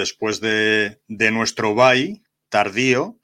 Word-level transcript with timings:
Después 0.00 0.40
de, 0.40 0.98
nuestro 1.08 1.74
bye 1.74 2.22
tardío, 2.48 3.18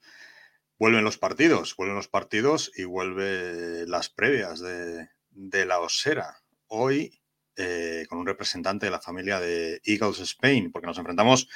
vuelven 0.79 1.03
los 1.03 1.17
partidos, 1.17 1.75
vuelven 1.75 1.95
los 1.95 2.07
partidos 2.07 2.71
y 2.75 2.83
vuelve 2.83 3.85
las 3.87 4.09
previas 4.09 4.61
de, 4.61 5.65
la 5.65 5.79
Osera. 5.79 6.43
Hoy 6.67 7.19
eh, 7.55 8.05
con 8.07 8.19
un 8.19 8.27
representante 8.27 8.85
de 8.85 8.91
la 8.91 9.01
familia 9.01 9.39
de 9.39 9.81
Eagles 9.83 10.19
Spain, 10.19 10.71
porque 10.71 10.87
nos 10.87 10.99
enfrentamos 10.99 11.49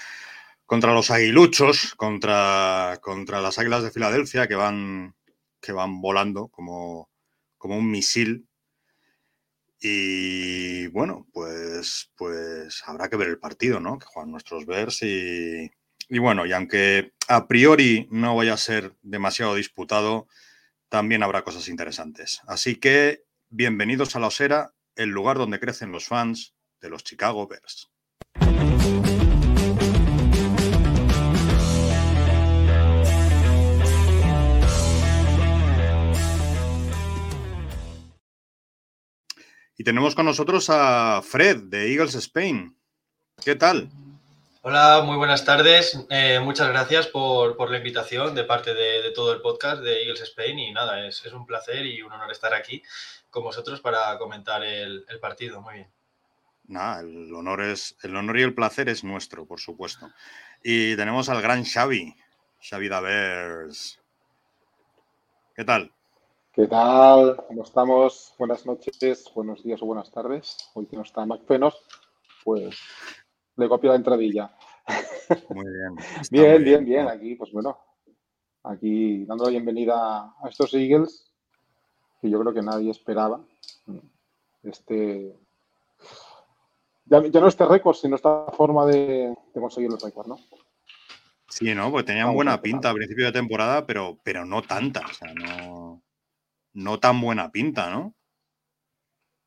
contra 0.66 0.94
los 0.94 1.12
aguiluchos, 1.12 1.94
contra, 1.96 3.00
las 3.42 3.60
águilas 3.60 3.84
de 3.84 3.92
Filadelfia 3.92 4.48
que 4.48 4.56
van, 4.56 5.16
volando 6.02 6.48
como 6.48 7.08
un 7.60 7.92
misil 7.92 8.48
y 9.82 10.88
bueno, 10.88 11.28
pues, 11.34 12.12
pues 12.16 12.84
habrá 12.86 13.10
que 13.10 13.18
ver 13.18 13.30
el 13.30 13.40
partido, 13.40 13.80
¿no? 13.80 13.98
Que 13.98 14.06
juegan 14.06 14.32
nuestros 14.32 14.66
Bears 14.66 15.02
y, 15.02 15.72
y 16.08 16.20
bueno, 16.20 16.46
y 16.46 16.54
aunque 16.54 17.14
a 17.28 17.48
priori 17.48 18.08
no 18.12 18.36
vaya 18.36 18.54
a 18.54 18.58
ser 18.58 18.96
demasiado 19.02 19.56
disputado, 19.56 20.28
también 20.88 21.24
habrá 21.24 21.44
cosas 21.44 21.68
interesantes. 21.68 22.42
Así 22.48 22.76
que 22.76 23.24
bienvenidos 23.50 24.16
a 24.16 24.20
la 24.20 24.28
Osera, 24.28 24.74
el 24.96 25.10
lugar 25.10 25.38
donde 25.38 25.60
crecen 25.60 25.92
los 25.92 26.06
fans 26.06 26.54
de 26.80 26.90
los 26.90 27.04
Chicago 27.04 27.48
Bears. 27.48 27.92
Y 39.78 39.84
tenemos 39.84 40.16
con 40.16 40.26
nosotros 40.26 40.70
a 40.70 41.22
Fred 41.24 41.64
de 41.64 41.92
Eagles 41.92 42.16
Spain. 42.16 42.76
¿Qué 43.44 43.56
tal? 43.56 43.90
Hola, 44.64 45.02
muy 45.04 45.18
buenas 45.18 45.44
tardes. 45.44 46.06
Eh, 46.10 46.40
muchas 46.40 46.68
gracias 46.68 47.08
por, 47.08 47.58
por, 47.58 47.72
la 47.72 47.78
invitación 47.78 48.36
de 48.36 48.44
parte 48.44 48.76
de, 48.76 49.02
de, 49.02 49.12
todo 49.12 49.34
el 49.34 49.42
podcast 49.42 49.82
de 49.82 50.04
Eagles 50.04 50.22
Spain. 50.22 50.60
Y 50.60 50.72
nada, 50.72 51.08
es, 51.08 51.26
es, 51.26 51.34
un 51.34 51.48
placer 51.48 51.86
y 51.86 52.02
un 52.04 52.12
honor 52.12 52.32
estar 52.32 52.54
aquí 52.54 52.84
con 53.32 53.44
vosotros 53.44 53.82
para 53.82 54.18
comentar 54.20 54.64
el, 54.64 55.04
el 55.10 55.20
partido. 55.20 55.62
Muy 55.62 55.76
bien. 55.76 55.88
Nada, 56.68 57.02
el 57.02 57.34
honor, 57.34 57.62
es, 57.62 57.98
el 58.04 58.16
honor 58.16 58.38
y 58.38 58.44
el 58.44 58.54
placer 58.54 58.88
es 58.88 59.04
nuestro, 59.04 59.46
por 59.46 59.60
supuesto. 59.60 60.12
Y 60.64 60.96
tenemos 60.96 61.28
al 61.30 61.42
gran 61.42 61.66
Xavi, 61.66 62.16
Xavi 62.62 62.88
Davers. 62.88 64.00
¿Qué 65.56 65.66
tal? 65.66 65.92
¿Qué 66.54 66.68
tal? 66.68 67.46
¿Cómo 67.48 67.64
estamos? 67.64 68.36
Buenas 68.38 68.66
noches, 68.66 69.32
buenos 69.34 69.64
días 69.64 69.82
o 69.82 69.86
buenas 69.86 70.12
tardes. 70.12 70.58
Hoy 70.74 70.86
que 70.86 70.98
no 70.98 71.04
está 71.04 71.26
MacFenos, 71.26 71.82
pues 72.44 72.78
le 73.56 73.70
copio 73.70 73.92
la 73.92 73.96
entradilla. 73.96 74.54
Muy 75.48 75.66
bien. 75.66 75.96
bien, 76.30 76.52
muy 76.52 76.64
bien, 76.66 76.84
bien. 76.86 77.08
Aquí, 77.08 77.36
pues 77.36 77.54
bueno, 77.54 77.78
aquí 78.64 79.24
dando 79.24 79.46
la 79.46 79.52
bienvenida 79.52 80.36
a 80.44 80.50
estos 80.50 80.74
Eagles 80.74 81.32
que 82.20 82.30
yo 82.30 82.38
creo 82.42 82.54
que 82.54 82.62
nadie 82.62 82.92
esperaba. 82.92 83.40
Este. 84.62 85.34
Ya, 87.06 87.26
ya 87.28 87.40
no 87.40 87.48
este 87.48 87.66
récord, 87.66 87.96
sino 87.96 88.18
esta 88.18 88.48
forma 88.58 88.86
de, 88.88 89.34
de 89.54 89.62
conseguir 89.62 89.90
los 89.90 90.04
récords, 90.04 90.28
¿no? 90.28 90.38
Sí, 91.48 91.74
¿no? 91.74 91.92
Porque 91.92 92.08
tenían 92.08 92.34
buena 92.34 92.62
pinta 92.62 92.90
a 92.90 92.94
principio 92.94 93.26
de 93.26 93.32
temporada, 93.32 93.86
pero, 93.86 94.18
pero 94.22 94.44
no 94.46 94.62
tanta. 94.62 95.00
O 95.00 95.14
sea, 95.14 95.34
no 95.34 95.81
no 96.74 97.00
tan 97.00 97.22
buena 97.22 97.52
pinta, 97.52 97.90
¿no? 97.90 98.16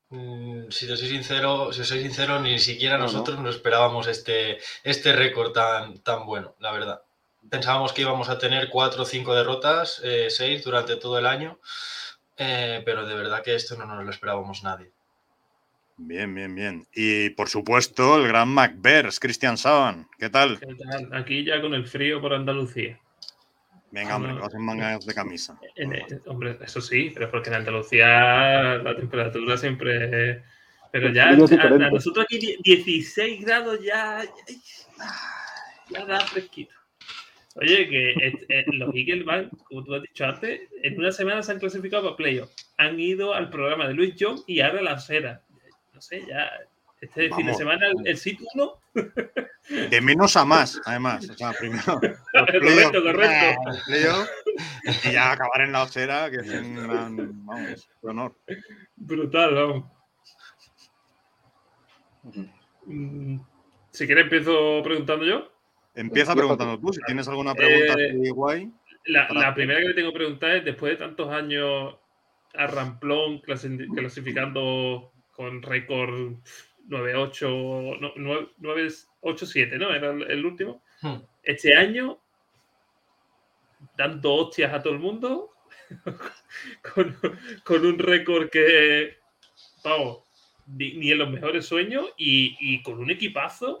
Mm, 0.09 0.69
si 0.69 0.87
te 0.87 0.95
soy 0.95 1.09
sincero, 1.09 1.73
si 1.73 1.83
soy 1.83 2.01
sincero, 2.01 2.39
ni 2.39 2.59
siquiera 2.59 2.97
no, 2.97 3.05
nosotros 3.05 3.37
no. 3.37 3.43
nos 3.43 3.55
esperábamos 3.55 4.07
este, 4.07 4.59
este 4.83 5.13
récord 5.13 5.51
tan, 5.51 5.99
tan 5.99 6.25
bueno, 6.25 6.55
la 6.59 6.71
verdad. 6.71 7.01
Pensábamos 7.49 7.93
que 7.93 8.01
íbamos 8.01 8.29
a 8.29 8.37
tener 8.37 8.69
cuatro 8.69 9.03
o 9.03 9.05
cinco 9.05 9.35
derrotas, 9.35 10.01
eh, 10.03 10.27
seis 10.29 10.63
durante 10.63 10.95
todo 10.95 11.19
el 11.19 11.25
año, 11.25 11.59
eh, 12.37 12.81
pero 12.85 13.05
de 13.05 13.15
verdad 13.15 13.43
que 13.43 13.55
esto 13.55 13.75
no 13.75 13.85
nos 13.85 14.03
lo 14.03 14.09
esperábamos 14.09 14.63
nadie. 14.63 14.91
Bien, 15.97 16.33
bien, 16.35 16.53
bien. 16.53 16.87
Y 16.93 17.29
por 17.31 17.47
supuesto, 17.49 18.17
el 18.17 18.27
gran 18.27 18.49
MacBears, 18.49 19.19
Cristian 19.19 19.57
Saban. 19.57 20.07
¿Qué 20.19 20.29
tal? 20.29 20.59
¿Qué 20.59 20.75
tal? 20.75 21.09
Aquí 21.13 21.45
ya 21.45 21.61
con 21.61 21.73
el 21.73 21.87
frío 21.87 22.19
por 22.19 22.33
Andalucía. 22.33 22.99
Venga, 23.95 24.17
hombre, 24.17 24.33
vas 24.33 24.53
en 24.53 24.61
mangas 24.61 25.05
de 25.05 25.13
camisa. 25.13 25.57
En, 25.77 25.95
en, 25.95 26.21
hombre, 26.25 26.57
eso 26.61 26.81
sí, 26.81 27.11
pero 27.13 27.31
porque 27.31 27.47
en 27.47 27.55
Andalucía 27.55 28.77
la 28.77 28.93
temperatura 28.93 29.57
siempre. 29.57 30.43
Pero 30.91 31.13
ya, 31.13 31.29
a, 31.29 31.31
a, 31.31 31.35
nosotros 31.35 32.25
aquí 32.25 32.57
16 32.61 33.45
grados 33.45 33.79
ya. 33.81 34.21
Ya, 35.89 36.05
da 36.05 36.19
fresquito. 36.19 36.73
Oye, 37.55 37.87
que 37.87 38.11
eh, 38.49 38.65
los 38.73 38.93
Eagles 38.93 39.23
van, 39.23 39.49
como 39.63 39.81
tú 39.85 39.95
has 39.95 40.01
dicho 40.01 40.25
antes, 40.25 40.59
en 40.83 40.97
una 40.97 41.13
semana 41.13 41.41
se 41.41 41.53
han 41.53 41.59
clasificado 41.59 42.03
para 42.03 42.17
playoff. 42.17 42.51
Han 42.77 42.99
ido 42.99 43.33
al 43.33 43.49
programa 43.49 43.87
de 43.87 43.93
Luis 43.93 44.15
John 44.19 44.41
y 44.45 44.59
ahora 44.59 44.81
la 44.81 44.91
acera. 44.93 45.41
No 45.93 46.01
sé, 46.01 46.25
ya. 46.27 46.51
Este 47.05 47.29
Vamos. 47.29 47.37
fin 47.37 47.47
de 47.47 47.53
semana 47.53 47.87
el, 47.87 48.07
el 48.07 48.17
sit 48.17 48.39
1 48.55 48.73
de 49.91 50.01
menos 50.01 50.35
a 50.35 50.45
más, 50.45 50.81
además. 50.85 51.29
O 51.29 51.33
sea, 51.35 51.51
primero. 51.53 51.83
correcto, 52.33 53.03
correcto. 53.03 53.61
Playoff, 53.85 54.29
y 55.03 55.11
ya 55.11 55.31
acabar 55.33 55.61
en 55.61 55.71
la 55.71 55.83
osera, 55.83 56.31
que 56.31 56.37
es 56.37 56.49
un 56.49 56.75
gran 56.75 57.45
vamos, 57.45 57.89
honor. 58.01 58.35
Brutal, 58.95 59.53
vamos. 59.53 59.83
Mm, 62.85 63.37
Si 63.91 64.05
quieres, 64.05 64.23
empiezo 64.23 64.81
preguntando 64.83 65.25
yo. 65.25 65.51
Empieza 65.93 66.35
preguntando 66.35 66.79
tú, 66.79 66.91
si 66.91 67.01
tienes 67.05 67.27
alguna 67.27 67.53
pregunta 67.53 67.93
eh, 68.01 68.29
guay. 68.31 68.71
La, 69.05 69.27
la 69.29 69.53
primera 69.53 69.79
que 69.79 69.89
le 69.89 69.93
tengo 69.93 70.11
que 70.11 70.17
preguntar 70.17 70.55
es: 70.55 70.65
después 70.65 70.93
de 70.93 71.05
tantos 71.05 71.31
años 71.31 71.95
a 72.55 72.67
Ramplón 72.67 73.41
clasificando 73.41 75.11
con 75.31 75.61
récord 75.61 76.37
9-8, 76.87 77.99
no, 77.99 78.13
9-8-7, 78.59 79.77
¿no? 79.77 79.93
Era 79.93 80.11
el, 80.11 80.23
el 80.23 80.45
último. 80.45 80.81
Hmm. 81.01 81.17
Este 81.43 81.75
año, 81.75 82.19
dando 83.97 84.33
hostias 84.33 84.73
a 84.73 84.81
todo 84.81 84.93
el 84.93 84.99
mundo, 84.99 85.51
con, 86.93 87.17
con, 87.63 87.85
un 87.85 87.99
récord 87.99 88.49
que, 88.49 89.17
vamos, 89.83 90.19
ni, 90.67 90.93
ni, 90.93 91.11
en 91.11 91.19
los 91.19 91.29
mejores 91.29 91.65
sueños 91.65 92.07
y, 92.17 92.55
y 92.59 92.81
con 92.81 92.99
un 92.99 93.11
equipazo 93.11 93.77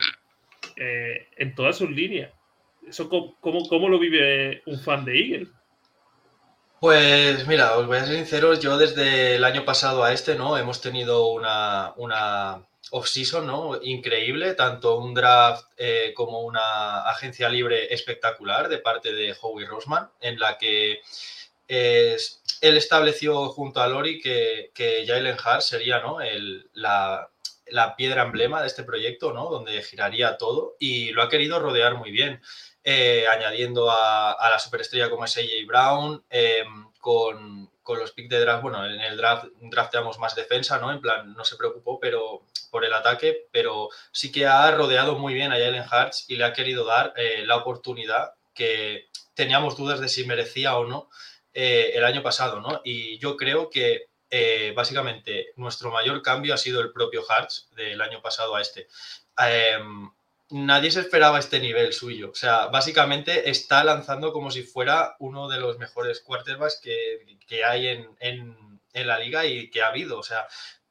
eh, 0.75 1.27
en 1.37 1.55
todas 1.55 1.77
sus 1.77 1.89
líneas. 1.89 2.31
¿Eso 2.87 3.09
cómo, 3.09 3.35
cómo, 3.39 3.67
cómo, 3.67 3.89
lo 3.89 3.97
vive 3.97 4.61
un 4.67 4.79
fan 4.79 5.05
de 5.05 5.19
Eagles? 5.19 5.49
Pues 6.79 7.47
mira, 7.47 7.77
os 7.77 7.87
voy 7.87 7.97
a 7.97 8.05
ser 8.05 8.15
sincero, 8.15 8.53
yo 8.53 8.77
desde 8.77 9.37
el 9.37 9.43
año 9.43 9.65
pasado 9.65 10.03
a 10.03 10.13
este, 10.13 10.35
¿no? 10.35 10.57
Hemos 10.57 10.81
tenido 10.81 11.27
una, 11.27 11.93
una 11.95 12.63
off-season, 12.91 13.47
¿no? 13.47 13.79
Increíble, 13.81 14.53
tanto 14.53 14.97
un 14.97 15.13
draft 15.13 15.65
eh, 15.77 16.13
como 16.15 16.41
una 16.41 17.01
agencia 17.09 17.49
libre 17.49 17.93
espectacular 17.93 18.69
de 18.69 18.77
parte 18.77 19.13
de 19.13 19.35
Howie 19.39 19.65
Roseman, 19.65 20.09
en 20.21 20.39
la 20.39 20.57
que 20.57 21.01
eh, 21.67 22.17
él 22.61 22.77
estableció 22.77 23.49
junto 23.49 23.81
a 23.81 23.87
Lori 23.87 24.19
que, 24.19 24.71
que 24.73 25.05
Jalen 25.07 25.37
Hart 25.43 25.61
sería, 25.61 25.99
¿no? 25.99 26.21
El, 26.21 26.69
la, 26.73 27.29
la, 27.67 27.95
piedra 27.95 28.23
emblema 28.23 28.61
de 28.61 28.67
este 28.67 28.83
proyecto, 28.83 29.33
¿no? 29.33 29.49
Donde 29.49 29.81
giraría 29.81 30.37
todo 30.37 30.75
y 30.79 31.11
lo 31.11 31.23
ha 31.23 31.29
querido 31.29 31.59
rodear 31.59 31.95
muy 31.95 32.11
bien, 32.11 32.41
eh, 32.83 33.25
añadiendo 33.27 33.89
a, 33.89 34.31
a, 34.31 34.49
la 34.49 34.59
superestrella 34.59 35.09
como 35.09 35.25
es 35.25 35.35
AJ 35.37 35.65
Brown, 35.65 36.23
con 36.99 37.69
con 37.85 37.99
los 37.99 38.13
picks 38.13 38.29
de 38.29 38.39
draft, 38.39 38.63
bueno, 38.63 38.83
en 38.83 38.99
el 38.99 39.15
draft 39.15 39.45
drafteamos 39.61 40.17
más 40.17 40.33
defensa, 40.33 40.79
¿no? 40.79 40.91
En 40.91 40.99
plan, 40.99 41.35
no 41.35 41.45
se 41.45 41.55
preocupó 41.55 41.99
pero, 41.99 42.41
por 42.71 42.83
el 42.83 42.91
ataque, 42.91 43.47
pero 43.51 43.89
sí 44.11 44.31
que 44.31 44.47
ha 44.47 44.71
rodeado 44.71 45.19
muy 45.19 45.35
bien 45.35 45.53
a 45.53 45.59
Jalen 45.59 45.83
Hurts 45.83 46.25
y 46.27 46.35
le 46.35 46.45
ha 46.45 46.53
querido 46.53 46.83
dar 46.83 47.13
eh, 47.15 47.43
la 47.45 47.57
oportunidad 47.57 48.33
que 48.55 49.07
teníamos 49.35 49.77
dudas 49.77 49.99
de 49.99 50.09
si 50.09 50.25
merecía 50.25 50.75
o 50.75 50.87
no 50.87 51.09
eh, 51.53 51.91
el 51.93 52.03
año 52.05 52.23
pasado, 52.23 52.59
¿no? 52.59 52.81
Y 52.83 53.19
yo 53.19 53.37
creo 53.37 53.69
que 53.69 54.07
eh, 54.31 54.73
básicamente 54.75 55.53
nuestro 55.55 55.91
mayor 55.91 56.23
cambio 56.23 56.55
ha 56.55 56.57
sido 56.57 56.81
el 56.81 56.91
propio 56.91 57.23
Hearts 57.23 57.69
del 57.75 58.01
año 58.01 58.19
pasado 58.19 58.55
a 58.55 58.61
este. 58.61 58.87
Nadie 60.51 60.91
se 60.91 60.99
esperaba 60.99 61.39
este 61.39 61.59
nivel 61.59 61.91
suyo. 61.91 62.29
O 62.31 62.35
sea, 62.35 62.67
básicamente 62.67 63.49
está 63.49 63.83
lanzando 63.83 64.31
como 64.31 64.51
si 64.51 64.61
fuera 64.61 65.15
uno 65.19 65.47
de 65.49 65.59
los 65.59 65.79
mejores 65.79 66.21
quarterbacks 66.21 66.79
que, 66.81 67.39
que 67.47 67.63
hay 67.65 67.87
en, 67.87 68.09
en, 68.19 68.79
en, 68.93 69.07
la 69.07 69.17
liga 69.17 69.45
y 69.45 69.71
que 69.71 69.81
ha 69.81 69.87
habido. 69.87 70.19
O 70.19 70.23
sea, 70.23 70.47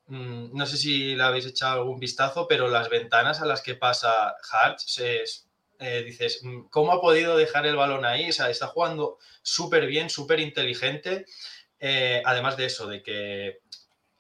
mm, 0.06 0.56
no 0.56 0.67
sé 0.67 0.77
si 0.77 1.15
le 1.15 1.23
habéis 1.23 1.47
echado 1.47 1.75
algún 1.81 2.01
vistazo, 2.01 2.49
pero 2.49 2.69
las 2.69 2.89
ventanas 2.91 3.41
a 3.41 3.47
las 3.47 3.62
que 3.62 3.77
pasa 3.77 4.35
Hartz, 4.51 4.99
eh, 4.99 6.03
dices, 6.05 6.41
mm, 6.43 6.69
¿cómo 6.71 6.93
ha 6.93 7.01
podido 7.01 7.37
dejar 7.37 7.67
el 7.67 7.77
balón 7.77 8.05
ahí? 8.05 8.31
O 8.31 8.33
sea, 8.33 8.51
está 8.51 8.67
jugando 8.69 9.19
súper 9.43 9.87
bien, 9.87 10.11
súper 10.11 10.41
inteligente. 10.41 11.27
Eh, 11.79 12.23
además 12.25 12.56
de 12.56 12.67
eso, 12.67 12.89
de 12.89 13.03
que 13.03 13.61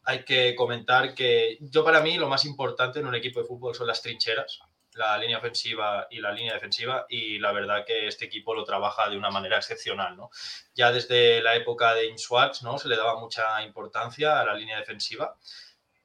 hay 0.04 0.24
que 0.24 0.54
comentar 0.54 1.14
que 1.14 1.58
yo 1.60 1.84
para 1.84 2.02
mí 2.02 2.18
lo 2.18 2.28
más 2.28 2.44
importante 2.44 3.00
en 3.00 3.06
un 3.06 3.14
equipo 3.16 3.40
de 3.40 3.46
fútbol 3.46 3.74
son 3.74 3.86
las 3.88 4.02
trincheras 4.02 4.60
la 4.94 5.18
línea 5.18 5.38
ofensiva 5.38 6.06
y 6.10 6.20
la 6.20 6.32
línea 6.32 6.54
defensiva 6.54 7.06
y 7.08 7.38
la 7.38 7.52
verdad 7.52 7.84
que 7.86 8.06
este 8.06 8.26
equipo 8.26 8.54
lo 8.54 8.64
trabaja 8.64 9.08
de 9.08 9.16
una 9.16 9.30
manera 9.30 9.56
excepcional, 9.56 10.16
¿no? 10.16 10.30
Ya 10.74 10.92
desde 10.92 11.42
la 11.42 11.56
época 11.56 11.94
de 11.94 12.16
Swartz, 12.16 12.62
¿no? 12.62 12.78
Se 12.78 12.88
le 12.88 12.96
daba 12.96 13.18
mucha 13.18 13.62
importancia 13.62 14.40
a 14.40 14.44
la 14.44 14.54
línea 14.54 14.78
defensiva 14.78 15.36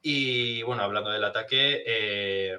y 0.02 0.62
bueno, 0.62 0.82
hablando 0.82 1.10
del 1.10 1.24
ataque, 1.24 1.82
eh, 1.86 2.58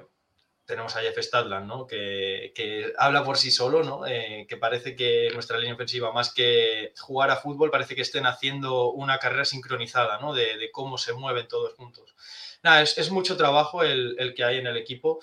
tenemos 0.64 0.94
a 0.96 1.00
Jeff 1.00 1.18
Stadland, 1.18 1.66
¿no? 1.66 1.86
Que, 1.86 2.52
que, 2.54 2.92
habla 2.96 3.24
por 3.24 3.36
sí 3.36 3.50
solo, 3.50 3.82
¿no? 3.82 4.06
Eh, 4.06 4.46
que 4.48 4.56
parece 4.56 4.94
que 4.94 5.30
nuestra 5.34 5.58
línea 5.58 5.74
ofensiva, 5.74 6.12
más 6.12 6.32
que 6.32 6.92
jugar 6.98 7.30
a 7.30 7.36
fútbol, 7.36 7.70
parece 7.70 7.96
que 7.96 8.02
estén 8.02 8.26
haciendo 8.26 8.90
una 8.92 9.18
carrera 9.18 9.44
sincronizada, 9.44 10.18
¿no? 10.20 10.32
De, 10.32 10.70
cómo 10.72 10.98
se 10.98 11.12
mueven 11.14 11.48
todos 11.48 11.74
juntos. 11.74 12.14
Nada, 12.62 12.82
es, 12.82 13.10
mucho 13.10 13.36
trabajo 13.36 13.82
el, 13.82 14.34
que 14.36 14.44
hay 14.44 14.58
en 14.58 14.66
el 14.68 14.76
equipo 14.76 15.20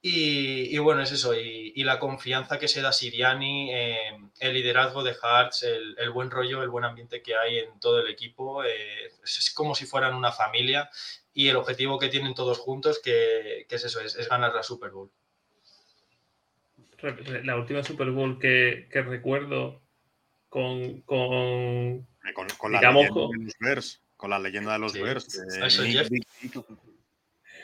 y, 0.00 0.78
bueno, 0.78 1.02
es 1.02 1.10
eso, 1.10 1.34
y, 1.34 1.82
la 1.82 1.98
confianza 1.98 2.58
que 2.58 2.68
se 2.68 2.80
da 2.80 2.92
Siriani, 2.92 3.72
eh, 3.72 4.16
el 4.38 4.54
liderazgo 4.54 5.02
de 5.02 5.14
Hearts, 5.14 5.64
el, 5.64 6.10
buen 6.10 6.30
rollo, 6.30 6.62
el 6.62 6.68
buen 6.68 6.84
ambiente 6.84 7.20
que 7.20 7.34
hay 7.34 7.58
en 7.58 7.80
todo 7.80 8.00
el 8.00 8.08
equipo, 8.08 8.62
eh, 8.62 9.06
es, 9.24 9.52
como 9.52 9.74
si 9.74 9.86
fueran 9.86 10.14
una 10.14 10.30
familia 10.30 10.88
y 11.34 11.48
el 11.48 11.56
objetivo 11.56 11.98
que 11.98 12.08
tienen 12.08 12.34
todos 12.34 12.58
juntos, 12.58 13.00
que, 13.02 13.66
es 13.68 13.84
eso, 13.84 14.00
es, 14.00 14.28
ganar 14.28 14.54
la 14.54 14.62
Super 14.62 14.90
Bowl. 14.90 15.10
La 17.42 17.56
última 17.56 17.82
Super 17.82 18.10
Bowl 18.10 18.38
que, 18.38 18.88
recuerdo 18.92 19.82
con, 20.48 21.00
con, 21.02 22.06
con, 22.56 22.72
la 22.72 22.80
leyenda 22.80 23.28
de 23.28 23.44
los 23.44 23.54
Bears, 23.58 24.02
con 24.16 24.30
la 24.30 24.38
leyenda 24.38 24.72
de 24.74 24.78
los 24.78 24.92
Bears. 24.92 25.26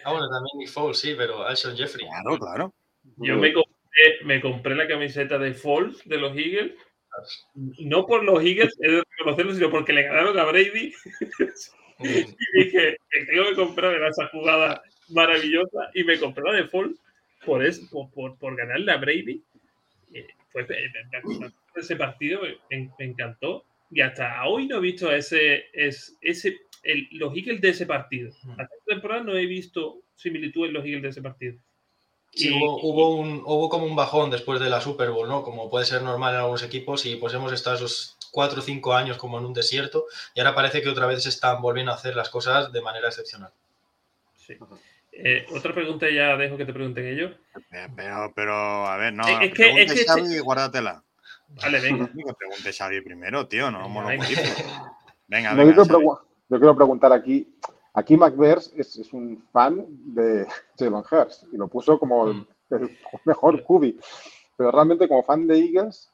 Ah, 0.05 0.12
bueno, 0.12 0.29
también 0.29 0.59
Nick 0.59 0.69
Foles, 0.69 0.99
sí, 0.99 1.15
pero 1.17 1.47
Alshon 1.47 1.77
Jeffrey. 1.77 2.06
Claro, 2.06 2.39
claro. 2.39 2.75
Yo 3.17 3.37
me 3.37 4.41
compré, 4.41 4.75
la 4.75 4.89
camiseta 4.89 5.39
de 5.39 5.55
Foles 5.55 6.03
de 6.05 6.19
los 6.19 6.37
Eagles. 6.37 6.73
No 7.79 8.06
por 8.06 8.25
los 8.25 8.43
Eagles, 8.43 8.77
he 8.81 8.91
de 8.91 9.03
reconocerlo, 9.19 9.55
sino 9.55 9.71
porque 9.71 9.93
le 9.93 10.03
ganaron 10.03 10.39
a 10.39 10.45
Brady. 10.45 10.93
Mm. 11.97 12.06
y 12.06 12.65
dije 12.65 12.97
tengo 13.29 13.45
que 13.51 13.55
comprar 13.55 14.03
esa 14.03 14.27
jugada 14.29 14.83
maravillosa. 15.11 15.91
Y 15.95 16.05
me 16.05 16.19
compré 16.19 16.43
la 16.45 16.53
de 16.53 16.69
Foles 16.69 16.99
por, 17.47 17.65
eso, 17.65 17.83
por, 18.12 18.37
por, 18.39 18.57
ganarle 18.57 18.91
a 18.91 18.97
Brady. 18.97 19.43
fue, 20.50 20.67
ese 21.77 21.97
partido 21.97 22.41
me, 22.71 22.91
encantó. 22.99 23.65
Y 23.91 24.00
hasta 24.00 24.45
hoy 24.47 24.67
no 24.67 24.79
he 24.79 24.81
visto 24.81 25.12
ese, 25.12 25.67
ese, 25.73 26.59
los 27.13 27.37
Eagles 27.37 27.61
de 27.61 27.69
ese 27.71 27.87
partido. 27.87 28.31
Hasta 28.51 28.63
esta 28.63 28.85
temporada 28.87 29.23
no 29.23 29.37
he 29.37 29.47
visto 29.47 30.03
similitud 30.15 30.67
en 30.67 30.73
los 30.75 30.85
Eagles 30.85 31.03
de 31.03 31.09
ese 31.09 31.23
partido. 31.23 31.57
Sí, 32.33 32.51
hubo, 32.53 33.15
un, 33.15 33.43
hubo 33.45 33.69
como 33.69 33.87
un 33.87 33.95
bajón 33.95 34.31
después 34.31 34.61
de 34.61 34.69
la 34.69 34.81
Super 34.81 35.11
Bowl, 35.11 35.29
¿no? 35.29 35.43
Como 35.45 35.71
puede 35.71 35.85
ser 35.85 36.03
normal 36.03 36.35
en 36.35 36.41
algunos 36.41 36.65
equipos 36.65 37.07
y 37.07 37.15
pues 37.17 37.33
hemos 37.33 37.53
estado 37.53 37.77
esos 37.77 38.19
cuatro 38.33 38.59
o 38.59 38.63
cinco 38.63 38.93
años 38.93 39.19
como 39.19 39.39
en 39.39 39.45
un 39.45 39.55
desierto 39.55 40.07
y 40.35 40.41
ahora 40.41 40.55
parece 40.55 40.83
que 40.83 40.89
otra 40.89 41.07
vez 41.07 41.23
se 41.23 41.29
están 41.29 41.63
volviendo 41.63 41.93
a 41.93 41.95
hacer 41.95 42.17
las 42.17 42.31
cosas 42.31 42.73
de 42.73 42.83
manera 42.83 43.09
excepcional. 43.09 43.53
Sí. 44.37 44.57
Eh, 45.13 45.47
otra 45.55 45.73
pregunta 45.73 46.11
ya 46.11 46.37
dejo 46.37 46.57
que 46.57 46.67
te 46.67 46.73
pregunten 46.73 47.07
ellos. 47.07 47.33
Pero, 47.95 48.33
pero, 48.35 48.53
a 48.53 48.97
ver, 48.97 49.13
no. 49.13 49.23
Es 49.41 49.55
que, 49.55 49.83
es 49.83 49.93
que 49.93 50.05
Xavi, 50.05 50.41
guárdatela. 50.41 51.05
Vale, 51.49 51.81
venga. 51.81 52.07
Que 52.13 52.35
pregunte 52.37 52.73
Xavi 52.73 53.01
primero, 53.01 53.47
tío, 53.47 53.71
no 53.71 53.85
venga, 54.07 54.27
venga, 55.29 55.55
venga 55.55 55.85
yo 56.49 56.58
quiero 56.58 56.76
preguntar 56.76 57.12
aquí, 57.12 57.56
aquí 57.94 58.17
McBears 58.17 58.73
es, 58.76 58.96
es, 58.96 59.12
un 59.12 59.43
fan 59.52 59.87
de 59.88 60.46
Jalen 60.79 61.02
Hurst 61.11 61.44
y 61.52 61.56
lo 61.56 61.69
puso 61.69 61.99
como 61.99 62.29
el, 62.29 62.46
mm. 62.70 62.87
mejor 63.25 63.62
cubi. 63.64 63.99
Pero 64.56 64.70
realmente 64.70 65.08
como 65.08 65.23
fan 65.23 65.46
de 65.46 65.58
Eagles, 65.58 66.11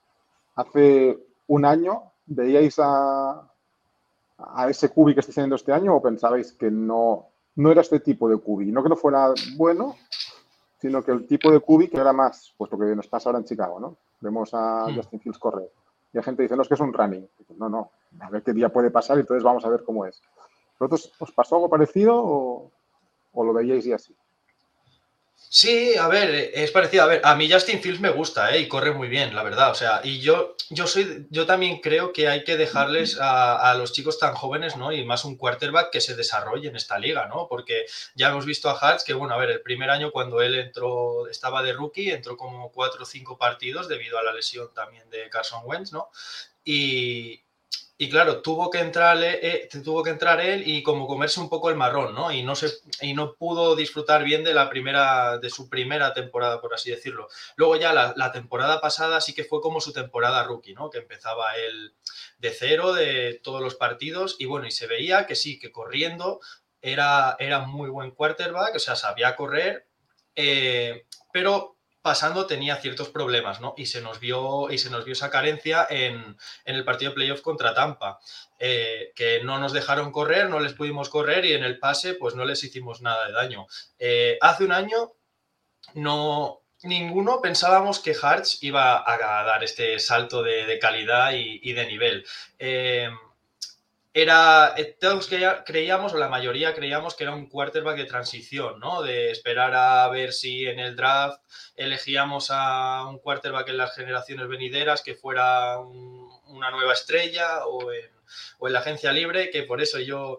hace 0.55 1.19
un 1.47 1.65
año 1.65 2.13
veíais 2.27 2.79
a, 2.79 3.51
a 4.39 4.71
ese 4.71 4.89
cubi 4.89 5.15
que 5.15 5.21
estáis 5.21 5.35
teniendo 5.35 5.57
este 5.57 5.73
año 5.73 5.95
o 5.95 6.03
pensabais 6.03 6.53
que 6.53 6.71
no, 6.71 7.27
no 7.57 7.71
era 7.71 7.81
este 7.81 8.01
tipo 8.01 8.29
de 8.29 8.39
cubi? 8.39 8.73
No 8.73 8.83
que 8.83 8.89
no 8.89 8.97
fuera 8.97 9.33
bueno, 9.57 9.97
sino 10.79 11.03
que 11.03 11.13
el 11.13 11.27
tipo 11.27 11.51
de 11.51 11.61
cubi 11.61 11.89
que 11.89 11.99
era 11.99 12.13
más, 12.13 12.55
pues 12.57 12.71
lo 12.71 12.79
que 12.79 12.97
nos 12.97 13.09
pasa 13.09 13.29
ahora 13.29 13.41
en 13.41 13.45
Chicago, 13.45 13.81
¿no? 13.81 13.97
Vemos 14.21 14.55
a 14.55 14.87
mm. 14.89 14.97
Justin 14.97 15.21
Fields 15.21 15.39
correr. 15.39 15.71
Y 16.13 16.17
la 16.17 16.23
gente 16.23 16.43
dice, 16.43 16.57
no, 16.57 16.63
es 16.63 16.69
que 16.69 16.75
es 16.75 16.81
un 16.81 16.93
running. 16.93 17.29
No, 17.57 17.69
no, 17.69 17.91
a 18.19 18.31
ver 18.31 18.43
qué 18.43 18.53
día 18.53 18.69
puede 18.69 18.91
pasar 18.91 19.17
y 19.17 19.21
entonces 19.21 19.45
vamos 19.45 19.65
a 19.65 19.69
ver 19.69 19.85
cómo 19.85 20.07
es. 20.07 20.21
¿Vosotros 20.79 21.13
os 21.19 21.33
pasó 21.33 21.57
algo 21.57 21.69
parecido 21.69 22.17
o, 22.17 22.73
o 23.33 23.45
lo 23.45 23.53
veíais 23.53 23.87
y 23.87 23.93
así? 23.93 24.17
Sí, 25.53 25.97
a 25.97 26.07
ver, 26.07 26.53
es 26.55 26.71
parecido. 26.71 27.03
A 27.03 27.07
ver, 27.07 27.21
a 27.25 27.35
mí 27.35 27.51
Justin 27.51 27.81
Fields 27.81 28.01
me 28.01 28.11
gusta, 28.11 28.55
¿eh? 28.55 28.61
Y 28.61 28.69
corre 28.69 28.93
muy 28.93 29.09
bien, 29.09 29.35
la 29.35 29.43
verdad. 29.43 29.73
O 29.73 29.75
sea, 29.75 30.01
y 30.05 30.21
yo, 30.21 30.55
yo 30.69 30.87
soy, 30.87 31.27
yo 31.31 31.45
también 31.45 31.81
creo 31.81 32.13
que 32.13 32.29
hay 32.29 32.45
que 32.45 32.57
dejarles 32.57 33.19
a, 33.19 33.71
a, 33.71 33.75
los 33.75 33.93
chicos 33.93 34.19
tan 34.19 34.35
jóvenes, 34.35 34.77
¿no? 34.77 34.93
Y 34.93 35.05
más 35.05 35.25
un 35.25 35.37
quarterback 35.37 35.91
que 35.91 36.01
se 36.01 36.15
desarrolle 36.15 36.69
en 36.69 36.77
esta 36.77 36.99
liga, 37.01 37.27
¿no? 37.27 37.49
Porque 37.49 37.87
ya 38.15 38.29
hemos 38.29 38.47
visto 38.47 38.71
a 38.71 38.79
Hartz 38.79 39.03
que, 39.03 39.13
bueno, 39.15 39.35
a 39.35 39.39
ver, 39.39 39.51
el 39.51 39.63
primer 39.63 39.91
año 39.91 40.13
cuando 40.13 40.41
él 40.41 40.55
entró, 40.55 41.27
estaba 41.27 41.63
de 41.65 41.73
rookie, 41.73 42.13
entró 42.13 42.37
como 42.37 42.71
cuatro 42.71 43.03
o 43.03 43.07
cinco 43.07 43.37
partidos 43.37 43.89
debido 43.89 44.19
a 44.19 44.23
la 44.23 44.33
lesión 44.33 44.73
también 44.73 45.11
de 45.11 45.29
Carson 45.31 45.63
Wentz, 45.65 45.93
¿no? 45.93 46.11
Y, 46.65 47.43
y 48.03 48.09
claro, 48.09 48.41
tuvo 48.41 48.71
que, 48.71 48.79
entrar, 48.79 49.19
eh, 49.23 49.69
tuvo 49.85 50.03
que 50.03 50.09
entrar 50.09 50.41
él 50.41 50.63
y 50.67 50.83
como 50.83 51.07
comerse 51.07 51.39
un 51.39 51.51
poco 51.51 51.69
el 51.69 51.77
marrón, 51.77 52.15
¿no? 52.15 52.33
Y 52.33 52.43
no, 52.43 52.57
se, 52.57 52.73
y 53.03 53.13
no 53.13 53.35
pudo 53.35 53.77
disfrutar 53.77 54.25
bien 54.25 54.43
de, 54.43 54.55
la 54.55 54.71
primera, 54.71 55.37
de 55.37 55.51
su 55.51 55.69
primera 55.69 56.15
temporada, 56.15 56.63
por 56.63 56.73
así 56.73 56.91
decirlo. 56.91 57.29
Luego 57.57 57.77
ya 57.77 57.93
la, 57.93 58.33
temporada 58.33 58.81
pasada 58.81 59.21
sí 59.21 59.35
que 59.35 59.45
fue 59.45 59.61
como 59.61 59.83
su 59.83 59.93
temporada 59.93 60.43
rookie, 60.45 60.73
¿no? 60.73 60.89
Que 60.89 60.97
empezaba 60.97 61.55
él 61.57 61.95
de 62.39 62.51
cero 62.53 62.95
de 62.95 63.39
todos 63.43 63.61
los 63.61 63.75
partidos 63.75 64.37
y 64.39 64.47
bueno, 64.47 64.67
y 64.67 64.71
se 64.71 64.87
veía 64.87 65.27
que 65.27 65.37
sí, 65.37 65.59
que 65.59 65.71
corriendo 65.71 66.41
era, 66.81 67.37
era 67.39 67.59
muy 67.59 67.91
buen 67.91 68.13
quarterback, 68.13 68.77
o 68.77 68.79
sea, 68.79 68.97
sabía 68.97 69.37
correr, 69.37 69.87
eh, 70.37 71.05
pero 71.35 71.77
pasando 72.03 72.47
tenía 72.47 72.77
ciertos 72.77 73.11
problemas, 73.11 73.61
¿no? 73.61 73.75
Y 73.77 73.87
se 73.87 74.01
nos 74.01 74.21
vio, 74.21 74.71
y 74.71 74.79
se 74.79 74.91
nos 74.91 75.05
vio 75.05 75.13
esa 75.13 75.31
carencia 75.31 75.87
en, 75.89 76.37
en 76.65 76.75
el 76.77 76.85
partido 76.85 77.11
de 77.11 77.15
playoff 77.15 77.43
contra 77.43 77.75
Tampa, 77.75 78.21
eh, 78.59 79.13
que 79.15 79.43
no 79.43 79.59
nos 79.59 79.73
dejaron 79.73 80.13
correr, 80.13 80.49
no 80.49 80.61
les 80.61 80.75
pudimos 80.75 81.09
correr 81.09 81.45
y 81.45 81.53
en 81.53 81.65
el 81.65 81.79
pase 81.79 82.15
pues 82.15 82.35
no 82.35 82.45
les 82.45 82.65
hicimos 82.65 83.03
nada 83.03 83.27
de 83.27 83.33
daño. 83.33 83.67
Eh, 83.99 84.39
hace 84.41 84.65
un 84.65 84.73
año 84.73 85.13
no, 85.95 86.63
ninguno 86.83 87.41
pensábamos 87.41 88.01
que 88.01 88.17
Hartz 88.21 88.63
iba 88.63 89.03
a 89.07 89.45
dar 89.45 89.65
este 89.65 89.99
salto 89.99 90.43
de, 90.43 90.79
calidad 90.79 91.33
y, 91.33 91.61
y, 91.63 91.73
de 91.73 91.87
nivel. 91.87 92.27
Eh, 92.59 93.11
era, 94.13 94.75
todos 95.01 95.29
creíamos, 95.65 96.13
o 96.13 96.19
la 96.19 96.29
mayoría 96.29 96.75
creíamos 96.75 97.15
que 97.15 97.25
era 97.25 97.35
un 97.35 97.49
quarterback 97.49 97.97
de 97.97 98.07
transición, 98.07 98.81
¿no? 98.81 99.03
De 99.03 99.31
esperar 99.31 99.75
a 99.75 100.09
ver 100.09 100.33
si 100.33 100.67
en 100.67 100.81
el 100.81 100.97
draft 100.97 101.41
elegíamos 101.77 102.49
a 102.51 103.07
un 103.07 103.19
quarterback 103.21 103.69
en 103.69 103.77
las 103.77 103.95
generaciones 103.95 104.49
venideras 104.49 105.03
que 105.03 105.15
fuera 105.15 105.79
un, 105.79 106.29
una 106.47 106.71
nueva 106.71 106.93
estrella 106.93 107.67
o 107.67 107.93
en, 107.93 108.11
la 108.61 108.79
agencia 108.81 109.13
libre, 109.13 109.51
que 109.51 109.63
por 109.63 109.81
eso 109.81 109.99
yo 109.99 110.39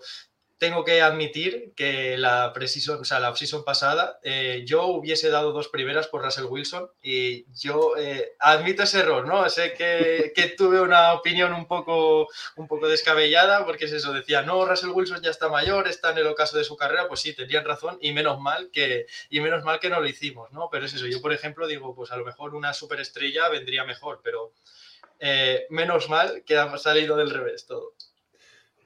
tengo 0.62 0.86
que 0.86 1.02
admitir 1.02 1.74
que 1.76 2.20
la 2.20 2.54
precision, 2.54 3.02
o 3.02 3.04
sea, 3.04 3.20
la 3.20 3.36
season 3.36 3.64
pasada 3.64 4.20
eh, 4.22 4.62
yo 4.64 4.86
hubiese 4.86 5.32
dado 5.32 5.54
dos 5.54 5.70
primeras 5.70 6.08
por 6.08 6.22
Russell 6.22 6.46
Wilson 6.46 6.88
y 7.02 7.52
yo 7.52 7.98
eh, 7.98 8.34
admito 8.38 8.84
ese 8.84 9.00
error, 9.00 9.26
¿no? 9.26 9.50
Sé 9.50 9.74
que, 9.74 10.32
que, 10.36 10.50
tuve 10.50 10.80
una 10.80 11.14
opinión 11.14 11.52
un 11.54 11.66
poco, 11.66 12.28
un 12.58 12.68
poco 12.68 12.88
descabellada 12.88 13.66
porque 13.66 13.86
es 13.86 13.92
eso, 13.92 14.14
decía, 14.14 14.44
no, 14.44 14.64
Russell 14.64 14.92
Wilson 14.92 15.24
ya 15.24 15.32
está 15.32 15.50
mayor, 15.50 15.88
está 15.88 16.12
en 16.12 16.20
el 16.20 16.28
ocaso 16.28 16.56
de 16.60 16.64
su 16.64 16.78
carrera, 16.78 17.08
pues 17.08 17.22
sí, 17.22 17.34
tenían 17.34 17.66
razón 17.66 17.98
y 18.00 18.14
menos 18.14 18.40
mal 18.40 18.70
que, 18.72 19.08
y 19.32 19.40
menos 19.40 19.64
mal 19.64 19.80
que 19.80 19.90
no 19.90 20.00
lo 20.00 20.08
hicimos, 20.08 20.52
¿no? 20.52 20.70
Pero 20.72 20.86
es 20.86 20.94
eso, 20.94 21.08
yo 21.08 21.24
por 21.24 21.34
ejemplo 21.34 21.66
digo, 21.66 21.96
pues 21.96 22.12
a 22.12 22.18
lo 22.18 22.24
mejor 22.24 22.54
una 22.54 22.76
superestrella 22.76 23.50
vendría 23.50 23.84
mejor, 23.84 24.22
pero 24.24 24.54
eh, 25.20 25.66
menos 25.72 26.08
mal 26.08 26.44
que 26.46 26.56
ha 26.56 26.78
salido 26.78 27.18
del 27.18 27.32
revés 27.32 27.66
todo. 27.66 27.96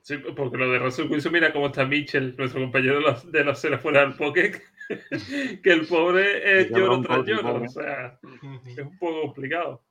Sí, 0.06 0.18
porque 0.18 0.58
lo 0.58 0.70
de 0.70 0.78
Russell 0.78 1.10
Wilson, 1.10 1.34
mira 1.34 1.52
cómo 1.52 1.66
está 1.66 1.84
Mitchell, 1.84 2.36
nuestro 2.38 2.62
compañero 2.62 2.98
de 2.98 3.02
los, 3.02 3.32
de 3.32 3.44
los 3.44 3.60
fuera 3.82 4.02
del 4.02 4.14
pocket, 4.14 4.62
que 5.64 5.72
el 5.72 5.88
pobre 5.88 6.62
es 6.62 6.70
lloro 6.70 7.02
tras 7.02 7.26
lloro. 7.26 7.64
O 7.64 7.68
sea, 7.68 8.20
es 8.68 8.78
un 8.78 9.00
poco 9.00 9.22
complicado. 9.24 9.82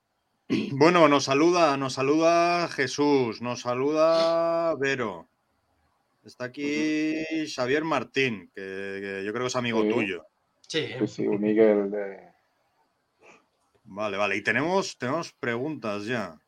Bueno, 0.71 1.09
nos 1.09 1.25
saluda, 1.25 1.77
nos 1.77 1.95
saluda 1.95 2.69
Jesús, 2.69 3.43
nos 3.43 3.63
saluda 3.63 4.77
Vero. 4.77 5.27
Está 6.25 6.45
aquí 6.45 7.17
Xavier 7.53 7.83
Martín, 7.83 8.53
que, 8.55 9.25
yo 9.27 9.33
creo 9.33 9.43
que 9.43 9.49
es 9.49 9.57
amigo 9.57 9.83
tuyo. 9.83 10.25
Sí, 10.61 10.91
sí, 11.09 11.27
un 11.27 11.41
Miguel 11.41 11.91
de. 11.91 12.21
Vale, 13.83 14.17
vale. 14.17 14.37
Y 14.37 14.43
tenemos, 14.43 14.97
tenemos 14.97 15.33
preguntas 15.33 16.07
ya. 16.07 16.41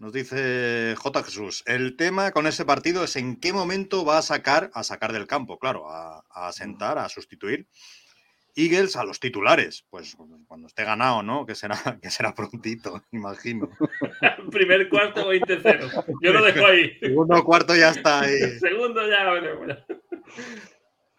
Nos 0.00 0.14
dice 0.14 0.94
J. 0.96 1.22
Jesús, 1.24 1.62
el 1.66 1.94
tema 1.94 2.30
con 2.30 2.46
ese 2.46 2.64
partido 2.64 3.04
es 3.04 3.16
en 3.16 3.38
qué 3.38 3.52
momento 3.52 4.02
va 4.02 4.16
a 4.16 4.22
sacar, 4.22 4.70
a 4.72 4.82
sacar 4.82 5.12
del 5.12 5.26
campo, 5.26 5.58
claro, 5.58 5.90
a, 5.90 6.50
sentar, 6.52 6.96
a 6.96 7.10
sustituir 7.10 7.68
Eagles 8.56 8.96
a 8.96 9.04
los 9.04 9.20
titulares. 9.20 9.84
Pues 9.90 10.16
cuando 10.48 10.68
esté 10.68 10.84
ganado, 10.84 11.22
¿no? 11.22 11.44
Que 11.44 11.54
será, 11.54 11.76
que 12.02 12.08
será 12.08 12.34
prontito, 12.34 13.02
imagino. 13.12 13.68
Primer 14.50 14.88
cuarto 14.88 15.30
20-0. 15.30 16.04
Yo 16.22 16.32
lo 16.32 16.44
dejo 16.44 16.64
ahí. 16.64 16.98
Segundo 16.98 17.44
cuarto 17.44 17.76
ya 17.76 17.90
está 17.90 18.20
ahí. 18.20 18.38
Segundo 18.58 19.06
ya, 19.06 19.28
bueno. 19.58 19.76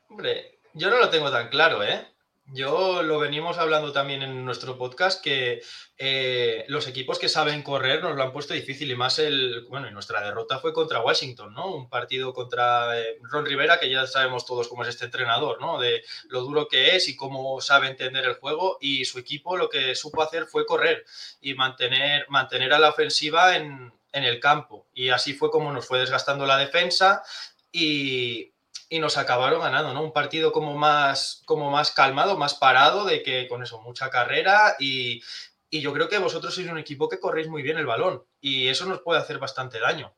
Hombre, 0.09 0.59
yo 0.73 0.89
no 0.89 0.97
lo 0.97 1.11
tengo 1.11 1.31
tan 1.31 1.49
claro, 1.49 1.83
¿eh? 1.83 2.07
Yo 2.53 3.01
lo 3.01 3.17
venimos 3.17 3.57
hablando 3.57 3.93
también 3.93 4.23
en 4.23 4.43
nuestro 4.43 4.77
podcast 4.77 5.23
que 5.23 5.61
eh, 5.97 6.65
los 6.67 6.85
equipos 6.85 7.17
que 7.17 7.29
saben 7.29 7.63
correr 7.63 8.03
nos 8.03 8.17
lo 8.17 8.23
han 8.23 8.33
puesto 8.33 8.53
difícil 8.53 8.91
y 8.91 8.95
más 8.95 9.19
el, 9.19 9.65
bueno, 9.69 9.87
y 9.87 9.91
nuestra 9.91 10.21
derrota 10.21 10.59
fue 10.59 10.73
contra 10.73 10.99
Washington, 10.99 11.53
¿no? 11.53 11.73
Un 11.73 11.89
partido 11.89 12.33
contra 12.33 12.99
eh, 12.99 13.17
Ron 13.21 13.45
Rivera 13.45 13.79
que 13.79 13.89
ya 13.89 14.05
sabemos 14.05 14.45
todos 14.45 14.67
cómo 14.67 14.83
es 14.83 14.89
este 14.89 15.05
entrenador, 15.05 15.61
¿no? 15.61 15.79
De 15.79 16.03
lo 16.27 16.41
duro 16.41 16.67
que 16.67 16.97
es 16.97 17.07
y 17.07 17.15
cómo 17.15 17.61
sabe 17.61 17.87
entender 17.87 18.25
el 18.25 18.33
juego 18.33 18.77
y 18.81 19.05
su 19.05 19.17
equipo 19.17 19.55
lo 19.55 19.69
que 19.69 19.95
supo 19.95 20.21
hacer 20.21 20.45
fue 20.45 20.65
correr 20.65 21.05
y 21.39 21.53
mantener, 21.53 22.25
mantener 22.27 22.73
a 22.73 22.79
la 22.79 22.89
ofensiva 22.89 23.55
en, 23.55 23.93
en 24.11 24.23
el 24.25 24.41
campo 24.41 24.87
y 24.93 25.07
así 25.09 25.33
fue 25.33 25.49
como 25.51 25.71
nos 25.71 25.87
fue 25.87 25.99
desgastando 25.99 26.45
la 26.45 26.57
defensa 26.57 27.23
y, 27.71 28.51
y 28.91 28.99
nos 28.99 29.17
acabaron 29.17 29.61
ganando, 29.61 29.93
¿no? 29.93 30.03
Un 30.03 30.11
partido 30.11 30.51
como 30.51 30.75
más, 30.75 31.43
como 31.45 31.71
más 31.71 31.91
calmado, 31.91 32.37
más 32.37 32.55
parado, 32.55 33.05
de 33.05 33.23
que 33.23 33.47
con 33.47 33.63
eso, 33.63 33.81
mucha 33.81 34.09
carrera 34.09 34.75
y, 34.79 35.23
yo 35.71 35.93
creo 35.93 36.09
que 36.09 36.17
vosotros 36.17 36.53
sois 36.53 36.67
un 36.67 36.77
equipo 36.77 37.07
que 37.07 37.21
corréis 37.21 37.47
muy 37.47 37.61
bien 37.61 37.77
el 37.77 37.85
balón 37.85 38.25
y 38.41 38.67
eso 38.67 38.85
nos 38.85 38.99
puede 38.99 39.21
hacer 39.21 39.39
bastante 39.39 39.79
daño. 39.79 40.13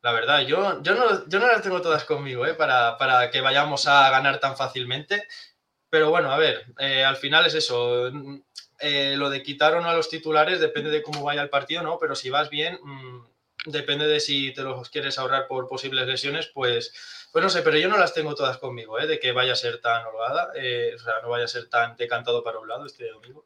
La 0.00 0.12
verdad, 0.12 0.40
yo, 0.40 0.82
yo, 0.82 0.94
no, 0.94 1.28
yo 1.28 1.38
no 1.38 1.46
las 1.46 1.60
tengo 1.60 1.82
todas 1.82 2.04
conmigo 2.04 2.46
¿eh? 2.46 2.54
para, 2.54 2.96
para, 2.96 3.30
que 3.30 3.42
vayamos 3.42 3.86
a 3.86 4.08
ganar 4.08 4.40
tan 4.40 4.56
fácilmente. 4.56 5.28
Pero 5.90 6.08
bueno, 6.08 6.32
a 6.32 6.38
ver, 6.38 6.64
eh, 6.78 7.04
al 7.04 7.16
final 7.16 7.44
es 7.44 7.52
eso. 7.52 8.10
Eh, 8.78 9.16
lo 9.18 9.28
de 9.28 9.42
quitar 9.42 9.74
o 9.74 9.82
no 9.82 9.90
a 9.90 9.94
los 9.94 10.08
titulares 10.08 10.60
depende 10.60 10.88
de 10.88 11.02
cómo 11.02 11.22
vaya 11.22 11.42
el 11.42 11.50
partido, 11.50 11.82
¿no? 11.82 11.98
Pero 11.98 12.14
si 12.14 12.30
vas 12.30 12.48
bien, 12.48 12.78
mmm, 12.82 13.26
depende 13.66 14.06
de 14.06 14.20
si 14.20 14.54
te 14.54 14.62
los 14.62 14.88
quieres 14.88 15.18
ahorrar 15.18 15.46
por 15.46 15.68
posibles 15.68 16.06
lesiones, 16.06 16.46
pues, 16.46 16.94
pues 17.34 17.42
no 17.42 17.50
sé, 17.50 17.62
pero 17.62 17.76
yo 17.76 17.88
no 17.88 17.98
las 17.98 18.14
tengo 18.14 18.32
todas 18.36 18.58
conmigo, 18.58 18.96
¿eh? 19.00 19.08
de 19.08 19.18
que 19.18 19.32
vaya 19.32 19.54
a 19.54 19.56
ser 19.56 19.80
tan 19.80 20.06
holgada, 20.06 20.52
eh, 20.54 20.92
o 20.94 20.98
sea, 21.00 21.14
no 21.20 21.30
vaya 21.30 21.46
a 21.46 21.48
ser 21.48 21.68
tan 21.68 21.96
decantado 21.96 22.44
para 22.44 22.60
un 22.60 22.68
lado 22.68 22.86
este 22.86 23.10
domingo. 23.10 23.44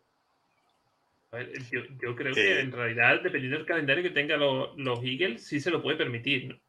A 1.31 1.37
ver, 1.37 1.55
yo, 1.71 2.15
creo 2.15 2.35
que 2.35 2.61
en 2.61 2.71
realidad, 2.71 3.23
dependiendo 3.23 3.57
del 3.57 3.67
calendario 3.67 4.03
que 4.03 4.11
tengan 4.11 4.41
los, 4.41 4.77
los, 4.77 5.03
Eagles, 5.03 5.43
sí 5.43 5.59
se 5.59 5.71
lo 5.71 5.81
puede 5.81 5.97
permitir. 5.97 6.61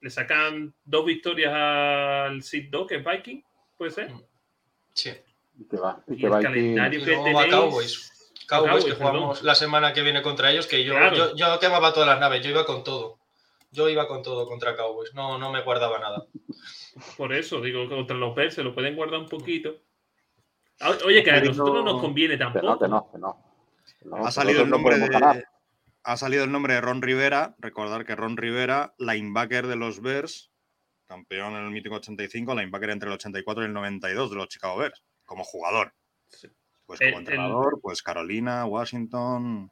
Le 0.00 0.08
sacan 0.08 0.72
dos 0.86 1.04
victorias 1.04 1.52
al 1.52 2.42
Sid 2.42 2.70
Dog, 2.70 2.88
que 2.88 2.96
es 2.96 3.04
Viking, 3.04 3.44
¿puede 3.76 3.90
ser? 3.90 4.10
Sí. 4.94 5.12
Y, 5.58 5.68
que 5.68 5.76
va, 5.76 6.02
y, 6.08 6.24
el 6.24 6.32
calendario 6.32 7.04
que 7.04 7.14
tenéis... 7.14 7.50
Cowboys. 7.50 8.32
Cowboys, 8.48 8.86
que 8.86 8.92
jugamos 8.92 9.42
la 9.42 9.54
semana 9.54 9.92
que 9.92 10.00
viene 10.00 10.22
contra 10.22 10.50
ellos, 10.50 10.66
que 10.66 10.82
yo, 10.82 10.94
yo, 11.12 11.36
yo, 11.36 11.60
quemaba 11.60 11.92
todas 11.92 12.08
las 12.08 12.20
naves, 12.20 12.42
yo 12.42 12.48
iba 12.48 12.64
con 12.64 12.82
todo. 12.84 13.18
Yo 13.74 13.88
iba 13.88 14.06
con 14.06 14.22
todo 14.22 14.46
contra 14.46 14.76
Cowboys, 14.76 15.12
no, 15.14 15.36
no 15.36 15.50
me 15.50 15.62
guardaba 15.62 15.98
nada. 15.98 16.24
Por 17.16 17.32
eso, 17.32 17.60
digo, 17.60 17.88
contra 17.88 18.16
los 18.16 18.32
Bears 18.32 18.54
se 18.54 18.62
lo 18.62 18.72
pueden 18.72 18.94
guardar 18.94 19.18
un 19.18 19.28
poquito. 19.28 19.74
Ah, 20.80 20.92
oye, 21.04 21.24
que 21.24 21.30
a 21.32 21.40
nosotros 21.40 21.74
no 21.74 21.82
nos 21.82 22.00
conviene 22.00 22.36
tampoco. 22.36 22.78
Que 22.78 22.88
no, 22.88 23.10
que 23.10 23.18
no, 23.18 23.36
ha, 24.24 24.30
salido 24.30 24.62
el 24.62 24.70
nombre 24.70 24.96
de, 24.98 25.44
ha 26.04 26.16
salido 26.16 26.44
el 26.44 26.52
nombre 26.52 26.74
de 26.74 26.80
Ron 26.82 27.02
Rivera. 27.02 27.56
Recordar 27.58 28.04
que 28.04 28.14
Ron 28.14 28.36
Rivera, 28.36 28.94
linebacker 28.98 29.66
de 29.66 29.74
los 29.74 30.00
Bears, 30.00 30.52
campeón 31.06 31.54
en 31.54 31.64
el 31.64 31.70
mítico 31.72 31.96
85, 31.96 32.54
linebacker 32.54 32.90
entre 32.90 33.08
el 33.08 33.14
84 33.14 33.64
y 33.64 33.66
el 33.66 33.72
92 33.72 34.30
de 34.30 34.36
los 34.36 34.48
Chicago 34.48 34.76
Bears, 34.76 35.02
como 35.24 35.42
jugador. 35.42 35.92
Sí. 36.28 36.48
Pues 36.86 37.00
como 37.00 37.18
entrenador, 37.18 37.80
pues 37.82 38.02
Carolina, 38.02 38.66
Washington. 38.66 39.70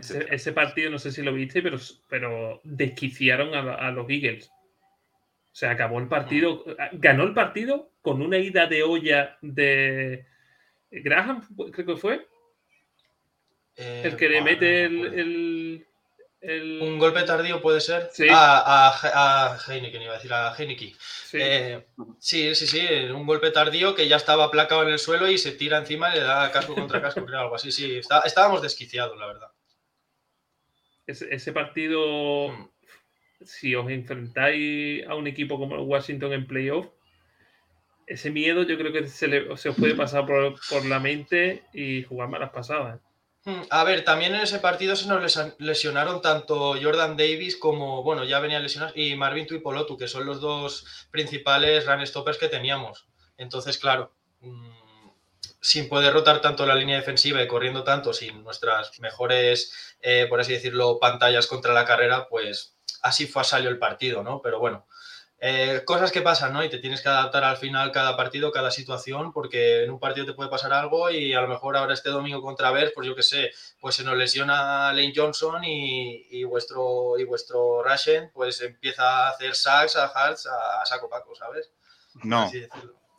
Ese, 0.00 0.52
partido, 0.52 0.90
no 0.90 0.98
sé 0.98 1.12
si 1.12 1.22
lo 1.22 1.32
viste, 1.32 1.62
pero, 1.62 1.78
pero 2.08 2.60
desquiciaron 2.64 3.54
a, 3.54 3.90
los 3.90 4.08
Eagles. 4.08 4.48
O 4.48 5.54
sea, 5.54 5.72
acabó 5.72 5.98
el 5.98 6.08
partido, 6.08 6.64
ganó 6.92 7.24
el 7.24 7.34
partido 7.34 7.90
con 8.00 8.22
una 8.22 8.38
ida 8.38 8.66
de 8.66 8.82
olla 8.82 9.36
de 9.42 10.24
Graham, 10.90 11.46
creo 11.72 11.86
que 11.86 11.96
fue. 11.96 12.26
el 13.76 14.16
que 14.16 14.28
le 14.28 14.38
eh, 14.38 14.42
mete 14.42 14.84
el, 14.84 15.86
un 16.82 16.98
golpe 16.98 17.22
tardío 17.22 17.62
puede 17.62 17.80
ser. 17.80 18.10
Sí. 18.12 18.26
A, 18.28 18.88
a, 18.88 19.52
a 19.52 19.58
Heineken, 19.58 20.02
iba 20.02 20.12
a 20.12 20.16
decir, 20.16 20.32
a 20.32 20.52
Heineken. 20.56 20.92
Eh, 21.34 21.86
sí. 22.18 22.54
sí. 22.56 22.66
sí, 22.66 22.86
un 23.14 23.24
golpe 23.26 23.52
tardío 23.52 23.94
que 23.94 24.08
ya 24.08 24.16
estaba 24.16 24.44
aplacado 24.44 24.82
en 24.82 24.88
el 24.88 24.98
suelo 24.98 25.28
y 25.28 25.38
se 25.38 25.52
tira 25.52 25.78
encima 25.78 26.10
y 26.10 26.18
le 26.18 26.24
da 26.24 26.50
casco 26.50 26.74
contra 26.74 27.00
casco, 27.00 27.24
creo, 27.24 27.40
algo 27.40 27.54
así. 27.54 27.70
Sí, 27.70 28.00
estábamos 28.24 28.60
desquiciados, 28.60 29.16
la 29.18 29.26
verdad. 29.26 29.51
Ese, 31.06 31.52
partido, 31.52 32.48
mm. 32.48 32.68
si 33.44 33.74
os 33.74 33.90
enfrentáis 33.90 35.06
a 35.06 35.14
un 35.14 35.26
equipo 35.26 35.58
como 35.58 35.82
Washington 35.82 36.32
en 36.32 36.46
playoff, 36.46 36.86
ese 38.06 38.30
miedo 38.30 38.62
yo 38.62 38.76
creo 38.76 38.92
que 38.92 39.06
se, 39.08 39.48
os 39.48 39.66
puede 39.78 39.94
pasar 39.94 40.26
por, 40.26 40.54
por 40.68 40.84
la 40.86 41.00
mente 41.00 41.64
y 41.72 42.02
jugar 42.04 42.28
malas 42.28 42.50
pasadas. 42.50 43.00
Hmm, 43.44 43.62
a 43.70 43.82
ver, 43.82 44.04
también 44.04 44.34
en 44.34 44.42
ese 44.42 44.60
partido 44.60 44.94
se 44.94 45.08
nos 45.08 45.36
lesionaron 45.58 46.22
tanto 46.22 46.74
Jordan 46.80 47.16
Davis 47.16 47.56
como, 47.56 48.04
bueno, 48.04 48.24
ya 48.24 48.38
venía 48.38 48.60
lesionados, 48.60 48.96
y 48.96 49.16
Marvin 49.16 49.48
Tuipolotu, 49.48 49.96
que 49.96 50.06
son 50.06 50.26
los 50.26 50.40
dos 50.40 51.08
principales 51.10 51.86
run 51.86 52.06
stoppers 52.06 52.38
que 52.38 52.48
teníamos. 52.48 53.08
Entonces, 53.36 53.78
claro, 53.78 54.12
mm, 54.40 54.81
sin 55.62 55.88
poder 55.88 56.12
rotar 56.12 56.40
tanto 56.40 56.66
la 56.66 56.74
línea 56.74 56.96
defensiva 56.96 57.40
y 57.40 57.46
corriendo 57.46 57.84
tanto, 57.84 58.12
sin 58.12 58.42
nuestras 58.42 58.98
mejores, 58.98 59.96
eh, 60.00 60.26
por 60.28 60.40
así 60.40 60.52
decirlo, 60.52 60.98
pantallas 60.98 61.46
contra 61.46 61.72
la 61.72 61.84
carrera, 61.84 62.28
pues 62.28 62.76
así 63.00 63.26
fue 63.26 63.42
a 63.42 63.44
salió 63.44 63.70
el 63.70 63.78
partido, 63.78 64.24
¿no? 64.24 64.42
Pero 64.42 64.58
bueno, 64.58 64.86
eh, 65.38 65.82
cosas 65.84 66.10
que 66.10 66.20
pasan, 66.20 66.52
¿no? 66.52 66.64
Y 66.64 66.68
te 66.68 66.78
tienes 66.78 67.00
que 67.00 67.08
adaptar 67.08 67.44
al 67.44 67.56
final 67.56 67.92
cada 67.92 68.16
partido, 68.16 68.50
cada 68.50 68.72
situación, 68.72 69.32
porque 69.32 69.84
en 69.84 69.92
un 69.92 70.00
partido 70.00 70.26
te 70.26 70.34
puede 70.34 70.50
pasar 70.50 70.72
algo 70.72 71.10
y 71.10 71.32
a 71.32 71.40
lo 71.40 71.48
mejor 71.48 71.76
ahora 71.76 71.94
este 71.94 72.10
domingo 72.10 72.42
contra 72.42 72.72
Ver, 72.72 72.92
pues 72.92 73.06
yo 73.06 73.14
qué 73.14 73.22
sé, 73.22 73.52
pues 73.80 73.94
se 73.94 74.02
nos 74.02 74.16
lesiona 74.16 74.92
Lane 74.92 75.12
Johnson 75.14 75.62
y, 75.62 76.42
vuestro 76.42 77.18
y 77.18 77.24
vuestro 77.24 77.84
Rashen 77.84 78.30
pues 78.34 78.60
empieza 78.62 79.26
a 79.26 79.30
hacer 79.30 79.54
sacks 79.54 79.94
a 79.94 80.08
Hearts 80.08 80.46
a, 80.46 80.84
saco 80.86 81.08
paco, 81.08 81.34
¿sabes? 81.36 81.70
No. 82.24 82.50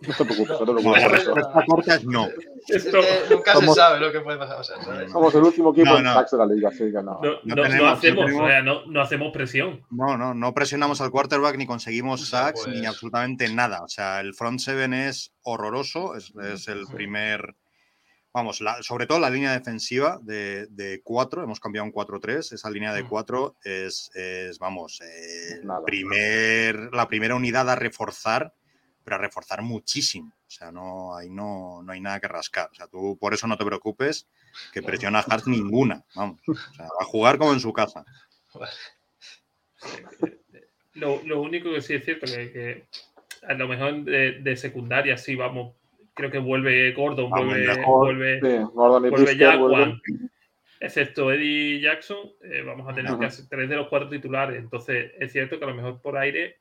No 0.07 0.13
te 0.13 0.25
preocupes, 0.25 0.59
no 0.59 0.65
te 0.65 0.81
preocupes. 0.81 2.03
no. 2.05 2.27
nunca 3.29 3.55
se 3.55 3.67
sabe 3.73 3.99
lo 3.99 4.11
que 4.11 4.19
puede 4.21 4.37
pasar. 4.37 4.63
Somos 5.09 5.35
el 5.35 5.43
último 5.43 5.71
equipo 5.71 5.97
en 5.97 6.03
de 6.03 6.37
la 6.37 6.45
liga, 6.45 6.69
así 6.69 6.91
que 6.91 7.03
no. 7.03 7.19
No, 7.43 7.89
hacemos, 7.89 8.31
no, 8.87 9.01
hacemos, 9.01 9.31
presión. 9.31 9.85
No, 9.89 10.17
no, 10.17 10.33
no 10.33 10.53
presionamos 10.53 11.01
al 11.01 11.11
quarterback 11.11 11.57
ni 11.57 11.65
conseguimos 11.65 12.29
sacks 12.29 12.67
ni 12.67 12.79
pues. 12.79 12.87
absolutamente 12.87 13.47
nada. 13.53 13.83
O 13.83 13.87
sea, 13.87 14.19
el 14.19 14.33
front 14.33 14.59
seven 14.59 14.93
es 14.93 15.33
horroroso, 15.43 16.15
es, 16.15 16.33
es 16.35 16.67
el 16.67 16.85
primer. 16.87 17.55
Vamos, 18.33 18.63
sobre 18.81 19.05
todo 19.05 19.19
la 19.19 19.29
línea 19.29 19.51
defensiva 19.51 20.19
de, 20.23 20.65
de 20.71 21.01
4, 21.03 21.43
hemos 21.43 21.59
cambiado 21.59 21.85
un 21.85 21.93
4-3, 21.93 22.53
esa 22.53 22.69
línea 22.71 22.91
de 22.91 23.03
4 23.03 23.57
es, 23.63 24.09
es, 24.15 24.57
vamos, 24.57 24.99
eh, 25.01 25.61
primer, 25.85 26.89
la 26.93 27.07
primera 27.07 27.35
unidad 27.35 27.69
a 27.69 27.75
reforzar 27.75 28.55
pero 29.03 29.15
a 29.15 29.19
reforzar 29.19 29.61
muchísimo. 29.61 30.33
O 30.47 30.49
sea, 30.49 30.71
no, 30.71 31.15
ahí 31.15 31.29
no, 31.29 31.81
no 31.83 31.91
hay 31.91 32.01
nada 32.01 32.19
que 32.19 32.27
rascar. 32.27 32.69
O 32.71 32.75
sea, 32.75 32.87
tú 32.87 33.17
por 33.19 33.33
eso 33.33 33.47
no 33.47 33.57
te 33.57 33.65
preocupes, 33.65 34.27
que 34.71 34.81
presiona 34.81 35.19
a 35.19 35.21
Hart 35.23 35.45
ninguna. 35.47 36.03
Vamos. 36.15 36.39
O 36.47 36.53
sea, 36.53 36.85
va 36.85 37.01
a 37.01 37.05
jugar 37.05 37.37
como 37.37 37.53
en 37.53 37.59
su 37.59 37.73
casa. 37.73 38.05
Lo, 40.95 41.23
lo 41.23 41.41
único 41.41 41.73
que 41.73 41.81
sí 41.81 41.95
es 41.95 42.05
cierto 42.05 42.27
que, 42.27 42.51
que 42.51 42.85
a 43.47 43.55
lo 43.55 43.67
mejor 43.67 44.03
de, 44.03 44.33
de, 44.41 44.55
secundaria 44.55 45.17
sí 45.17 45.33
vamos. 45.35 45.73
Creo 46.13 46.29
que 46.29 46.37
vuelve 46.37 46.91
Gordon, 46.91 47.31
vuelve, 47.31 47.75
vuelve, 47.83 48.39
sí, 48.39 48.63
Gordon 48.75 49.09
vuelve 49.09 50.01
excepto 50.83 51.31
Eddie 51.31 51.79
Jackson, 51.79 52.17
eh, 52.43 52.61
vamos 52.61 52.89
a 52.89 52.93
tener 52.93 53.17
que 53.17 53.25
hacer 53.25 53.45
tres 53.49 53.69
de 53.69 53.77
los 53.77 53.87
cuatro 53.87 54.09
titulares. 54.09 54.59
Entonces, 54.59 55.13
es 55.17 55.31
cierto 55.31 55.57
que 55.57 55.63
a 55.63 55.69
lo 55.69 55.75
mejor 55.75 56.01
por 56.01 56.17
aire, 56.17 56.57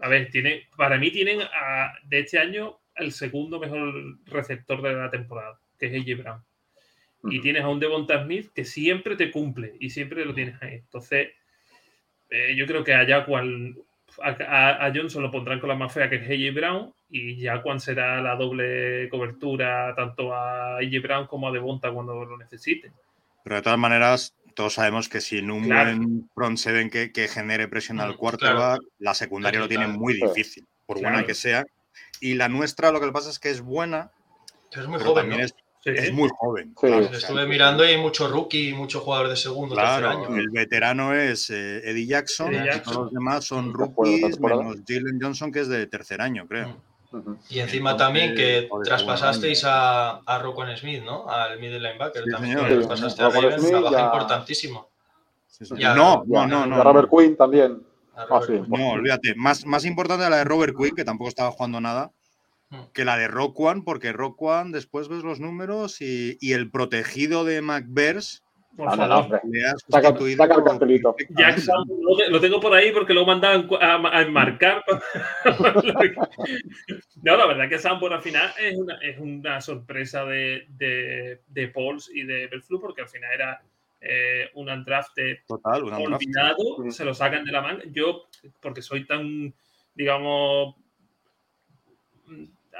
a 0.00 0.08
ver, 0.08 0.30
tiene, 0.30 0.68
para 0.76 0.98
mí 0.98 1.10
tienen 1.10 1.40
a, 1.42 1.92
de 2.04 2.20
este 2.20 2.38
año 2.38 2.78
el 2.96 3.12
segundo 3.12 3.58
mejor 3.58 4.18
receptor 4.26 4.82
de 4.82 4.92
la 4.94 5.10
temporada, 5.10 5.58
que 5.78 5.86
es 5.86 5.92
AJ 5.94 6.22
Brown. 6.22 6.44
Y 7.24 7.40
tienes 7.40 7.62
a 7.62 7.68
un 7.68 7.80
Devonta 7.80 8.22
Smith 8.22 8.50
que 8.54 8.64
siempre 8.64 9.16
te 9.16 9.30
cumple 9.30 9.74
y 9.80 9.90
siempre 9.90 10.24
lo 10.24 10.34
tienes 10.34 10.60
ahí. 10.62 10.74
Entonces, 10.74 11.30
eh, 12.30 12.54
yo 12.56 12.66
creo 12.66 12.84
que 12.84 12.94
a 12.94 13.04
Jaquan, 13.06 13.76
a, 14.22 14.86
a, 14.86 14.92
Johnson 14.94 15.22
lo 15.22 15.30
pondrán 15.30 15.58
con 15.58 15.68
la 15.68 15.74
más 15.74 15.92
fea 15.92 16.08
que 16.08 16.16
es 16.16 16.22
AJ 16.22 16.54
Brown 16.54 16.94
y 17.10 17.44
Jaquan 17.44 17.80
será 17.80 18.20
la 18.20 18.36
doble 18.36 19.08
cobertura 19.08 19.94
tanto 19.96 20.32
a 20.32 20.76
AJ 20.76 21.02
Brown 21.02 21.26
como 21.26 21.48
a 21.48 21.52
Devonta 21.52 21.90
cuando 21.90 22.24
lo 22.24 22.36
necesiten. 22.36 22.92
Pero 23.42 23.56
de 23.56 23.62
todas 23.62 23.78
maneras, 23.78 24.36
todos 24.58 24.74
sabemos 24.74 25.08
que 25.08 25.20
sin 25.20 25.52
un 25.52 25.66
claro. 25.66 25.96
buen 25.96 26.30
front 26.34 26.58
seven 26.58 26.90
que, 26.90 27.12
que 27.12 27.28
genere 27.28 27.68
presión 27.68 28.00
al 28.00 28.16
quarterback, 28.16 28.80
claro. 28.80 28.92
la 28.98 29.14
secundaria 29.14 29.60
lo 29.60 29.68
tiene 29.68 29.86
muy 29.86 30.14
difícil, 30.14 30.66
por 30.84 30.98
claro. 30.98 31.14
buena 31.14 31.26
que 31.28 31.34
sea. 31.34 31.64
Y 32.20 32.34
la 32.34 32.48
nuestra, 32.48 32.90
lo 32.90 33.00
que 33.00 33.12
pasa 33.12 33.30
es 33.30 33.38
que 33.38 33.50
es 33.50 33.60
buena, 33.60 34.10
pero 34.68 34.82
es 34.82 34.88
muy 34.88 34.98
pero 34.98 35.10
joven. 35.10 35.28
¿no? 35.28 35.36
Es, 35.36 35.54
sí. 35.84 35.90
es, 35.94 36.12
muy 36.12 36.28
joven. 36.36 36.70
Sí. 36.70 36.88
Claro, 36.88 37.04
estuve 37.04 37.46
mirando 37.46 37.84
y 37.84 37.90
hay 37.90 37.98
mucho 37.98 38.26
rookie, 38.26 38.74
mucho 38.74 38.98
jugador 38.98 39.28
de 39.28 39.36
segundo, 39.36 39.76
claro, 39.76 40.08
tercer 40.08 40.28
año. 40.28 40.40
El 40.40 40.50
veterano 40.50 41.14
es 41.14 41.50
eh, 41.50 41.88
Eddie, 41.88 42.06
Jackson, 42.06 42.52
Eddie 42.52 42.64
Jackson, 42.64 42.80
y 42.80 42.84
todos 42.84 43.04
los 43.04 43.12
demás 43.12 43.44
son 43.44 43.72
rookies, 43.72 44.40
menos 44.40 44.76
Jalen 44.88 45.20
Johnson, 45.22 45.52
que 45.52 45.60
es 45.60 45.68
de 45.68 45.86
tercer 45.86 46.20
año, 46.20 46.48
creo. 46.48 46.70
Mm. 46.70 46.76
Uh 47.10 47.16
-huh. 47.16 47.38
Y 47.48 47.60
encima 47.60 47.92
Entonces, 47.92 48.06
también 48.06 48.34
que 48.34 48.68
traspasasteis 48.84 49.64
a, 49.64 50.18
a 50.18 50.38
Roquan 50.40 50.76
Smith, 50.76 51.02
¿no? 51.02 51.28
Al 51.28 51.58
middle 51.58 51.80
linebacker 51.80 52.24
Sí, 52.24 52.30
también. 52.30 52.58
señor. 52.58 52.72
traspasaste 52.86 53.22
a 53.22 53.28
Ravens, 53.30 53.54
Smith 53.60 53.70
trabajo 53.70 53.94
ya- 53.96 54.04
importantísimo. 54.04 54.88
Sí, 55.46 55.64
sí. 55.64 55.74
Ya, 55.78 55.94
no, 55.94 56.22
no, 56.26 56.46
no, 56.46 56.66
no. 56.66 56.76
a 56.80 56.84
Robert 56.84 57.08
Quinn 57.10 57.36
también. 57.36 57.82
A 58.14 58.22
Ah, 58.22 58.26
Robert. 58.28 58.46
Quinn. 58.48 58.66
No, 58.68 58.90
olvídate. 58.90 59.34
Más, 59.36 59.64
más 59.64 59.84
importante 59.84 60.28
la 60.28 60.36
de 60.38 60.44
Robert 60.44 60.74
Quick, 60.76 60.94
que 60.96 61.04
tampoco 61.04 61.28
estaba 61.28 61.50
jugando 61.50 61.80
nada, 61.80 62.10
Mm. 62.70 62.76
que 62.92 63.06
la 63.06 63.16
de 63.16 63.28
Rock 63.28 63.58
One, 63.60 63.80
porque 63.82 64.12
Rock 64.12 64.42
One 64.42 64.72
después 64.72 65.08
ves 65.08 65.22
los 65.24 65.40
números 65.40 66.02
y, 66.02 66.36
y 66.38 66.52
el 66.52 66.70
protegido 66.70 67.44
de 67.44 67.62
McBears 67.62 68.42
Por 68.78 68.86
no, 68.86 68.96
no, 68.96 69.08
favor. 69.08 69.24
hombre. 69.24 69.40
le 69.50 69.66
ha 69.66 69.70
Saca, 69.76 70.08
sustituido 70.08 70.36
saca 70.44 70.54
el 70.54 70.64
cartelito. 70.64 71.14
perfectamente. 71.16 71.60
Jackson, 71.60 71.84
lo, 72.00 72.16
te- 72.16 72.30
lo 72.30 72.40
tengo 72.40 72.60
por 72.60 72.72
ahí 72.74 72.92
porque 72.92 73.12
lo 73.12 73.22
he 73.22 73.26
mandado 73.26 73.76
a 73.80 74.18
a, 74.18 74.22
enmarcar. 74.22 74.84
no, 77.22 77.36
la 77.36 77.46
verdad 77.46 77.68
que 77.68 77.78
Sanborn 77.78 78.14
al 78.14 78.22
final 78.22 78.50
es 78.60 78.76
una, 78.76 78.94
es 79.02 79.18
una 79.18 79.60
sorpresa 79.60 80.24
de, 80.24 80.66
de, 80.70 81.40
de 81.48 81.68
Pauls 81.68 82.10
y 82.14 82.22
de 82.22 82.46
Belflu 82.46 82.80
porque 82.80 83.02
al 83.02 83.08
final 83.08 83.30
era 83.32 83.62
eh, 84.00 84.48
un 84.54 84.68
undrafted 84.70 85.38
Total, 85.46 85.82
olvidado, 85.82 86.56
se 86.90 87.04
lo 87.04 87.14
sacan 87.14 87.44
de 87.44 87.52
la 87.52 87.62
manga. 87.62 87.82
Yo, 87.90 88.28
porque 88.60 88.82
soy 88.82 89.06
tan, 89.06 89.52
digamos, 89.94 90.76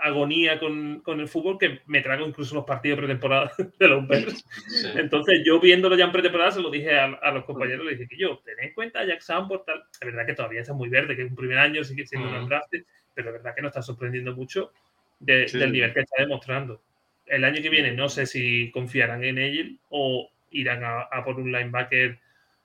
agonía 0.03 0.59
con, 0.59 1.01
con 1.01 1.21
el 1.21 1.29
fútbol 1.29 1.59
que 1.59 1.81
me 1.87 2.01
trago 2.01 2.27
incluso 2.27 2.55
los 2.55 2.65
partidos 2.65 2.99
pretemporada 2.99 3.53
de 3.79 3.89
los 3.89 4.07
Bears. 4.09 4.45
Sí. 4.69 4.89
Entonces, 4.95 5.43
yo 5.45 5.61
viéndolo 5.61 5.97
ya 5.97 6.05
en 6.07 6.13
pretemporada, 6.13 6.51
se 6.53 6.61
lo 6.61 6.71
dije 6.71 6.99
a, 6.99 7.05
a 7.07 7.31
los 7.33 7.45
compañeros, 7.45 7.85
le 7.85 7.93
dije 7.93 8.09
que 8.09 8.17
yo, 8.17 8.39
ten 8.45 8.55
en 8.61 8.73
cuenta 8.75 9.01
a 9.01 9.05
Jack 9.05 9.21
Sanborn, 9.21 9.63
tal. 9.67 9.83
Es 10.01 10.07
verdad 10.07 10.27
que 10.27 10.35
todavía 10.35 10.61
está 10.61 10.73
muy 10.73 10.89
verde, 10.89 11.17
que 11.17 11.23
es 11.23 11.31
un 11.31 11.37
primer 11.37 11.59
año, 11.59 11.83
sigue 11.85 12.07
siendo 12.07 12.29
Ujú. 12.29 12.39
un 12.39 12.49
draft, 12.49 12.69
pero 13.15 13.29
es 13.29 13.35
verdad 13.35 13.55
que 13.55 13.63
nos 13.63 13.71
está 13.71 13.83
sorprendiendo 13.83 14.35
mucho 14.35 14.73
de- 15.21 15.49
Sí. 15.49 15.59
del 15.59 15.73
nivel 15.73 15.93
que 15.93 16.01
está 16.01 16.23
demostrando. 16.23 16.81
El 17.27 17.45
año 17.45 17.61
que 17.61 17.69
viene 17.71 17.93
no 17.93 18.09
sé 18.09 18.25
si 18.27 18.71
confiarán 18.71 19.23
en 19.25 19.39
él 19.39 19.79
o 19.91 20.31
irán 20.51 20.83
a, 20.85 21.01
a 21.03 21.25
por 21.25 21.39
un 21.39 21.53
linebacker 21.53 22.19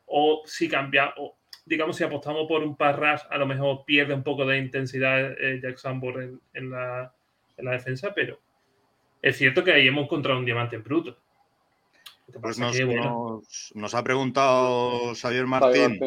o 0.06 0.44
si 0.46 0.70
cambia, 0.70 1.14
o 1.18 1.36
digamos 1.66 1.98
si 1.98 2.04
apostamos 2.04 2.48
por 2.48 2.62
un 2.64 2.78
pass 2.78 2.96
rush, 2.98 3.22
a 3.30 3.38
lo 3.38 3.46
mejor 3.46 3.84
pierde 3.86 4.14
un 4.14 4.24
poco 4.24 4.46
de 4.46 4.58
intensidad 4.58 5.32
eh, 5.42 5.60
Jack 5.62 5.78
Sanborn 5.78 6.22
en, 6.24 6.40
en 6.54 6.70
la, 6.70 7.14
en 7.58 7.66
la 7.66 7.72
defensa, 7.72 8.14
pero 8.14 8.40
es 9.22 9.38
cierto 9.38 9.64
que 9.64 9.72
ahí 9.74 9.88
hemos 9.88 10.06
encontrado 10.06 10.40
un 10.40 10.46
diamante 10.46 10.76
en 10.76 10.84
bruto. 10.84 11.18
Pues 12.42 12.58
nos, 12.58 12.76
que, 12.76 12.84
bueno, 12.86 13.04
nos- 13.42 13.72
nos 13.76 13.94
ha 13.96 14.04
preguntado 14.04 15.14
Xavier 15.16 15.46
Martín 15.46 16.00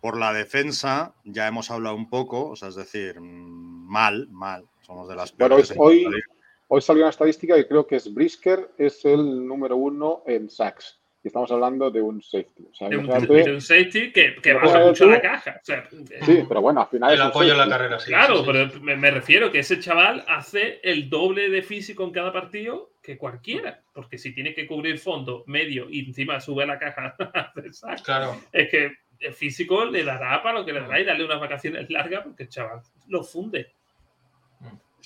por 0.00 0.18
la 0.18 0.32
defensa, 0.32 1.14
ya 1.24 1.46
hemos 1.48 1.70
hablado 1.70 1.96
un 1.96 2.08
poco, 2.10 2.50
o 2.50 2.56
sea, 2.56 2.68
es 2.68 2.74
decir, 2.74 3.20
mal, 3.20 4.28
mal, 4.30 4.64
somos 4.82 5.08
de 5.08 5.16
las 5.16 5.32
peores. 5.32 5.72
hoy- 5.76 6.04
en 6.04 6.14
hoy-. 6.14 6.22
Hoy 6.68 6.80
salió 6.80 7.02
una 7.02 7.10
estadística 7.10 7.54
que 7.54 7.68
creo 7.68 7.86
que 7.86 7.96
es 7.96 8.12
Brisker 8.14 8.70
es 8.78 9.04
el 9.04 9.46
número 9.46 9.76
uno 9.76 10.22
en 10.26 10.48
sacks. 10.48 10.98
Y 11.24 11.28
estamos 11.28 11.50
hablando 11.52 11.88
de 11.90 12.00
un 12.02 12.20
safety. 12.20 12.66
O 12.70 12.74
sea, 12.74 12.88
de 12.88 12.96
un, 12.96 13.04
imagínate- 13.06 13.44
de 13.44 13.54
un 13.54 13.60
safety 13.60 14.10
que, 14.12 14.52
baja 14.54 14.80
mucho 14.80 15.04
tú. 15.04 15.10
la 15.10 15.20
caja. 15.20 15.60
O 15.62 15.64
sea, 15.64 15.88
Sí, 16.22 16.42
pero 16.48 16.60
bueno, 16.60 16.80
al 16.80 16.88
final 16.88 17.12
El 17.12 17.20
es 17.20 17.24
apoyo 17.26 17.52
en 17.52 17.58
la 17.58 17.68
carrera, 17.68 17.98
sí. 18.00 18.06
claro, 18.08 18.38
sí, 18.38 18.44
sí. 18.44 18.50
pero 18.52 18.80
me, 18.82 18.96
me 18.96 19.10
refiero 19.12 19.52
que 19.52 19.60
ese 19.60 19.78
chaval 19.78 20.24
hace 20.26 20.80
el 20.82 21.08
doble 21.08 21.48
de 21.48 21.62
físico 21.62 22.02
en 22.04 22.10
cada 22.10 22.32
partido 22.32 22.90
que 23.00 23.16
cualquiera. 23.18 23.82
Porque 23.94 24.18
si 24.18 24.34
tiene 24.34 24.52
que 24.52 24.66
cubrir 24.66 24.98
fondo, 24.98 25.44
medio 25.46 25.88
y 25.88 26.00
encima 26.06 26.40
sube 26.40 26.66
la 26.66 26.78
caja, 26.80 27.14
Claro. 28.04 28.36
es 28.52 28.68
que 28.68 28.92
el 29.20 29.32
físico 29.32 29.84
le 29.84 30.02
dará 30.02 30.42
para 30.42 30.58
lo 30.58 30.66
que 30.66 30.72
le 30.72 30.80
dará 30.80 30.98
y 30.98 31.04
darle 31.04 31.24
unas 31.24 31.38
vacaciones 31.38 31.88
largas 31.88 32.24
porque 32.24 32.42
el 32.44 32.48
chaval 32.48 32.80
lo 33.06 33.22
funde. 33.22 33.68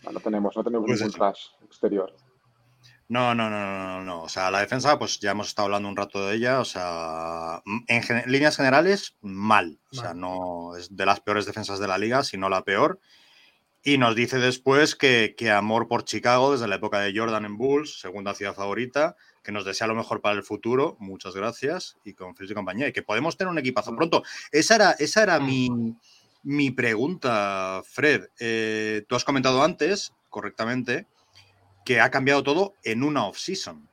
No, 0.04 0.12
no 0.12 0.20
tenemos, 0.20 0.56
no 0.56 0.64
tenemos 0.64 0.86
Pues 0.86 1.00
ningún 1.00 1.10
eso. 1.10 1.18
trash 1.18 1.48
exterior. 1.66 2.10
No, 3.08 3.34
no, 3.36 3.48
no, 3.48 3.60
no, 3.60 4.02
no. 4.02 4.22
O 4.22 4.28
sea, 4.28 4.50
la 4.50 4.60
defensa, 4.60 4.98
pues 4.98 5.20
ya 5.20 5.30
hemos 5.30 5.48
estado 5.48 5.66
hablando 5.66 5.88
un 5.88 5.96
rato 5.96 6.26
de 6.26 6.34
ella. 6.36 6.60
O 6.60 6.64
sea, 6.64 7.62
mm, 7.64 7.78
en 7.86 8.02
gen- 8.02 8.24
líneas 8.26 8.56
generales, 8.56 9.14
mal. 9.20 9.78
O 9.92 9.94
sea, 9.96 10.12
no 10.14 10.76
es 10.76 10.96
de 10.96 11.06
las 11.06 11.20
peores 11.20 11.46
defensas 11.46 11.78
de 11.78 11.86
la 11.86 11.98
liga, 11.98 12.24
sino 12.24 12.48
la 12.48 12.64
peor. 12.64 12.98
Y 13.84 13.98
nos 13.98 14.16
dice 14.16 14.38
después 14.38 14.96
que, 14.96 15.36
que 15.38 15.52
amor 15.52 15.86
por 15.86 16.04
Chicago 16.04 16.50
desde 16.50 16.66
la 16.66 16.74
época 16.76 16.98
de 16.98 17.16
Jordan 17.16 17.44
en 17.44 17.56
Bulls, 17.56 18.00
segunda 18.00 18.34
ciudad 18.34 18.54
favorita, 18.54 19.14
que 19.44 19.52
nos 19.52 19.64
desea 19.64 19.86
lo 19.86 19.94
mejor 19.94 20.20
para 20.20 20.34
el 20.34 20.42
futuro. 20.42 20.96
Muchas 20.98 21.36
gracias. 21.36 21.96
Y 22.04 22.14
con 22.14 22.34
Fritz 22.34 22.50
y 22.50 22.54
compañía. 22.54 22.88
Y 22.88 22.92
que 22.92 23.04
podemos 23.04 23.36
tener 23.36 23.52
un 23.52 23.58
equipazo 23.58 23.94
pronto. 23.94 24.24
Esa 24.50 24.74
era, 24.74 24.90
esa 24.98 25.22
era 25.22 25.38
mi, 25.38 25.68
mi 26.42 26.72
pregunta, 26.72 27.82
Fred. 27.88 28.24
Eh, 28.40 29.04
tú 29.08 29.14
has 29.14 29.22
comentado 29.24 29.62
antes, 29.62 30.12
correctamente, 30.28 31.06
que 31.86 32.00
ha 32.00 32.10
cambiado 32.10 32.42
todo 32.42 32.74
en 32.82 33.02
una 33.04 33.24
off-season. 33.26 33.88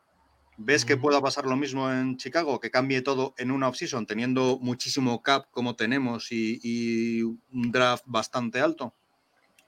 ¿Ves 0.57 0.83
que 0.83 0.97
pueda 0.97 1.21
pasar 1.21 1.45
lo 1.45 1.55
mismo 1.55 1.89
en 1.91 2.17
Chicago? 2.17 2.59
Que 2.59 2.71
cambie 2.71 3.01
todo 3.01 3.33
en 3.37 3.51
una 3.51 3.69
off-season, 3.69 4.05
teniendo 4.05 4.57
muchísimo 4.59 5.21
cap 5.21 5.45
como 5.51 5.75
tenemos 5.75 6.31
y, 6.31 6.59
y 6.63 7.21
un 7.21 7.71
draft 7.71 8.03
bastante 8.07 8.59
alto. 8.59 8.93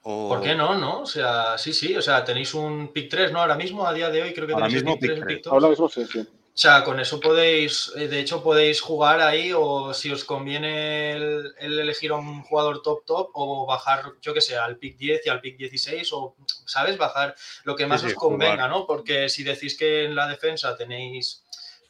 ¿O 0.01 0.29
¿Por 0.29 0.41
qué 0.41 0.55
no, 0.55 0.77
no? 0.77 1.01
O 1.01 1.05
sea, 1.05 1.57
sí, 1.57 1.71
sí. 1.73 1.95
O 1.95 2.01
sea, 2.01 2.23
tenéis 2.23 2.53
un 2.53 2.91
pick 2.91 3.09
3, 3.09 3.31
¿no? 3.31 3.39
Ahora 3.39 3.55
mismo, 3.55 3.87
a 3.87 3.93
día 3.93 4.09
de 4.09 4.21
hoy, 4.23 4.33
creo 4.33 4.47
que 4.47 4.53
Ahora 4.53 4.67
tenéis 4.67 4.83
mismo 4.83 4.93
el 4.93 4.99
pick 4.99 5.09
3 5.09 5.19
pick 5.19 5.21
el 5.21 5.25
tres. 5.25 5.37
pick 5.37 5.45
2. 5.45 5.53
Ahora 5.53 5.69
mismo 5.69 5.89
sí, 5.89 6.05
sí. 6.05 6.27
O 6.55 6.57
sea, 6.57 6.85
con 6.85 7.01
eso 7.01 7.19
podéis, 7.19 7.91
eh, 7.97 8.07
de 8.07 8.19
hecho, 8.21 8.41
podéis 8.41 8.79
jugar 8.79 9.19
ahí 9.19 9.51
o 9.53 9.93
si 9.93 10.09
os 10.09 10.23
conviene 10.23 11.11
el, 11.11 11.53
el 11.59 11.79
elegir 11.79 12.11
a 12.11 12.15
un 12.15 12.43
jugador 12.43 12.81
top 12.81 13.03
top 13.05 13.29
o 13.33 13.65
bajar, 13.65 14.13
yo 14.21 14.33
que 14.33 14.39
sé, 14.39 14.55
al 14.55 14.77
pick 14.77 14.95
10 14.97 15.25
y 15.25 15.29
al 15.29 15.41
pick 15.41 15.57
16 15.57 16.13
o, 16.13 16.33
¿sabes? 16.65 16.97
Bajar 16.97 17.35
lo 17.65 17.75
que 17.75 17.85
más 17.87 17.99
sí, 17.99 18.07
os 18.07 18.13
convenga, 18.13 18.53
jugar. 18.53 18.69
¿no? 18.69 18.87
Porque 18.87 19.27
si 19.27 19.43
decís 19.43 19.77
que 19.77 20.05
en 20.05 20.15
la 20.15 20.29
defensa 20.29 20.77
tenéis 20.77 21.43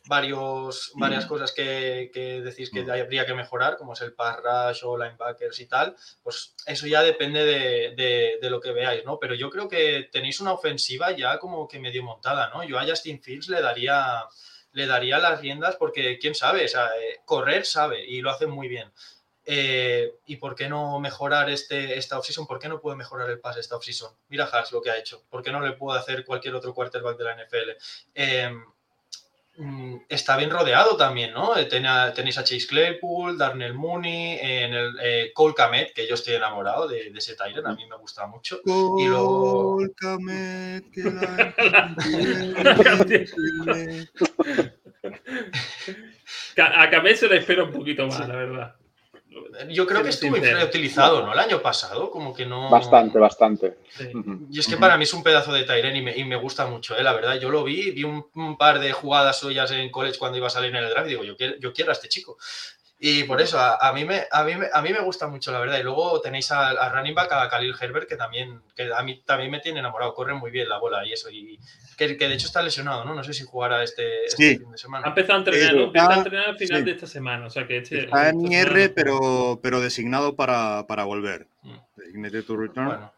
varios, 0.07 0.91
varias 0.95 1.25
cosas 1.27 1.51
que, 1.51 2.09
que 2.13 2.41
decís 2.41 2.71
que 2.71 2.81
Mm. 2.83 2.89
habría 2.89 3.25
que 3.25 3.33
mejorar, 3.35 3.77
como 3.77 3.93
es 3.93 4.01
el 4.01 4.13
pass 4.13 4.37
rush 4.43 4.81
o 4.83 4.97
linebackers 4.97 5.59
y 5.59 5.67
tal, 5.67 5.95
pues 6.23 6.55
eso 6.65 6.87
ya 6.87 7.01
depende 7.03 7.43
de, 7.45 7.93
de- 7.95 8.37
de 8.41 8.49
lo 8.49 8.59
que 8.59 8.71
veáis, 8.71 9.05
¿no? 9.05 9.19
Pero 9.19 9.35
yo 9.35 9.49
creo 9.51 9.67
que 9.67 10.09
tenéis 10.11 10.39
una 10.41 10.53
ofensiva 10.53 11.11
ya 11.11 11.37
como 11.39 11.67
que 11.67 11.79
medio 11.79 12.01
montada, 12.03 12.49
¿no? 12.49 12.63
Yo 12.63 12.79
a 12.79 12.85
Justin 12.85 13.21
Fields 13.21 13.47
le 13.49 13.61
daría, 13.61 14.23
le 14.75 14.87
daría 14.87 15.19
las 15.19 15.39
riendas 15.39 15.77
porque, 15.77 16.19
quién 16.19 16.35
sabe, 16.35 16.65
o 16.65 16.67
sea, 16.67 16.87
eh, 16.99 17.21
correr 17.23 17.65
sabe 17.65 18.05
y 18.05 18.19
lo 18.19 18.29
hace 18.29 18.45
muy 18.45 18.67
bien. 18.67 18.91
Eh, 19.45 20.11
¿Y 20.25 20.35
por 20.35 20.53
qué 20.53 20.67
no 20.67 20.99
mejorar 20.99 21.49
este, 21.49 21.97
esta 21.97 22.19
offseason? 22.19 22.45
¿Por 22.45 22.59
qué 22.59 22.67
no 22.67 22.81
puede 22.81 22.97
mejorar 22.97 23.29
el 23.29 23.39
pase 23.39 23.61
esta 23.61 23.77
offseason? 23.77 24.11
Mira 24.27 24.49
Haas 24.51 24.73
lo 24.73 24.81
que 24.81 24.91
ha 24.91 24.97
hecho. 24.97 25.23
¿Por 25.29 25.43
qué 25.43 25.51
no 25.51 25.61
le 25.61 25.73
puede 25.73 25.97
hacer 25.97 26.25
cualquier 26.25 26.55
otro 26.55 26.73
quarterback 26.73 27.17
de 27.17 27.23
la 27.23 27.35
NFL? 27.35 28.51
Mm, 28.53 28.74
está 30.09 30.35
bien 30.37 30.49
rodeado 30.49 30.97
también, 30.97 31.33
¿no? 31.33 31.57
Eh, 31.57 31.65
tenéis 31.65 32.37
a 32.37 32.43
Chase 32.43 32.67
Claypool, 32.67 33.37
Darnell 33.37 33.73
Mooney, 33.73 34.37
en 34.41 34.73
el 34.73 34.95
eh, 35.01 35.31
Cole 35.33 35.53
Kamet, 35.53 35.93
que 35.93 36.07
yo 36.07 36.15
estoy 36.15 36.33
enamorado 36.35 36.87
de, 36.87 37.11
ese 37.15 37.35
Tyrant, 37.35 37.65
a 37.67 37.73
mí 37.73 37.85
me 37.85 37.95
gusta 37.97 38.27
mucho. 38.27 38.59
y 38.65 39.07
luego... 39.07 39.75
Cole 39.75 39.91
Kamet, 39.95 40.91
que 40.91 41.03
a 46.61 46.89
Kamet 46.89 47.15
se 47.15 47.27
le 47.27 47.37
espera 47.37 47.63
un 47.63 47.71
poquito 47.71 48.07
más, 48.07 48.27
la 48.27 48.35
verdad. 48.35 48.75
Yo 49.69 49.85
creo 49.85 50.03
que 50.03 50.09
estuvo 50.09 50.37
muy 50.37 50.63
utilizado, 50.63 51.25
¿no? 51.25 51.33
El 51.33 51.39
año 51.39 51.61
pasado, 51.61 52.11
como 52.11 52.33
que 52.33 52.45
no. 52.45 52.69
Bastante, 52.69 53.19
bastante. 53.19 53.77
Y 54.51 54.59
es 54.59 54.67
que 54.67 54.77
para 54.77 54.97
mí 54.97 55.03
es 55.03 55.13
un 55.13 55.23
pedazo 55.23 55.53
de 55.53 55.63
Tyren 55.63 55.95
y 55.95 56.23
me, 56.23 56.35
gusta 56.35 56.65
mucho, 56.67 56.97
¿eh? 56.97 57.03
la 57.03 57.13
verdad. 57.13 57.35
Yo 57.35 57.49
lo 57.49 57.63
vi, 57.63 57.91
vi 57.91 58.03
un, 58.03 58.57
par 58.57 58.79
de 58.79 58.91
jugadas 58.91 59.39
suyas 59.39 59.71
en 59.71 59.89
college 59.89 60.17
cuando 60.17 60.37
iba 60.37 60.47
a 60.47 60.49
salir 60.49 60.69
en 60.75 60.83
el 60.83 60.89
draft 60.89 61.07
y 61.07 61.09
digo, 61.11 61.23
yo 61.23 61.35
quiero, 61.35 61.57
yo 61.59 61.73
quiero 61.73 61.91
a 61.91 61.93
este 61.93 62.09
chico. 62.09 62.37
Y 63.07 63.23
por 63.25 63.39
eso, 63.39 63.59
a, 63.59 63.93
mí 63.93 64.03
me, 64.03 64.23
a, 64.31 64.43
mí 64.43 64.53
a 64.73 64.81
mí 64.81 64.89
me 64.91 64.99
gusta 64.99 65.27
mucho, 65.27 65.51
la 65.51 65.59
verdad. 65.59 65.77
Y 65.77 65.83
luego 65.83 66.19
tenéis 66.21 66.51
a, 66.51 66.89
running 66.89 67.13
back, 67.13 67.31
a 67.33 67.47
Khalil 67.47 67.75
Herbert, 67.79 68.09
que 68.09 68.15
también, 68.15 68.63
que 68.75 68.89
a 68.91 69.03
mí 69.03 69.21
también 69.23 69.51
me 69.51 69.59
tiene 69.59 69.77
enamorado. 69.77 70.15
Corre 70.15 70.33
muy 70.33 70.49
bien 70.49 70.67
la 70.67 70.79
bola 70.79 71.05
y 71.05 71.13
eso. 71.13 71.29
Y 71.29 71.59
que, 71.95 72.07
de 72.07 72.33
hecho 72.33 72.47
está 72.47 72.63
lesionado, 72.63 73.05
¿no? 73.05 73.13
No 73.13 73.23
sé 73.23 73.35
si 73.35 73.43
jugará 73.43 73.83
este, 73.83 74.25
este 74.25 74.57
fin 74.57 74.71
de 74.71 74.77
semana. 74.79 75.05
Ha 75.05 75.09
empezado 75.09 75.35
a 75.35 75.37
entrenar, 75.37 75.75
¿no? 75.75 75.83
Empieza 75.83 76.09
a 76.09 76.17
entrenar 76.17 76.49
al 76.49 76.57
final 76.57 76.83
de 76.83 76.91
esta 76.91 77.05
semana. 77.05 77.45
O 77.45 77.49
sea 77.51 77.67
que 77.67 77.77
este, 77.77 78.05
está 78.05 78.29
en 78.29 78.51
IR, 78.51 78.91
pero, 78.95 79.59
pero 79.61 79.81
designado 79.81 80.35
para, 80.35 80.87
para 80.87 81.03
volver. 81.03 81.45
Mm. 81.61 81.75
Bueno, 82.73 83.13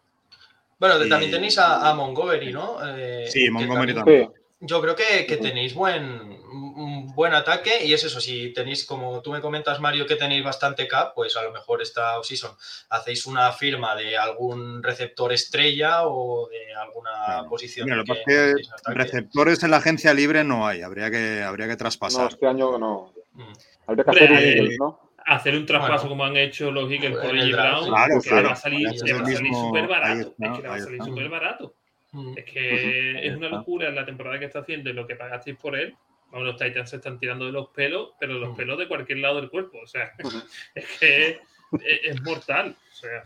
bueno 0.80 1.08
también 1.08 1.32
tenéis 1.32 1.58
a, 1.60 1.94
Montgomery, 1.94 2.52
¿no? 2.52 2.78
Eh, 2.86 3.26
sí, 3.30 3.50
Montgomery 3.50 3.94
también 3.94 4.34
yo 4.60 4.82
creo 4.82 4.96
que, 4.96 5.38
tenéis 5.38 5.74
buen, 5.74 6.40
buen 7.18 7.34
ataque 7.34 7.84
y 7.84 7.94
es 7.94 8.04
eso, 8.04 8.22
si 8.22 8.54
tenéis, 8.54 8.86
como 8.86 9.24
tú 9.24 9.32
me 9.32 9.42
comentas, 9.42 9.80
Mario, 9.80 10.06
que 10.06 10.18
tenéis 10.18 10.44
bastante 10.44 10.88
cap, 10.88 11.14
pues 11.16 11.36
a 11.36 11.42
lo 11.42 11.52
mejor 11.52 11.82
esta 11.82 12.22
season 12.22 12.52
hacéis 12.92 13.26
una 13.26 13.52
firma 13.52 13.96
de 13.96 14.16
algún 14.16 14.84
receptor 14.84 15.34
estrella 15.34 16.08
o 16.08 16.48
de 16.48 16.76
alguna 16.76 17.50
posición. 17.50 17.90
receptores 18.86 19.64
en 19.64 19.72
la 19.72 19.78
agencia 19.78 20.14
libre 20.14 20.44
no 20.44 20.68
hay, 20.68 20.84
habría 20.84 21.10
que, 21.10 21.42
habría 21.42 21.68
que 21.68 21.76
traspasar. 21.76 22.22
No, 22.22 22.28
este 22.30 22.46
año 22.46 22.78
no. 22.78 23.12
Mm. 23.34 23.54
Habría 23.88 24.04
que 24.04 24.12
hacer 24.12 24.32
un 24.32 24.38
Eagles, 24.38 24.78
¿no? 24.80 25.00
Hacer 25.26 25.56
un 25.56 25.66
traspaso 25.66 26.08
como 26.08 26.24
han 26.24 26.38
hecho 26.38 26.70
los 26.70 26.90
Eagles 26.92 27.18
por 27.18 27.36
el 27.36 27.52
Brown, 27.52 27.90
claro, 27.90 28.22
que 28.22 28.44
va 28.44 28.52
a 28.52 28.56
salir 28.56 28.88
súper 28.96 29.88
barato. 29.88 30.36
es 30.40 30.60
que 30.60 30.68
va 30.68 30.76
a 30.76 30.80
salir 30.80 31.04
súper 31.04 31.30
barato. 31.30 31.74
Es 32.36 32.46
que 32.46 33.28
es 33.28 33.36
una 33.36 33.50
locura 33.50 33.90
la 33.90 34.06
temporada 34.06 34.38
que 34.38 34.46
está 34.46 34.60
haciendo 34.60 34.92
y 34.92 34.94
lo 34.94 35.08
que 35.08 35.16
pagasteis 35.16 35.58
por 35.58 35.76
él. 35.76 35.96
Vamos, 36.32 36.48
los 36.48 36.58
Titans 36.58 36.90
se 36.90 36.98
están 36.98 37.20
tirando 37.20 37.46
de 37.46 37.52
los 37.52 37.70
pelos, 37.70 38.12
pero 38.20 38.34
los 38.34 38.56
pelos 38.56 38.78
de 38.78 38.88
cualquier 38.88 39.20
lado 39.20 39.38
del 39.38 39.50
cuerpo. 39.50 39.80
O 39.82 39.88
sea, 39.88 40.12
es 40.76 40.86
que 41.00 41.40
es, 41.82 42.22
mortal. 42.22 42.76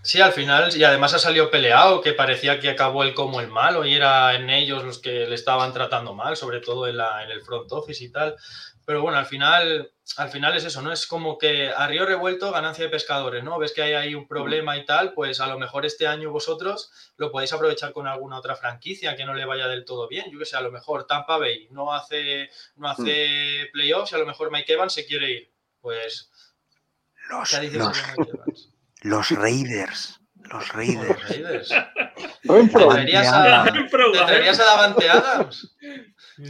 Sí, 0.04 0.20
al 0.20 0.34
final, 0.34 0.76
y 0.76 0.84
además 0.84 1.14
ha 1.14 1.20
salido 1.20 1.50
peleado, 1.50 2.02
que 2.02 2.14
parecía 2.14 2.60
que 2.60 2.70
acabó 2.70 3.04
él 3.04 3.14
como 3.14 3.40
el 3.40 3.48
malo 3.48 3.86
y 3.86 3.94
era 3.94 4.36
en 4.36 4.50
ellos 4.50 4.84
los 4.84 5.00
que 5.00 5.28
le 5.28 5.36
estaban 5.36 5.72
tratando 5.72 6.14
mal, 6.14 6.36
sobre 6.36 6.60
todo 6.60 6.88
en, 6.88 6.98
la, 6.98 7.24
en 7.24 7.32
el 7.32 7.42
front 7.42 7.72
office 7.72 8.04
y 8.04 8.10
tal. 8.10 8.36
Pero 8.86 9.02
bueno, 9.02 9.18
al 9.18 9.26
final, 9.26 9.92
al 10.18 10.30
final 10.30 10.56
es 10.56 10.66
eso, 10.66 10.82
¿no? 10.82 10.92
Es 10.92 11.08
como 11.08 11.38
que 11.38 11.70
a 11.70 11.88
río 11.88 12.06
revuelto, 12.06 12.52
ganancia 12.52 12.86
de 12.86 12.90
pescadores, 12.90 13.44
¿no? 13.44 13.58
Ves 13.60 13.72
que 13.72 13.82
hay 13.82 13.94
ahí 13.94 14.16
un 14.16 14.28
problema 14.28 14.78
y 14.78 14.86
tal, 14.86 15.14
pues 15.14 15.40
a 15.40 15.48
lo 15.48 15.58
mejor 15.58 15.86
este 15.86 16.08
año 16.08 16.32
vosotros 16.32 16.92
lo 17.18 17.32
podéis 17.32 17.54
aprovechar 17.54 17.94
con 17.94 18.08
alguna 18.08 18.38
otra 18.38 18.56
franquicia 18.56 19.16
que 19.16 19.26
no 19.26 19.34
le 19.34 19.46
vaya 19.46 19.68
del 19.68 19.86
todo 19.86 20.08
bien. 20.08 20.26
Yo 20.32 20.40
que 20.40 20.46
sé, 20.46 20.58
a 20.58 20.62
lo 20.62 20.72
mejor 20.72 21.08
Tampa 21.08 21.38
Bay 21.38 21.68
no 21.72 21.94
hace, 21.94 22.50
no 22.76 22.90
hace 22.90 23.70
playoffs 23.72 24.12
y 24.12 24.16
a 24.16 24.20
lo 24.20 24.26
mejor 24.26 24.52
Mike 24.52 24.74
Evans 24.74 24.94
se 24.94 25.06
quiere 25.06 25.32
ir. 25.32 25.52
Pues. 25.80 26.30
Los, 27.30 27.52
los, 27.52 27.52
Raiders. 27.54 28.70
Los 29.02 29.32
Raiders. 29.32 30.20
Los 30.36 30.70
Raiders. 30.70 31.70
¿Te 31.70 32.68
traerías 32.68 33.28
a, 33.32 33.66
¿Te 33.66 34.50
a 34.50 34.54
Davante 34.54 35.10
Adams? 35.10 35.76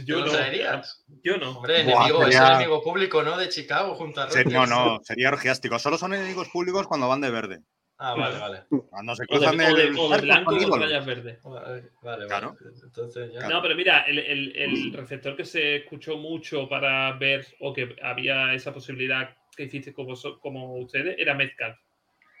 Yo 0.04 0.24
no. 0.24 0.30
traerías? 0.30 1.04
Yo 1.22 1.36
no. 1.36 1.58
Hombre, 1.58 1.80
enemigo, 1.80 2.26
es 2.26 2.36
enemigo 2.36 2.82
público, 2.82 3.22
¿no? 3.22 3.36
De 3.36 3.48
Chicago 3.48 3.94
junto 3.94 4.22
a 4.22 4.28
No, 4.50 4.66
no, 4.66 5.00
sería 5.02 5.28
orgiástico. 5.28 5.78
Solo 5.78 5.98
son 5.98 6.14
enemigos 6.14 6.48
públicos 6.48 6.86
cuando 6.86 7.08
van 7.08 7.20
de 7.20 7.30
verde. 7.30 7.62
Ah, 8.04 8.14
vale, 8.14 8.38
vale. 8.38 8.62
Cuando 8.90 9.14
se 9.14 9.24
cruzan 9.26 9.56
de, 9.56 9.64
de, 9.64 9.94
o 9.96 10.08
de, 10.08 10.20
blanco 10.22 10.56
con 10.68 10.80
rayas 10.80 11.06
verde. 11.06 11.38
Vale, 11.44 11.90
vale. 12.02 12.26
Claro. 12.26 12.56
Entonces, 12.82 13.32
ya. 13.32 13.48
No, 13.48 13.62
pero 13.62 13.76
mira, 13.76 14.00
el, 14.08 14.18
el, 14.18 14.56
el, 14.56 14.92
receptor 14.92 15.36
que 15.36 15.44
se 15.44 15.76
escuchó 15.76 16.16
mucho 16.16 16.68
para 16.68 17.12
ver 17.12 17.46
o 17.60 17.72
que 17.72 17.94
había 18.02 18.54
esa 18.54 18.74
posibilidad 18.74 19.36
que 19.56 19.64
hiciste 19.64 19.92
como, 19.92 20.14
como 20.40 20.74
ustedes 20.78 21.14
era 21.16 21.34
Metcalf. 21.34 21.78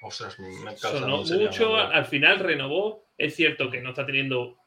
Ostras, 0.02 0.36
Metcalf 0.40 0.98
Sonó 0.98 1.22
mucho, 1.22 1.76
al 1.76 2.06
final 2.06 2.40
renovó. 2.40 3.06
Es 3.16 3.36
cierto 3.36 3.70
que 3.70 3.80
no 3.80 3.90
está 3.90 4.04
teniendo 4.04 4.58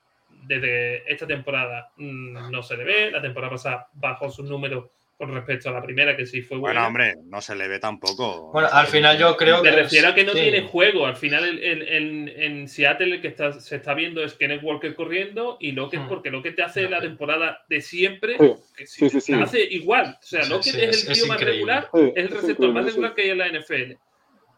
desde 0.48 1.12
esta 1.12 1.28
temporada 1.28 1.92
mm, 1.98 2.52
no 2.52 2.64
se 2.64 2.78
le 2.78 2.84
ve. 2.84 3.12
La 3.12 3.22
temporada 3.22 3.52
pasada 3.52 3.88
bajó 3.94 4.30
sus 4.30 4.50
números 4.50 4.86
con 5.18 5.34
respecto 5.34 5.70
a 5.70 5.72
la 5.72 5.82
primera, 5.82 6.18
que 6.18 6.26
sí 6.26 6.42
fue 6.42 6.58
buena. 6.58 6.82
Bueno, 6.82 6.88
hombre, 6.88 7.16
no 7.30 7.40
se 7.40 7.56
le 7.56 7.70
ve 7.70 7.80
tampoco. 7.80 8.52
Bueno, 8.52 8.68
al 8.72 8.88
final 8.88 9.18
yo 9.18 9.38
creo 9.38 9.62
que. 9.62 9.72
Me 9.72 9.76
refiero 9.76 10.10
a 10.10 10.16
que 10.16 10.26
no 10.26 10.34
tiene 10.34 10.64
juego. 10.64 11.06
Al 11.06 11.16
final 11.16 11.58
en, 11.62 12.28
en, 12.28 12.68
Seattle 12.68 13.16
el 13.16 13.22
que 13.22 13.30
está, 13.30 13.54
se 13.54 13.78
está 13.78 13.94
viendo 13.94 14.24
es 14.24 14.34
Kenneth 14.34 14.62
Walker 14.62 14.94
corriendo 14.94 15.58
y 15.62 15.72
Lockett, 15.72 16.02
hmm. 16.02 16.10
porque 16.10 16.30
Lockett 16.30 16.56
te 16.58 16.64
hace 16.64 16.90
la 16.90 17.00
temporada 17.00 17.64
de 17.70 17.80
siempre. 17.80 18.38
Que 18.76 18.86
sí, 18.86 19.10
sí, 19.10 19.34
hace 19.34 19.64
igual. 19.64 20.18
O 20.22 20.26
sea, 20.26 20.46
Lockett 20.46 20.76
es 20.76 21.08
el 21.08 21.14
tío 21.14 21.28
más 21.28 21.40
regular, 21.40 21.90
es 21.94 22.26
el 22.26 22.30
receptor 22.30 22.74
más 22.74 22.86
regular 22.86 23.16
que 23.16 23.22
hay 23.22 23.30
en 23.30 23.38
la 23.38 23.48
NFL. 23.48 23.94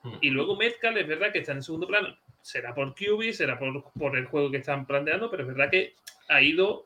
Hmm. 0.03 0.17
Y 0.21 0.31
luego 0.31 0.55
Metcalf 0.55 0.97
es 0.97 1.07
verdad 1.07 1.31
que 1.31 1.39
está 1.39 1.51
en 1.51 1.61
segundo 1.61 1.85
plano 1.85 2.17
será 2.47 2.73
por 2.73 2.95
QB, 2.95 3.33
será 3.33 3.59
por, 3.59 4.17
el 4.17 4.25
juego 4.25 4.49
que 4.49 4.57
están 4.57 4.87
planteando, 4.87 5.29
pero 5.29 5.43
es 5.43 5.49
verdad 5.49 5.69
que 5.69 5.95
ha 6.29 6.41
ido 6.41 6.85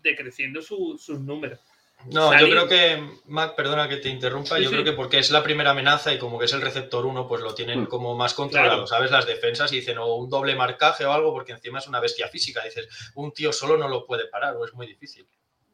decreciendo 0.00 0.62
sus 0.62 1.08
números. 1.08 1.58
No, 2.06 2.38
yo 2.38 2.46
creo 2.46 2.68
que, 2.68 3.02
Mac, 3.26 3.56
perdona 3.56 3.88
que 3.88 3.96
te 3.96 4.08
interrumpa, 4.08 4.60
yo 4.60 4.70
creo 4.70 4.84
que 4.84 4.92
porque 4.92 5.18
es 5.18 5.32
la 5.32 5.42
primera 5.42 5.70
amenaza 5.70 6.14
y 6.14 6.18
como 6.18 6.38
que 6.38 6.44
es 6.44 6.52
el 6.52 6.60
receptor 6.60 7.04
uno, 7.04 7.26
pues 7.26 7.42
lo 7.42 7.52
tienen 7.52 7.82
mm. 7.82 7.86
como 7.86 8.16
más 8.16 8.34
controlado, 8.34 8.86
¿sabes? 8.86 9.10
Las 9.10 9.26
defensas 9.26 9.72
y 9.72 9.76
dicen, 9.76 9.98
o 9.98 10.14
un 10.14 10.30
doble 10.30 10.54
marcaje 10.54 11.04
o 11.04 11.12
algo, 11.12 11.32
porque 11.32 11.52
encima 11.52 11.80
es 11.80 11.88
una 11.88 12.00
bestia 12.00 12.28
física. 12.28 12.62
Dices, 12.64 12.88
un 13.16 13.32
tío 13.32 13.52
solo 13.52 13.76
no 13.76 13.88
lo 13.88 14.06
puede 14.06 14.28
parar, 14.28 14.54
o 14.54 14.64
es 14.64 14.72
muy 14.74 14.86
difícil. 14.86 15.26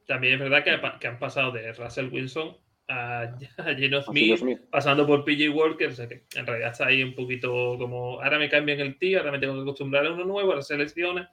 También 0.06 0.34
es 0.34 0.40
verdad 0.40 0.64
que, 0.64 0.98
que 0.98 1.06
han 1.06 1.18
pasado 1.18 1.52
de 1.52 1.70
Russell 1.72 2.08
Wilson 2.10 2.56
a, 2.88 3.22
a 3.58 4.02
Smith, 4.02 4.60
pasando 4.70 5.06
por 5.06 5.24
PJ 5.24 5.50
Walker, 5.50 5.88
o 5.88 5.94
sea 5.94 6.08
que 6.08 6.24
en 6.34 6.46
realidad 6.46 6.72
está 6.72 6.86
ahí 6.86 7.02
un 7.02 7.14
poquito 7.14 7.76
como, 7.78 8.20
ahora 8.20 8.38
me 8.38 8.48
cambian 8.48 8.80
el 8.80 8.98
tío, 8.98 9.18
ahora 9.18 9.32
me 9.32 9.38
tengo 9.38 9.54
que 9.54 9.62
acostumbrar 9.62 10.06
a 10.06 10.12
uno 10.12 10.24
nuevo, 10.24 10.52
a 10.52 10.56
las 10.56 10.66
selecciones, 10.66 11.28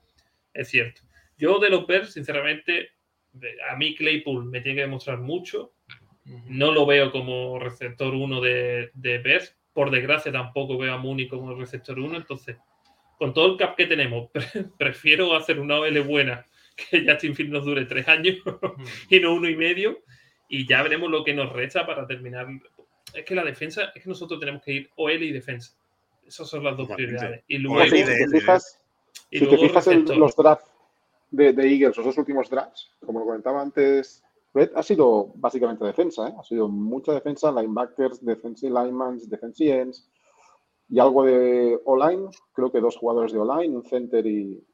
es 0.52 0.68
cierto. 0.68 1.02
Yo 1.38 1.58
de 1.58 1.70
los 1.70 1.86
Bears, 1.86 2.12
sinceramente, 2.12 2.90
a 3.70 3.76
mí 3.76 3.94
Claypool 3.94 4.46
me 4.46 4.60
tiene 4.60 4.76
que 4.76 4.82
demostrar 4.82 5.18
mucho, 5.18 5.72
no 6.48 6.72
lo 6.72 6.86
veo 6.86 7.12
como 7.12 7.58
receptor 7.58 8.14
1 8.14 8.40
de, 8.40 8.90
de 8.94 9.18
Bears, 9.18 9.56
por 9.72 9.90
desgracia 9.90 10.32
tampoco 10.32 10.78
veo 10.78 10.94
a 10.94 10.98
Mooney 10.98 11.28
como 11.28 11.54
receptor 11.54 11.98
1, 11.98 12.16
entonces, 12.16 12.56
con 13.18 13.32
todo 13.32 13.52
el 13.52 13.58
cap 13.58 13.76
que 13.76 13.86
tenemos, 13.86 14.30
prefiero 14.78 15.34
hacer 15.34 15.60
una 15.60 15.78
OL 15.78 16.00
buena 16.02 16.44
que 16.76 17.06
Justin 17.08 17.34
Field 17.34 17.52
nos 17.52 17.64
dure 17.64 17.86
tres 17.86 18.06
años 18.08 18.36
y 19.10 19.20
no 19.20 19.34
uno 19.34 19.48
y 19.48 19.56
medio 19.56 20.02
y 20.48 20.66
ya 20.66 20.82
veremos 20.82 21.10
lo 21.10 21.24
que 21.24 21.34
nos 21.34 21.52
resta 21.52 21.86
para 21.86 22.06
terminar. 22.06 22.46
Es 23.12 23.24
que 23.24 23.34
la 23.34 23.44
defensa, 23.44 23.92
es 23.94 24.02
que 24.02 24.08
nosotros 24.08 24.38
tenemos 24.40 24.62
que 24.62 24.72
ir 24.72 24.90
OL 24.96 25.22
y 25.22 25.32
defensa. 25.32 25.76
Esas 26.26 26.48
son 26.48 26.64
las 26.64 26.76
dos 26.76 26.88
prioridades. 26.88 27.44
Y 27.46 27.58
luego, 27.58 27.84
si 27.84 28.04
te 28.04 28.28
fijas, 28.28 28.80
si 29.30 29.46
te 29.46 29.58
fijas 29.58 29.86
en 29.86 30.18
los 30.18 30.34
drafts 30.34 30.70
de, 31.30 31.52
de, 31.52 31.72
Eagles, 31.72 31.96
los 31.96 32.06
dos 32.06 32.18
últimos 32.18 32.50
drafts, 32.50 32.90
como 33.04 33.20
lo 33.20 33.26
comentaba 33.26 33.62
antes, 33.62 34.24
Red, 34.54 34.70
ha 34.74 34.82
sido 34.82 35.32
básicamente 35.34 35.84
defensa, 35.84 36.28
¿eh? 36.28 36.34
ha 36.38 36.42
sido 36.42 36.68
mucha 36.68 37.12
defensa, 37.12 37.52
linebackers, 37.52 38.24
defensive 38.24 38.72
linemen, 38.72 39.20
defensive 39.28 39.80
ends 39.80 40.08
y 40.88 40.98
algo 40.98 41.24
de 41.24 41.78
O-line, 41.84 42.28
creo 42.52 42.70
que 42.70 42.80
dos 42.80 42.96
jugadores 42.96 43.32
de 43.32 43.38
O-line, 43.38 43.76
un 43.76 43.84
center 43.84 44.26
y, 44.26 44.64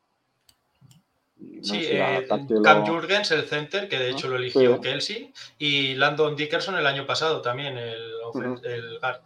sí, 1.62 1.80
eh, 1.82 2.26
Cam 2.62 2.86
Jurgens, 2.86 3.30
el 3.30 3.44
center, 3.44 3.88
que 3.88 3.98
de 3.98 4.10
hecho 4.10 4.28
lo 4.28 4.36
eligió 4.36 4.80
Kelsey, 4.80 5.32
y 5.58 5.94
Landon 5.94 6.36
Dickerson 6.36 6.76
el 6.76 6.86
año 6.86 7.06
pasado 7.06 7.40
también, 7.40 7.76
el, 7.78 8.12
el 8.64 8.98
guard. 9.00 9.20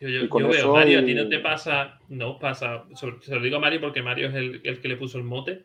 yo, 0.00 0.48
veo, 0.48 0.72
Mario, 0.72 1.00
a 1.00 1.04
ti 1.04 1.14
no 1.14 1.28
te 1.28 1.38
pasa, 1.38 1.98
no 2.08 2.38
pasa, 2.38 2.84
se 2.94 3.34
lo 3.34 3.40
digo 3.40 3.56
a 3.56 3.60
Mario 3.60 3.80
porque 3.80 4.02
Mario 4.02 4.28
es 4.28 4.34
el, 4.34 4.60
el, 4.64 4.80
que 4.80 4.88
le 4.88 4.96
puso 4.96 5.18
el 5.18 5.24
mote. 5.24 5.64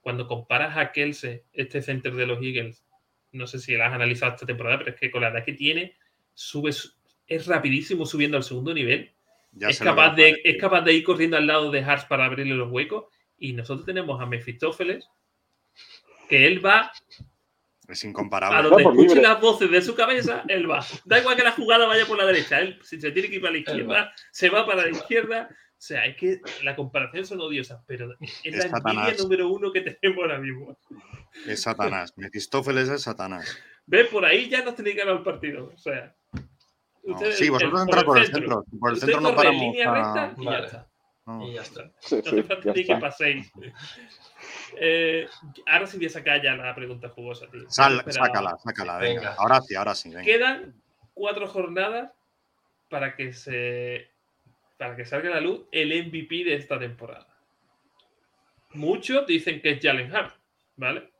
Cuando 0.00 0.26
comparas 0.26 0.76
a 0.76 0.90
Kelsey, 0.90 1.42
este 1.52 1.80
center 1.80 2.14
de 2.14 2.26
los 2.26 2.42
Eagles, 2.42 2.84
no 3.30 3.46
sé 3.46 3.60
si 3.60 3.76
lo 3.76 3.84
has 3.84 3.92
analizado 3.92 4.32
esta 4.32 4.46
temporada, 4.46 4.78
pero 4.78 4.90
es 4.90 4.96
que 4.96 5.10
con 5.12 5.22
la 5.22 5.28
edad 5.28 5.44
que 5.44 5.52
tiene, 5.52 5.96
sube, 6.34 6.70
es 7.26 7.46
rapidísimo 7.46 8.04
subiendo 8.04 8.36
al 8.36 8.42
segundo 8.42 8.74
nivel. 8.74 9.12
es 9.60 9.78
capaz, 9.78 10.14
de, 10.16 10.40
es 10.42 10.56
capaz 10.56 10.80
de 10.82 10.92
ir 10.92 11.04
corriendo 11.04 11.36
al 11.36 11.46
lado 11.46 11.70
de 11.70 11.84
Hart 11.84 12.08
para 12.08 12.24
abrirle 12.24 12.54
los 12.54 12.70
huecos 12.70 13.04
y 13.42 13.52
nosotros 13.54 13.84
tenemos 13.84 14.20
a 14.20 14.26
Mefistófeles, 14.26 15.10
que 16.28 16.46
él 16.46 16.64
va 16.64 16.92
Es 17.88 18.04
incomparable. 18.04 18.56
A 18.56 18.62
donde 18.62 18.84
escuche 18.84 19.20
las 19.20 19.40
voces 19.40 19.68
de 19.68 19.82
su 19.82 19.96
cabeza, 19.96 20.44
él 20.46 20.70
va. 20.70 20.86
Da 21.04 21.18
igual 21.18 21.36
que 21.36 21.42
la 21.42 21.50
jugada 21.50 21.86
vaya 21.86 22.06
por 22.06 22.16
la 22.16 22.24
derecha. 22.24 22.60
Él, 22.60 22.78
si 22.84 23.00
se 23.00 23.10
tiene 23.10 23.28
que 23.28 23.34
ir 23.36 23.40
para 23.40 23.52
la 23.52 23.58
izquierda, 23.58 24.14
se 24.30 24.48
va 24.48 24.64
para 24.64 24.82
la 24.82 24.90
izquierda. 24.90 25.48
O 25.50 25.84
sea, 25.84 26.06
es 26.06 26.16
que 26.16 26.40
la 26.62 26.76
comparación 26.76 27.26
son 27.26 27.40
odiosas, 27.40 27.82
pero 27.84 28.14
es, 28.20 28.44
la 28.44 28.78
envidia 28.78 29.14
número 29.18 29.48
uno 29.48 29.72
que 29.72 29.80
tenemos 29.80 30.22
ahora 30.22 30.38
mismo. 30.38 30.78
Es 31.44 31.62
Satanás. 31.62 32.12
Mefistófeles 32.16 32.88
es 32.88 33.02
Satanás. 33.02 33.58
¿Ves? 33.86 34.06
Por 34.06 34.24
ahí 34.24 34.48
ya 34.48 34.62
nos 34.62 34.76
tenéis 34.76 34.94
que 34.94 35.00
ganar 35.00 35.16
el 35.16 35.24
partido. 35.24 35.72
O 35.74 35.78
sea. 35.78 36.14
sí, 37.32 37.50
vosotros 37.50 37.82
entráis 37.82 38.04
por 38.04 38.18
el 38.18 38.26
centro. 38.26 38.64
Por 38.78 38.92
el 38.92 38.98
centro 38.98 39.20
no 39.20 39.34
paramos. 39.34 39.60
En 39.60 39.72
línea 39.72 39.92
recta 39.92 40.34
y 40.38 40.44
ya 40.44 40.58
está. 40.60 40.91
Y 41.26 41.52
ya 41.54 41.62
está. 41.62 41.84
no 41.84 42.22
te 42.22 42.42
falta 42.42 42.72
ni 42.72 42.84
que 42.84 42.96
paséis. 42.96 43.52
Eh, 44.76 45.28
ahora 45.66 45.86
sí 45.86 45.98
voy 45.98 46.06
a 46.06 46.10
sacar 46.10 46.42
ya 46.42 46.56
la 46.56 46.74
pregunta 46.74 47.08
jugosa, 47.10 47.46
tío. 47.48 47.70
sácala, 47.70 48.56
sácala, 48.58 48.98
venga. 48.98 49.36
Ahora 49.38 49.60
sí, 49.60 49.76
ahora 49.76 49.94
sí. 49.94 50.10
Quedan 50.24 50.74
cuatro 51.14 51.46
jornadas 51.46 52.10
para 52.88 53.14
que 53.14 53.32
se 53.32 54.10
para 54.78 54.96
que 54.96 55.04
salga 55.04 55.30
a 55.30 55.34
la 55.34 55.40
luz 55.40 55.66
el 55.70 55.90
MVP 56.06 56.42
de 56.42 56.54
esta 56.54 56.78
temporada. 56.78 57.28
Muchos 58.70 59.26
dicen 59.26 59.60
que 59.60 59.70
es 59.70 59.80
Jalen 59.80 60.14
Hart, 60.14 60.34
¿vale? 60.76 61.12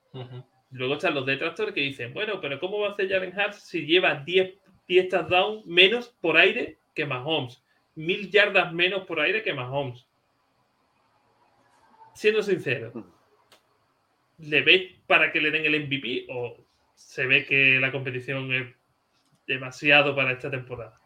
Luego 0.71 0.95
están 0.95 1.15
los 1.15 1.27
detractores 1.27 1.75
que 1.75 1.83
dicen, 1.83 2.13
bueno, 2.13 2.41
pero 2.41 2.59
¿cómo 2.59 2.81
va 2.81 2.89
a 2.89 2.93
hacer 2.93 3.09
Jalen 3.09 3.39
Hart 3.39 3.55
si 3.55 3.87
lleva 3.87 4.17
10, 4.17 4.55
10 4.89 5.09
touchdowns 5.09 5.65
menos 5.67 6.09
por 6.21 6.37
aire 6.37 6.79
que 6.95 7.07
Mahomes? 7.07 7.63
Mil 7.95 8.31
yardas 8.31 8.73
menos 8.73 9.07
por 9.07 9.21
aire 9.21 9.43
que 9.43 9.53
Mahomes. 9.53 10.07
Siendo 12.15 12.43
sincero, 12.43 12.93
¿le 14.39 14.63
veis 14.63 14.99
para 15.07 15.33
que 15.33 15.41
le 15.41 15.51
den 15.51 15.65
el 15.65 15.87
MVP 15.87 16.27
o 16.31 16.57
se 16.95 17.27
ve 17.27 17.45
que 17.45 17.79
la 17.81 17.91
competición 17.91 18.53
es 18.53 18.75
demasiado 19.47 20.15
para 20.15 20.33
esta 20.33 20.51
temporada? 20.51 21.01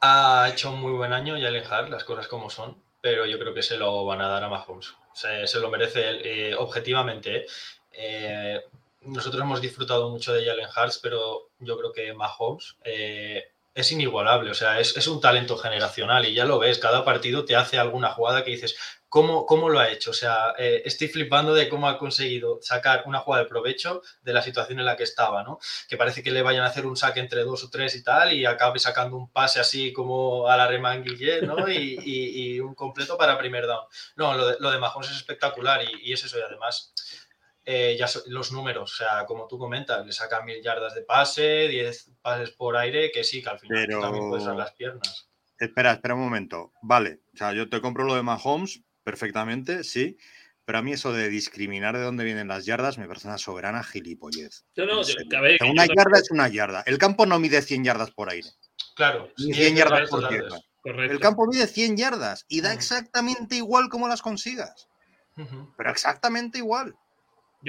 Ha 0.00 0.50
hecho 0.52 0.72
un 0.72 0.80
muy 0.80 0.92
buen 0.92 1.12
año 1.12 1.38
y 1.38 1.46
alejar 1.46 1.88
las 1.88 2.04
cosas 2.04 2.28
como 2.28 2.50
son, 2.50 2.82
pero 3.00 3.26
yo 3.26 3.38
creo 3.38 3.54
que 3.54 3.62
se 3.62 3.78
lo 3.78 4.04
van 4.04 4.20
a 4.20 4.28
dar 4.28 4.44
a 4.44 4.48
Mahomes. 4.48 4.94
Se, 5.14 5.46
se 5.46 5.60
lo 5.60 5.70
merece 5.70 6.50
eh, 6.50 6.54
objetivamente. 6.54 7.36
¿eh? 7.36 7.46
Eh, 7.92 8.60
nosotros 9.02 9.42
hemos 9.42 9.60
disfrutado 9.60 10.10
mucho 10.10 10.32
de 10.32 10.44
Jalen 10.44 10.68
Hurts, 10.68 10.98
pero 11.02 11.50
yo 11.58 11.78
creo 11.78 11.92
que 11.92 12.12
Mahomes 12.12 12.76
es 13.74 13.90
inigualable, 13.90 14.50
o 14.52 14.54
sea, 14.54 14.78
es, 14.78 15.06
un 15.08 15.20
talento 15.20 15.56
generacional 15.56 16.24
y 16.26 16.34
ya 16.34 16.44
lo 16.44 16.60
ves, 16.60 16.78
cada 16.78 17.04
partido 17.04 17.44
te 17.44 17.56
hace 17.56 17.76
alguna 17.76 18.10
jugada 18.10 18.44
que 18.44 18.52
dices, 18.52 18.76
¿cómo, 19.08 19.46
cómo 19.46 19.68
lo 19.68 19.80
ha 19.80 19.90
hecho? 19.90 20.12
O 20.12 20.14
sea, 20.14 20.54
eh, 20.58 20.82
estoy 20.84 21.08
flipando 21.08 21.54
de 21.54 21.68
cómo 21.68 21.88
ha 21.88 21.98
conseguido 21.98 22.60
sacar 22.62 23.02
una 23.06 23.18
jugada 23.18 23.42
de 23.42 23.48
provecho 23.48 24.00
de 24.22 24.32
la 24.32 24.42
situación 24.42 24.78
en 24.78 24.86
la 24.86 24.96
que 24.96 25.02
estaba, 25.02 25.42
¿no? 25.42 25.58
Que 25.88 25.96
parece 25.96 26.22
que 26.22 26.30
le 26.30 26.42
vayan 26.42 26.62
a 26.62 26.68
hacer 26.68 26.86
un 26.86 26.96
saque 26.96 27.18
entre 27.18 27.42
dos 27.42 27.64
o 27.64 27.70
tres 27.70 27.96
y 27.96 28.04
tal 28.04 28.32
y 28.32 28.46
acabe 28.46 28.78
sacando 28.78 29.16
un 29.16 29.28
pase 29.30 29.58
así 29.58 29.92
como 29.92 30.48
a 30.48 30.56
la 30.56 30.68
Reman 30.68 31.02
Guillet, 31.02 31.42
¿no? 31.42 31.68
Y, 31.68 32.60
un 32.60 32.74
completo 32.74 33.18
para 33.18 33.36
primer 33.36 33.66
down. 33.66 33.84
No, 34.16 34.34
lo 34.34 34.46
de, 34.46 34.56
lo 34.60 34.70
de 34.70 34.78
Mahomes 34.78 35.10
es 35.10 35.16
espectacular 35.16 35.82
y, 35.82 36.10
y 36.10 36.12
es 36.12 36.24
eso, 36.24 36.38
y 36.38 36.42
además 36.42 36.92
eh, 37.66 37.96
ya 37.98 38.06
los 38.26 38.52
números, 38.52 38.92
o 38.92 38.96
sea, 38.96 39.24
como 39.24 39.46
tú 39.46 39.58
comentas, 39.58 40.04
le 40.04 40.12
saca 40.12 40.42
mil 40.42 40.62
yardas 40.62 40.94
de 40.94 41.02
pase, 41.02 41.68
10 41.68 42.12
pases 42.20 42.50
por 42.50 42.76
aire, 42.76 43.10
que 43.10 43.24
sí, 43.24 43.42
que 43.42 43.48
al 43.48 43.58
final 43.58 43.88
también 43.88 44.28
puedes 44.28 44.44
dar 44.44 44.56
las 44.56 44.72
piernas. 44.72 45.30
Espera, 45.58 45.92
espera 45.92 46.14
un 46.14 46.20
momento. 46.20 46.72
Vale, 46.82 47.20
o 47.32 47.36
sea, 47.36 47.54
yo 47.54 47.70
te 47.70 47.80
compro 47.80 48.04
lo 48.04 48.16
de 48.16 48.22
Mahomes 48.22 48.82
perfectamente, 49.02 49.82
sí, 49.82 50.18
pero 50.66 50.78
a 50.78 50.82
mí 50.82 50.92
eso 50.92 51.12
de 51.12 51.30
discriminar 51.30 51.96
de 51.96 52.02
dónde 52.02 52.24
vienen 52.24 52.48
las 52.48 52.66
yardas 52.66 52.98
me 52.98 53.06
parece 53.06 53.28
una 53.28 53.38
soberana 53.38 53.82
gilipollez. 53.82 54.66
No, 54.76 54.84
no, 54.84 55.00
una 55.70 55.86
yarda 55.86 56.18
es 56.18 56.30
una 56.30 56.48
yarda. 56.48 56.82
El 56.86 56.98
campo 56.98 57.24
no 57.24 57.38
mide 57.38 57.62
100 57.62 57.84
yardas 57.84 58.10
por 58.10 58.30
aire. 58.30 58.48
Claro. 58.94 59.30
Ni 59.38 59.54
100 59.54 59.76
yardas 59.76 60.10
por 60.10 60.28
tierra. 60.28 60.58
El 60.84 61.18
campo 61.18 61.46
mide 61.46 61.66
100 61.66 61.96
yardas 61.96 62.44
y 62.48 62.60
da 62.60 62.74
exactamente 62.74 63.56
igual 63.56 63.88
como 63.88 64.06
las 64.06 64.20
consigas. 64.20 64.88
Pero 65.34 65.90
exactamente 65.90 66.58
igual 66.58 66.94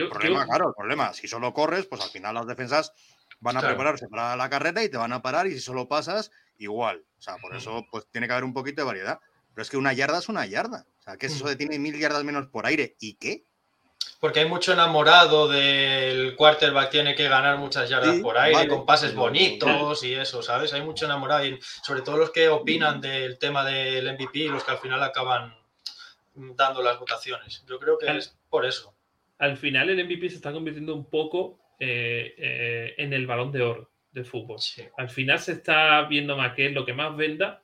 el 0.02 0.10
problema, 0.10 0.46
claro, 0.46 0.70
el 0.70 0.76
problema, 0.76 1.14
si 1.14 1.28
solo 1.28 1.54
corres, 1.54 1.86
pues 1.86 2.02
al 2.02 2.10
final 2.10 2.36
las 2.36 2.48
defensas 2.48 2.94
van 3.40 3.58
a 3.58 3.62
prepararse 3.62 4.08
para 4.08 4.36
la 4.36 4.50
carrera 4.50 4.84
y 4.84 4.90
te 4.90 4.98
van 4.98 5.14
a 5.14 5.22
parar 5.22 5.48
y 5.48 5.52
si 5.52 5.60
solo 5.60 5.88
pasas, 5.88 6.32
igual. 6.58 7.04
O 7.18 7.22
sea, 7.22 7.38
por 7.38 7.56
eso 7.56 7.86
pues 7.92 8.08
tiene 8.12 8.28
que 8.28 8.34
haber 8.34 8.46
un 8.46 8.54
poquito 8.54 8.82
de 8.82 8.88
variedad. 8.88 9.20
Pero 9.54 9.64
es 9.64 9.70
que 9.70 9.78
una 9.78 9.94
yarda 9.94 10.20
es 10.20 10.28
una 10.28 10.46
yarda. 10.46 10.86
O 11.00 11.02
sea, 11.02 11.18
¿qué 11.18 11.28
es 11.28 11.36
eso 11.36 11.48
de 11.48 11.56
tiene 11.56 11.80
mil 11.80 11.98
yardas 11.98 12.24
menos 12.24 12.48
por 12.48 12.66
aire? 12.66 12.96
¿Y 13.00 13.16
qué? 13.16 13.46
Porque 14.20 14.40
hay 14.42 14.50
mucho 14.50 14.74
enamorado 14.74 15.48
del 15.48 16.36
quarterback, 16.36 16.90
tiene 16.90 17.16
que 17.16 17.30
ganar 17.30 17.58
muchas 17.58 17.90
yardas 17.90 18.18
por 18.20 18.38
aire, 18.38 18.68
con 18.68 18.86
pases 18.86 19.14
bonitos 19.14 20.04
y 20.04 20.14
eso, 20.14 20.42
¿sabes? 20.42 20.74
Hay 20.74 20.82
mucho 20.82 21.06
enamorado, 21.06 21.46
y 21.46 21.60
sobre 21.84 22.02
todo 22.02 22.18
los 22.18 22.32
que 22.32 22.50
opinan 22.50 23.02
del 23.02 23.38
tema 23.38 23.64
del 23.64 24.12
MVP 24.14 24.40
y 24.40 24.48
los 24.48 24.64
que 24.64 24.72
al 24.72 24.80
final 24.80 25.04
acaban 25.04 25.56
dando 26.34 26.82
las 26.82 27.00
votaciones. 27.00 27.64
Yo 27.68 27.80
creo 27.80 27.98
que 27.98 28.18
es 28.18 28.36
por 28.50 28.66
eso 28.66 28.95
al 29.38 29.58
final 29.58 29.90
el 29.90 30.06
MVP 30.06 30.30
se 30.30 30.36
está 30.36 30.52
convirtiendo 30.52 30.96
un 30.96 31.10
poco 31.10 31.60
eh, 31.80 32.36
eh, 32.38 32.94
en 32.98 33.14
el 33.14 33.28
balón 33.28 33.52
de 33.52 33.62
oro 33.62 33.92
de 34.12 34.24
fútbol. 34.24 34.60
Al 34.98 35.10
final 35.10 35.40
se 35.40 35.54
está 35.54 36.04
viendo 36.04 36.38
más 36.38 36.54
que 36.54 36.68
es 36.68 36.74
lo 36.74 36.86
que 36.86 36.94
más 36.94 37.16
venda 37.16 37.62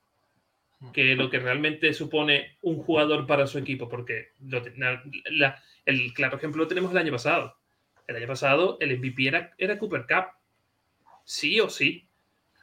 que 0.94 1.16
lo 1.16 1.30
que 1.30 1.40
realmente 1.40 1.94
supone 1.94 2.58
un 2.62 2.78
jugador 2.78 3.28
para 3.28 3.46
su 3.46 3.60
equipo, 3.60 3.88
porque 3.88 4.32
el 5.86 6.14
claro 6.14 6.38
ejemplo 6.38 6.64
lo 6.64 6.68
tenemos 6.68 6.92
el 6.92 6.98
año 6.98 7.12
pasado. 7.12 7.56
El 8.08 8.16
año 8.16 8.28
pasado 8.28 8.78
el 8.80 8.98
MVP 8.98 9.28
era, 9.28 9.54
era 9.58 9.78
Cooper 9.78 10.06
Cup. 10.08 10.26
Sí 11.24 11.60
o 11.60 11.70
sí. 11.70 12.08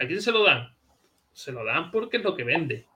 ¿A 0.00 0.06
quién 0.06 0.20
se 0.20 0.32
lo 0.32 0.42
dan? 0.42 0.74
Se 1.32 1.52
lo 1.52 1.64
dan 1.64 1.90
porque 1.90 2.16
es 2.16 2.24
lo 2.24 2.36
que 2.36 2.44
vende. 2.44 2.86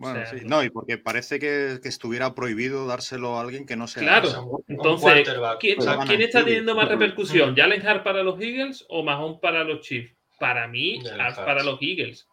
Bueno, 0.00 0.24
sí. 0.24 0.38
No, 0.46 0.64
y 0.64 0.70
porque 0.70 0.96
parece 0.96 1.38
que, 1.38 1.78
estuviera 1.84 2.34
prohibido 2.34 2.86
dárselo 2.86 3.36
a 3.36 3.42
alguien 3.42 3.66
que 3.66 3.76
no 3.76 3.86
sea. 3.86 4.02
Claro, 4.02 4.62
entonces, 4.66 5.28
¿quién, 5.60 5.76
¿quién 6.06 6.22
está 6.22 6.42
teniendo 6.42 6.74
más 6.74 6.88
repercusión? 6.88 7.54
¿Jalen 7.54 7.86
Hart 7.86 8.02
para 8.02 8.22
los 8.22 8.40
Eagles 8.40 8.86
o 8.88 9.02
Mahomes 9.02 9.40
para 9.40 9.62
los 9.62 9.82
Chiefs? 9.82 10.14
Para 10.38 10.66
mí, 10.68 11.02
Hart 11.18 11.36
para 11.36 11.62
los 11.62 11.78
Eagles. 11.82 12.26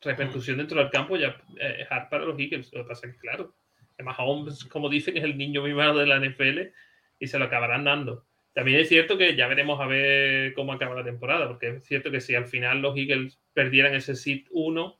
Repercusión 0.00 0.58
dentro 0.58 0.80
del 0.80 0.90
campo, 0.90 1.16
ya 1.16 1.36
eh, 1.60 1.86
Hart 1.88 2.10
para 2.10 2.24
los 2.24 2.36
Eagles. 2.36 2.72
Lo 2.72 2.82
que 2.82 2.88
pasa 2.88 3.06
es 3.06 3.14
que, 3.14 3.20
claro, 3.20 3.54
Mahomes, 4.02 4.64
como 4.64 4.88
dicen, 4.88 5.16
es 5.16 5.22
el 5.22 5.38
niño 5.38 5.62
mimado 5.62 6.00
de 6.00 6.06
la 6.06 6.18
NFL 6.18 6.72
y 7.20 7.28
se 7.28 7.38
lo 7.38 7.44
acabarán 7.44 7.84
dando. 7.84 8.24
También 8.54 8.80
es 8.80 8.88
cierto 8.88 9.16
que 9.16 9.36
ya 9.36 9.46
veremos 9.46 9.80
a 9.80 9.86
ver 9.86 10.52
cómo 10.54 10.72
acaba 10.72 10.96
la 10.96 11.04
temporada, 11.04 11.46
porque 11.46 11.76
es 11.76 11.84
cierto 11.84 12.10
que 12.10 12.20
si 12.20 12.34
al 12.34 12.46
final 12.46 12.82
los 12.82 12.96
Eagles 12.96 13.38
perdieran 13.54 13.94
ese 13.94 14.16
sit 14.16 14.48
1 14.50 14.98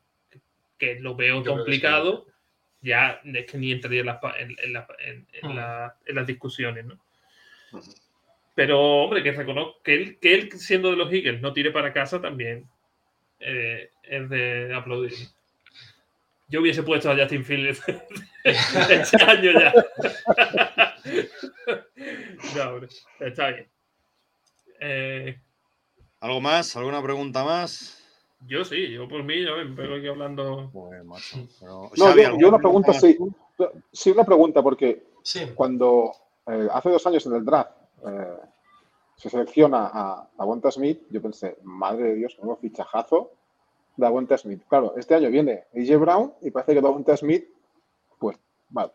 que 0.78 0.98
lo 1.00 1.14
veo 1.14 1.44
complicado, 1.44 2.26
ya 2.80 3.20
es 3.24 3.46
que 3.46 3.58
ni 3.58 3.72
entraría 3.72 4.20
en, 4.38 5.26
en, 5.42 6.14
las 6.14 6.26
discusiones, 6.26 6.84
¿no? 6.84 6.98
Pero, 8.54 8.80
hombre, 8.80 9.22
que 9.22 9.32
reconozco 9.32 9.80
que 9.82 9.94
él, 9.94 10.18
que 10.20 10.34
él, 10.34 10.52
siendo 10.52 10.90
de 10.90 10.96
los 10.96 11.12
Eagles, 11.12 11.40
no 11.40 11.52
tire 11.52 11.70
para 11.70 11.92
casa 11.92 12.20
también 12.20 12.68
eh, 13.40 13.90
es 14.02 14.28
de 14.28 14.74
aplaudir. 14.74 15.12
Yo 16.48 16.60
hubiese 16.60 16.82
puesto 16.82 17.10
a 17.10 17.16
Justin 17.16 17.44
Fields 17.44 17.82
este 18.44 19.24
año 19.24 19.52
ya. 19.52 19.72
no, 22.56 22.70
hombre, 22.70 22.88
está 23.20 23.50
bien. 23.50 23.68
Eh, 24.80 25.38
¿Algo 26.20 26.40
más? 26.40 26.76
¿Alguna 26.76 27.02
pregunta 27.02 27.42
más? 27.42 28.01
Yo 28.46 28.64
sí, 28.64 28.90
yo 28.90 29.08
por 29.08 29.22
mí, 29.22 29.44
yo 29.44 29.56
me 29.56 29.76
pego 29.76 29.94
aquí 29.94 30.08
hablando. 30.08 30.70
no, 31.96 32.38
yo, 32.38 32.48
una 32.48 32.58
pregunta, 32.58 32.92
sí. 32.92 33.16
Sí, 33.92 34.10
una 34.10 34.24
pregunta, 34.24 34.62
porque 34.62 35.04
cuando 35.54 36.12
eh, 36.46 36.68
hace 36.72 36.90
dos 36.90 37.06
años 37.06 37.24
en 37.26 37.34
el 37.34 37.44
draft 37.44 37.70
eh, 38.06 38.36
se 39.16 39.30
selecciona 39.30 39.90
a 39.92 40.28
Aguanta 40.38 40.70
Smith, 40.70 41.02
yo 41.10 41.22
pensé, 41.22 41.58
madre 41.62 42.04
de 42.04 42.14
Dios, 42.16 42.36
nuevo 42.38 42.56
fichajazo 42.56 43.32
de 43.96 44.06
Aguanta 44.06 44.36
Smith. 44.36 44.62
Claro, 44.68 44.94
este 44.96 45.14
año 45.14 45.30
viene 45.30 45.64
AJ 45.74 46.00
Brown 46.00 46.32
y 46.40 46.50
parece 46.50 46.72
que 46.72 46.78
Aguanta 46.78 47.16
Smith, 47.16 47.46
pues, 48.18 48.36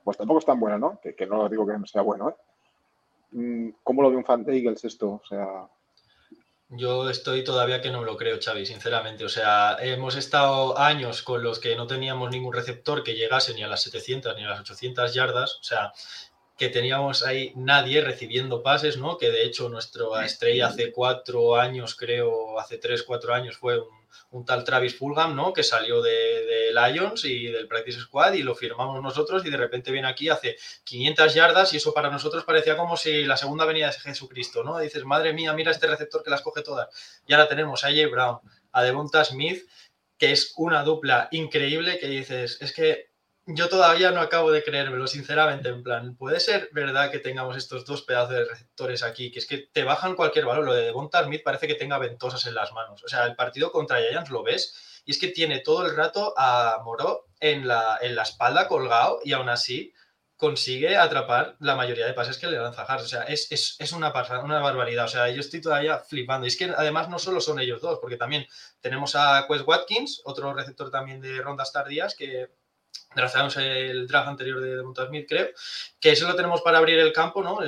pues 0.04 0.18
tampoco 0.18 0.40
es 0.40 0.46
tan 0.46 0.60
buena, 0.60 0.78
¿no? 0.78 1.00
Que, 1.02 1.16
que 1.16 1.26
no 1.26 1.48
digo 1.48 1.66
que 1.66 1.78
no 1.78 1.86
sea 1.86 2.02
bueno, 2.02 2.30
¿eh? 2.30 2.36
Mm, 3.32 3.70
¿Cómo 3.84 4.02
lo 4.02 4.10
ve 4.10 4.18
un 4.18 4.26
fan 4.26 4.44
de 4.44 4.58
Eagles 4.58 4.84
esto? 4.86 5.22
O 5.24 5.28
sea, 5.28 5.68
yo 6.70 7.10
estoy 7.10 7.44
todavía 7.44 7.82
que 7.82 7.92
no 7.92 8.04
lo 8.04 8.18
creo, 8.18 8.40
Xavi, 8.44 8.66
sinceramente. 8.66 9.24
O 9.26 9.30
sea, 9.30 9.78
hemos 9.80 10.16
estado 10.16 10.78
años 10.78 11.22
con 11.22 11.44
los 11.44 11.60
que 11.60 11.76
no 11.76 11.88
teníamos 11.88 12.30
ningún 12.30 12.54
receptor 12.54 13.04
que 13.04 13.16
llegase 13.16 13.54
ni 13.54 13.64
a 13.64 13.68
las 13.68 13.84
700 13.84 14.36
ni 14.36 14.44
a 14.44 14.50
las 14.50 14.60
800 14.60 15.14
yardas. 15.14 15.58
O 15.62 15.64
sea, 15.64 15.94
que 16.58 16.70
teníamos 16.70 17.24
ahí 17.24 17.54
nadie 17.56 18.02
recibiendo 18.02 18.64
pases, 18.64 18.98
¿no? 18.98 19.18
Que 19.18 19.30
de 19.32 19.44
hecho 19.44 19.70
nuestra 19.70 20.26
estrella 20.26 20.68
hace 20.68 20.92
cuatro 20.92 21.56
años, 21.56 21.96
creo, 21.96 22.60
hace 22.60 22.78
tres, 22.78 23.04
cuatro 23.04 23.34
años 23.34 23.58
fue 23.58 23.80
un, 23.80 23.97
tal 24.46 24.64
Travis 24.64 24.96
Fulgham, 24.96 25.36
¿no? 25.36 25.54
Que 25.54 25.64
salió 25.64 26.02
de, 26.02 26.72
Lions 26.74 27.26
y 27.26 27.48
del 27.48 27.68
Practice 27.68 28.02
Squad 28.02 28.34
y 28.34 28.44
lo 28.44 28.54
firmamos 28.54 29.02
nosotros 29.02 29.46
y 29.46 29.50
de 29.50 29.58
repente 29.58 29.92
viene 29.92 30.08
aquí, 30.08 30.30
hace 30.30 30.58
500 30.84 31.34
yardas 31.34 31.74
y 31.74 31.78
eso 31.78 31.94
para 31.94 32.10
nosotros 32.10 32.44
parecía 32.44 32.78
como 32.78 32.98
si 32.98 33.24
la 33.24 33.38
segunda 33.38 33.66
venida 33.66 33.88
de 33.88 33.94
Jesucristo, 33.94 34.64
¿no? 34.64 34.78
dices, 34.78 35.06
madre 35.06 35.34
mía, 35.34 35.54
mira 35.54 35.72
este 35.72 35.88
receptor 35.88 36.24
que 36.24 36.30
las 36.30 36.42
coge 36.42 36.62
todas. 36.62 36.90
Y 37.26 37.34
ahora 37.34 37.48
tenemos 37.48 37.84
a 37.84 37.88
Jay 37.88 38.06
Brown, 38.06 38.40
a 38.72 38.84
Devonta 38.84 39.24
Smith, 39.24 39.68
que 40.18 40.32
es 40.32 40.54
una 40.58 40.84
dupla 40.84 41.28
increíble 41.32 42.00
que 42.00 42.08
dices, 42.08 42.58
es 42.62 42.74
que 42.74 43.07
yo 43.48 43.70
todavía 43.70 44.12
no 44.12 44.20
acabo 44.20 44.52
de 44.52 44.64
creérmelo, 44.64 45.08
sinceramente, 45.08 45.70
en 45.70 45.82
plan, 45.82 46.16
puede 46.16 46.40
ser 46.40 46.70
verdad 46.74 47.10
que 47.10 47.20
tengamos 47.20 47.56
estos 47.56 47.86
dos 47.86 48.02
pedazos 48.02 48.32
de 48.32 48.46
receptores 48.46 49.04
aquí, 49.04 49.32
que 49.32 49.40
es 49.40 49.46
que 49.48 49.58
te 49.58 49.84
bajan 49.84 50.16
cualquier 50.16 50.46
valor, 50.46 50.66
lo 50.66 50.74
de 50.74 50.84
Devonta 50.84 51.24
Smith 51.24 51.44
parece 51.44 51.68
que 51.68 51.76
tenga 51.76 51.98
ventosas 51.98 52.46
en 52.46 52.56
las 52.56 52.74
manos, 52.74 53.04
o 53.04 53.08
sea, 53.08 53.26
el 53.26 53.36
partido 53.36 53.72
contra 53.72 54.00
Giants 54.00 54.30
lo 54.30 54.44
ves 54.44 55.02
y 55.06 55.12
es 55.12 55.20
que 55.20 55.30
tiene 55.30 55.60
todo 55.62 55.86
el 55.86 55.96
rato 55.96 56.34
a 56.38 56.82
Moró 56.84 57.28
en 57.40 57.68
la, 57.68 57.98
en 58.02 58.16
la 58.16 58.24
espalda 58.24 58.68
colgado 58.68 59.22
y 59.24 59.32
aún 59.32 59.48
así 59.48 59.94
consigue 60.38 60.98
atrapar 60.98 61.56
la 61.60 61.76
mayoría 61.76 62.06
de 62.06 62.14
pases 62.14 62.38
que 62.38 62.48
le 62.48 62.60
lanza 62.60 62.84
Hart. 62.84 63.04
O 63.04 63.08
sea, 63.08 63.24
es, 63.24 63.48
es, 63.50 63.92
una, 63.92 64.14
una 64.44 64.60
barbaridad. 64.60 65.06
O 65.06 65.08
sea, 65.08 65.30
yo 65.30 65.40
estoy 65.40 65.62
todavía 65.62 65.98
flipando. 65.98 66.46
Y 66.46 66.50
es 66.50 66.58
que 66.58 66.66
además 66.66 67.10
no 67.10 67.18
solo 67.18 67.42
son 67.42 67.60
ellos 67.60 67.82
dos, 67.82 67.98
porque 68.00 68.18
también 68.18 68.46
tenemos 68.80 69.16
a 69.16 69.46
Quest 69.48 69.68
Watkins, 69.68 70.22
otro 70.26 70.54
receptor 70.54 70.92
también 70.92 71.20
de 71.22 71.42
rondas 71.42 71.72
tardías, 71.74 72.16
que 72.16 72.50
drafteamos 73.16 73.58
el 73.58 74.08
draft 74.08 74.28
anterior 74.28 74.62
de 74.62 75.06
Smith, 75.08 75.26
creo, 75.28 75.50
que 76.00 76.12
eso 76.12 76.28
lo 76.28 76.36
tenemos 76.36 76.62
para 76.62 76.78
abrir 76.78 77.00
el 77.00 77.14
campo, 77.14 77.42
¿no? 77.44 77.60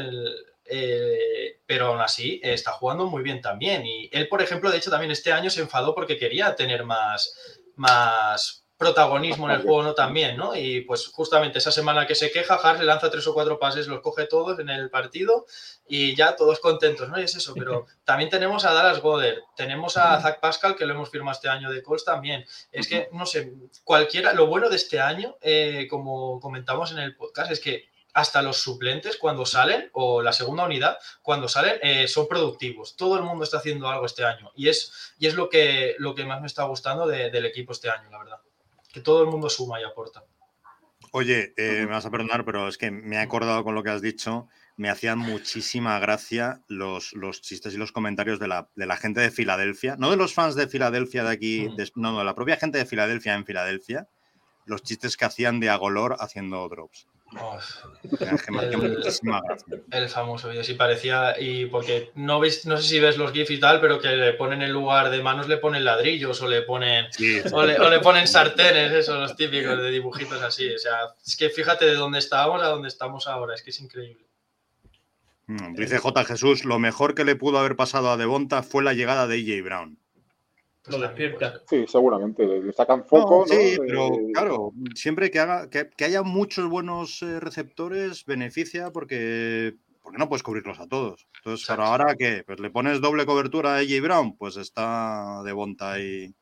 Eh, 0.72 1.60
pero 1.66 1.88
aún 1.88 2.02
así 2.02 2.40
está 2.44 2.72
jugando 2.72 3.08
muy 3.08 3.24
bien 3.24 3.42
también. 3.42 3.86
Y 3.86 4.10
él, 4.12 4.28
por 4.28 4.42
ejemplo, 4.42 4.70
de 4.70 4.78
hecho, 4.78 4.92
también 4.92 5.12
este 5.12 5.32
año 5.32 5.50
se 5.50 5.62
enfadó 5.62 5.96
porque 5.96 6.18
quería 6.18 6.56
tener 6.56 6.84
más, 6.84 7.34
más 7.76 8.59
protagonismo 8.80 9.50
en 9.50 9.58
el 9.58 9.62
juego, 9.62 9.84
¿no? 9.84 9.94
También, 9.94 10.38
¿no? 10.38 10.56
Y 10.56 10.80
pues 10.82 11.08
justamente 11.08 11.58
esa 11.58 11.70
semana 11.70 12.08
que 12.08 12.16
se 12.16 12.32
queja, 12.32 12.56
Hart 12.56 12.80
le 12.80 12.86
lanza 12.86 13.12
tres 13.12 13.28
o 13.28 13.34
cuatro 13.34 13.60
pases, 13.60 13.88
los 13.88 14.00
coge 14.00 14.26
todos 14.26 14.58
en 14.58 14.70
el 14.70 14.90
partido 14.90 15.46
y 15.86 16.16
ya 16.16 16.38
todos 16.38 16.62
contentos, 16.62 17.10
¿no? 17.10 17.20
Y 17.20 17.26
es 17.26 17.36
eso, 17.36 17.54
pero 17.54 17.88
también 18.06 18.30
tenemos 18.30 18.64
a 18.64 18.74
Dallas 18.74 19.02
Goder, 19.02 19.44
tenemos 19.58 19.98
a 19.98 20.22
Zach 20.22 20.40
Pascal, 20.40 20.78
que 20.78 20.86
lo 20.86 20.94
hemos 20.94 21.10
firmado 21.10 21.36
este 21.36 21.50
año 21.50 21.70
de 21.70 21.84
Colts 21.84 22.06
también. 22.06 22.46
Es 22.72 22.88
que, 22.88 23.10
no 23.12 23.26
sé, 23.26 23.52
cualquiera, 23.84 24.32
lo 24.32 24.48
bueno 24.48 24.70
de 24.70 24.78
este 24.78 25.02
año, 25.02 25.36
eh, 25.42 25.86
como 25.90 26.40
comentamos 26.40 26.94
en 26.94 27.00
el 27.00 27.18
podcast, 27.18 27.52
es 27.52 27.60
que 27.60 27.90
hasta 28.14 28.42
los 28.42 28.62
suplentes 28.62 29.18
cuando 29.18 29.46
salen, 29.46 29.90
o 29.92 30.22
la 30.22 30.32
segunda 30.32 30.64
unidad, 30.64 30.98
cuando 31.22 31.50
salen, 31.50 31.80
eh, 31.84 32.08
son 32.08 32.30
productivos. 32.30 32.96
Todo 32.96 33.18
el 33.18 33.24
mundo 33.24 33.44
está 33.44 33.58
haciendo 33.58 33.90
algo 33.90 34.06
este 34.06 34.24
año 34.24 34.54
y 34.56 34.70
es, 34.70 35.14
y 35.20 35.28
es 35.28 35.36
lo, 35.36 35.50
que, 35.50 35.96
lo 36.00 36.16
que 36.16 36.24
más 36.24 36.40
me 36.40 36.48
está 36.48 36.64
gustando 36.64 37.06
del 37.08 37.46
equipo 37.46 37.74
este 37.74 37.90
año, 37.90 38.10
la 38.10 38.20
verdad 38.20 38.40
que 38.92 39.02
todo 39.02 39.24
el 39.24 39.30
mundo 39.30 39.50
suma 39.50 39.80
y 39.80 39.84
aporta. 39.84 40.24
Oye, 41.12 41.54
eh, 41.58 41.86
me 41.86 41.94
vas 41.94 42.06
a 42.06 42.12
perdonar, 42.12 42.46
pero 42.46 42.68
es 42.68 42.78
que 42.78 42.92
me 42.92 43.16
he 43.16 43.20
acordado 43.20 43.64
con 43.64 43.74
lo 43.74 43.82
que 43.84 43.90
has 43.90 44.02
dicho. 44.02 44.48
Me 44.78 44.90
hacían 44.90 45.18
muchísima 45.18 46.00
gracia 46.00 46.62
los, 46.68 47.14
los 47.14 47.42
chistes 47.42 47.74
y 47.74 47.78
los 47.78 47.92
comentarios 47.92 48.40
de 48.40 48.48
la, 48.48 48.70
de 48.76 48.86
la, 48.86 48.96
gente 48.96 49.20
de 49.20 49.32
Filadelfia, 49.32 49.96
no 49.98 50.12
de 50.12 50.18
los 50.18 50.34
fans 50.34 50.56
de 50.56 50.68
Filadelfia 50.68 51.24
de 51.24 51.32
aquí, 51.32 51.68
no, 51.96 52.12
no, 52.14 52.20
de 52.20 52.26
la 52.26 52.36
propia 52.36 52.58
gente 52.58 52.78
de 52.78 52.86
Filadelfia 52.86 53.34
en 53.34 53.46
Filadelfia, 53.46 54.08
los 54.66 54.84
chistes 54.84 55.18
que 55.18 55.26
hacían 55.26 55.60
de 55.60 55.70
Agolor 55.70 56.16
haciendo 56.20 56.70
drops 56.70 57.08
el, 59.92 60.10
famoso 60.10 60.50
vídeo, 60.50 60.64
sí 60.64 60.74
parecía, 60.74 61.40
y 61.40 61.68
porque 61.68 62.12
no 62.16 62.40
ves, 62.40 62.66
no 62.66 62.76
sé 62.78 62.84
si 62.84 63.00
ves 63.00 63.18
los 63.18 63.32
GIFs 63.32 63.52
y 63.52 63.60
tal, 63.60 63.80
pero 63.80 64.00
que 64.00 64.10
le 64.10 64.34
ponen 64.34 64.64
en 64.64 64.72
lugar 64.72 65.12
de 65.12 65.22
manos, 65.22 65.48
le 65.48 65.58
ponen 65.58 65.86
ladrillos 65.86 66.42
o 66.42 66.48
le 66.48 66.64
ponen 66.64 67.06
O, 67.54 67.66
le, 67.66 68.00
ponen 68.00 68.28
sartenes, 68.28 68.92
eso, 68.92 69.20
los 69.20 69.36
típicos 69.36 69.78
de 69.78 69.92
dibujitos 69.92 70.42
así. 70.42 70.74
O 70.74 70.80
sea, 70.80 71.14
es 71.26 71.38
que 71.38 71.50
fíjate 71.50 71.86
de 71.86 71.96
dónde 71.96 72.20
estábamos 72.20 72.64
a 72.64 72.68
dónde 72.68 72.88
estamos 72.88 73.28
ahora, 73.28 73.54
es 73.54 73.62
que 73.62 73.70
es 73.70 73.80
increíble. 73.80 74.26
Mm, 75.46 75.76
dice 75.76 76.00
J. 76.00 76.26
Jesús, 76.26 76.66
lo 76.66 76.80
mejor 76.80 77.14
que 77.14 77.26
le 77.26 77.36
pudo 77.36 77.60
haber 77.60 77.76
pasado 77.76 78.12
a 78.12 78.18
Devonta 78.18 78.64
fue 78.64 78.84
la 78.84 78.94
llegada 78.94 79.28
de 79.28 79.36
AJ 79.36 79.64
Brown 79.64 80.00
lo 80.88 81.00
despierta. 81.00 81.62
Sí, 81.68 81.86
seguramente. 81.88 82.46
Le 82.46 82.74
sacan 82.74 83.06
foco. 83.06 83.46
Sí, 83.48 83.78
pero 83.78 84.10
claro, 84.34 84.72
siempre 84.96 85.30
que, 85.30 85.40
haga, 85.40 85.70
que, 85.70 86.06
haya 86.06 86.24
muchos 86.24 86.70
buenos 86.70 87.22
eh, 87.22 87.40
receptores 87.40 88.26
beneficia 88.26 88.92
porque, 88.92 89.76
porque 90.02 90.18
no 90.18 90.30
puedes 90.30 90.44
cubrirlos 90.44 90.80
a 90.80 90.88
todos. 90.88 91.28
Entonces, 91.38 91.70
ahora 91.70 92.16
que 92.16 92.44
pues 92.46 92.60
le 92.60 92.72
pones 92.72 93.02
doble 93.02 93.26
cobertura 93.26 93.76
a 93.76 93.78
AJ 93.80 94.02
Brown, 94.02 94.38
pues 94.38 94.58
está 94.58 95.44
de 95.44 95.52
bonta 95.52 95.94
ahí 95.94 96.34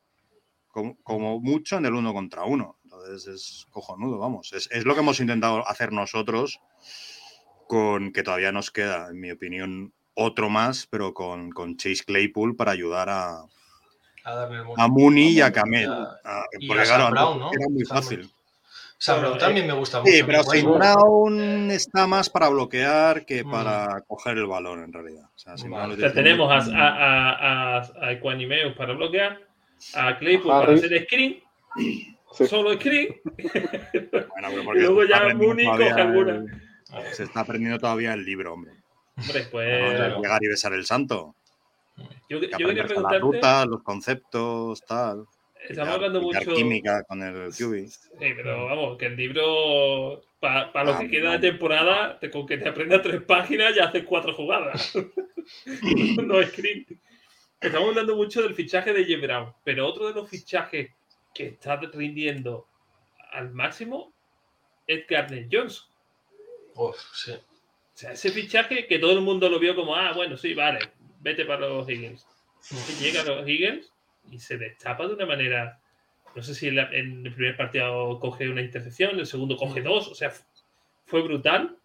como, 1.02 1.40
mucho 1.40 1.76
en 1.76 1.86
el 1.86 1.94
uno 1.94 2.12
contra 2.14 2.44
uno. 2.44 2.78
Entonces 2.84 3.26
es 3.26 3.66
cojonudo, 3.70 4.18
vamos. 4.18 4.52
Es, 4.52 4.68
es 4.70 4.84
lo 4.84 4.94
que 4.94 5.00
hemos 5.00 5.20
intentado 5.20 5.66
hacer 5.66 5.92
nosotros 5.92 6.60
con 7.66 8.12
que 8.12 8.22
todavía 8.22 8.52
nos 8.52 8.70
queda, 8.70 9.08
en 9.10 9.20
mi 9.20 9.30
opinión, 9.30 9.92
otro 10.14 10.48
más, 10.48 10.86
pero 10.86 11.12
con, 11.12 11.50
con 11.50 11.76
Chase 11.76 12.04
Claypool 12.04 12.56
para 12.56 12.72
ayudar 12.72 13.08
a, 13.10 13.44
a, 14.76 14.88
Mooney 14.88 15.28
y 15.28 15.40
a 15.40 15.52
Camel. 15.52 15.90
y 16.58 16.72
a 16.72 17.10
Brown, 17.10 17.38
¿no? 17.38 17.50
Era 17.52 17.68
muy 17.68 17.84
fácil. 17.84 18.30
Sam 19.00 19.20
Brown 19.20 19.38
también 19.38 19.66
me 19.66 19.72
gusta 19.74 20.00
mucho. 20.00 20.10
Sí, 20.12 20.22
pero 20.24 20.42
Sam 20.42 20.74
Brown 20.74 21.70
está 21.70 22.08
más 22.08 22.28
para 22.28 22.48
bloquear 22.48 23.24
que 23.24 23.44
mm. 23.44 23.50
para 23.50 24.02
coger 24.08 24.38
el 24.38 24.46
balón, 24.46 24.82
en 24.82 24.92
realidad. 24.92 25.30
O 25.34 25.38
sea, 25.38 25.54
tenemos 26.12 26.50
a, 26.50 26.56
a, 26.56 27.78
a, 27.78 28.74
para 28.76 28.92
bloquear, 28.94 29.40
a 29.94 30.18
Claypool 30.18 30.50
para 30.50 30.72
hacer 30.74 31.04
screen, 31.04 31.40
solo 32.32 32.74
screen, 32.74 33.20
bueno, 33.24 34.72
y 34.74 34.80
luego 34.80 35.04
ya 35.04 35.32
Mooney 35.32 35.66
coge 35.66 35.90
alguna. 35.90 36.44
Se 37.12 37.22
está 37.22 37.40
aprendiendo 37.40 37.78
todavía 37.78 38.14
el 38.14 38.24
libro, 38.24 38.54
hombre. 38.54 38.72
Hombre, 39.16 39.46
pues... 39.50 40.16
Llegar 40.16 40.42
y 40.42 40.48
besar 40.48 40.72
el 40.72 40.86
santo. 40.86 41.34
Yo, 42.28 42.40
yo 42.40 42.56
quería 42.56 42.84
preguntarte... 42.84 43.16
La 43.16 43.20
ruta, 43.20 43.66
los 43.66 43.82
conceptos, 43.82 44.84
tal. 44.84 45.26
Estamos 45.68 45.94
hablando 45.94 46.20
mucho... 46.20 46.54
química 46.54 47.02
con 47.04 47.22
el 47.22 47.50
QB. 47.50 47.88
Sí, 47.88 48.08
pero 48.18 48.66
vamos, 48.66 48.98
que 48.98 49.06
el 49.06 49.16
libro, 49.16 50.22
para 50.40 50.84
lo 50.84 50.94
ah, 50.94 50.98
que 51.00 51.10
queda 51.10 51.32
de 51.32 51.50
temporada, 51.50 52.18
con 52.32 52.46
que 52.46 52.58
te 52.58 52.68
aprendas 52.68 53.02
tres 53.02 53.22
páginas 53.22 53.74
ya 53.74 53.86
haces 53.86 54.04
cuatro 54.04 54.34
jugadas. 54.34 54.94
no 56.24 56.40
es 56.40 56.52
Estamos 57.60 57.88
hablando 57.88 58.14
mucho 58.14 58.42
del 58.42 58.54
fichaje 58.54 58.92
de 58.92 59.04
Jim 59.04 59.20
Brown, 59.20 59.52
pero 59.64 59.86
otro 59.86 60.06
de 60.06 60.14
los 60.14 60.28
fichajes 60.28 60.90
que 61.34 61.46
está 61.46 61.76
rindiendo 61.76 62.66
al 63.32 63.52
máximo 63.52 64.12
es 64.86 65.06
Gardner 65.06 65.48
Jones. 65.50 65.88
Uf, 66.74 66.96
sí. 67.14 67.32
O 67.32 68.00
sea, 68.00 68.12
ese 68.12 68.30
fichaje 68.30 68.86
que 68.86 69.00
todo 69.00 69.12
el 69.12 69.22
mundo 69.22 69.48
lo 69.48 69.58
vio 69.58 69.74
como, 69.74 69.96
ah, 69.96 70.12
bueno, 70.12 70.36
sí, 70.36 70.54
vale, 70.54 70.78
vete 71.20 71.44
para 71.44 71.68
los 71.68 71.88
Higgins. 71.88 72.26
Llega 73.00 73.22
a 73.22 73.24
los 73.24 73.48
Higgins 73.48 73.92
y 74.30 74.38
se 74.38 74.58
destapa 74.58 75.06
de 75.06 75.14
una 75.14 75.26
manera. 75.26 75.80
No 76.34 76.42
sé 76.42 76.54
si 76.54 76.68
en, 76.68 76.78
el 76.78 77.34
primer 77.34 77.56
partido 77.56 78.18
coge 78.20 78.48
una 78.48 78.62
intercepción, 78.62 79.12
en 79.12 79.20
el 79.20 79.26
segundo 79.26 79.56
coge 79.56 79.82
dos, 79.82 80.08
o 80.08 80.14
sea, 80.14 80.32
fue 81.06 81.22
brutal. 81.22 81.76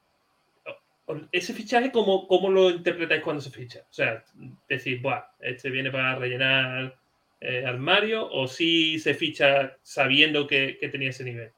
Ese 1.32 1.54
fichaje, 1.54 1.92
¿cómo, 1.92 2.28
cómo 2.28 2.50
lo 2.50 2.70
interpretáis 2.70 3.22
cuando 3.24 3.42
se 3.42 3.52
ficha? 3.52 3.86
O 3.90 3.94
sea, 3.94 4.24
decís, 4.70 5.02
Buah, 5.02 5.24
este 5.40 5.70
viene 5.70 5.92
para 5.92 6.16
rellenar 6.16 6.98
eh, 7.42 7.66
armario, 7.66 8.30
o 8.32 8.48
si 8.48 9.00
se 9.00 9.14
ficha 9.14 9.78
sabiendo 9.82 10.48
que 10.48 10.78
tenía 10.92 11.10
ese 11.10 11.24
nivel. 11.24 11.52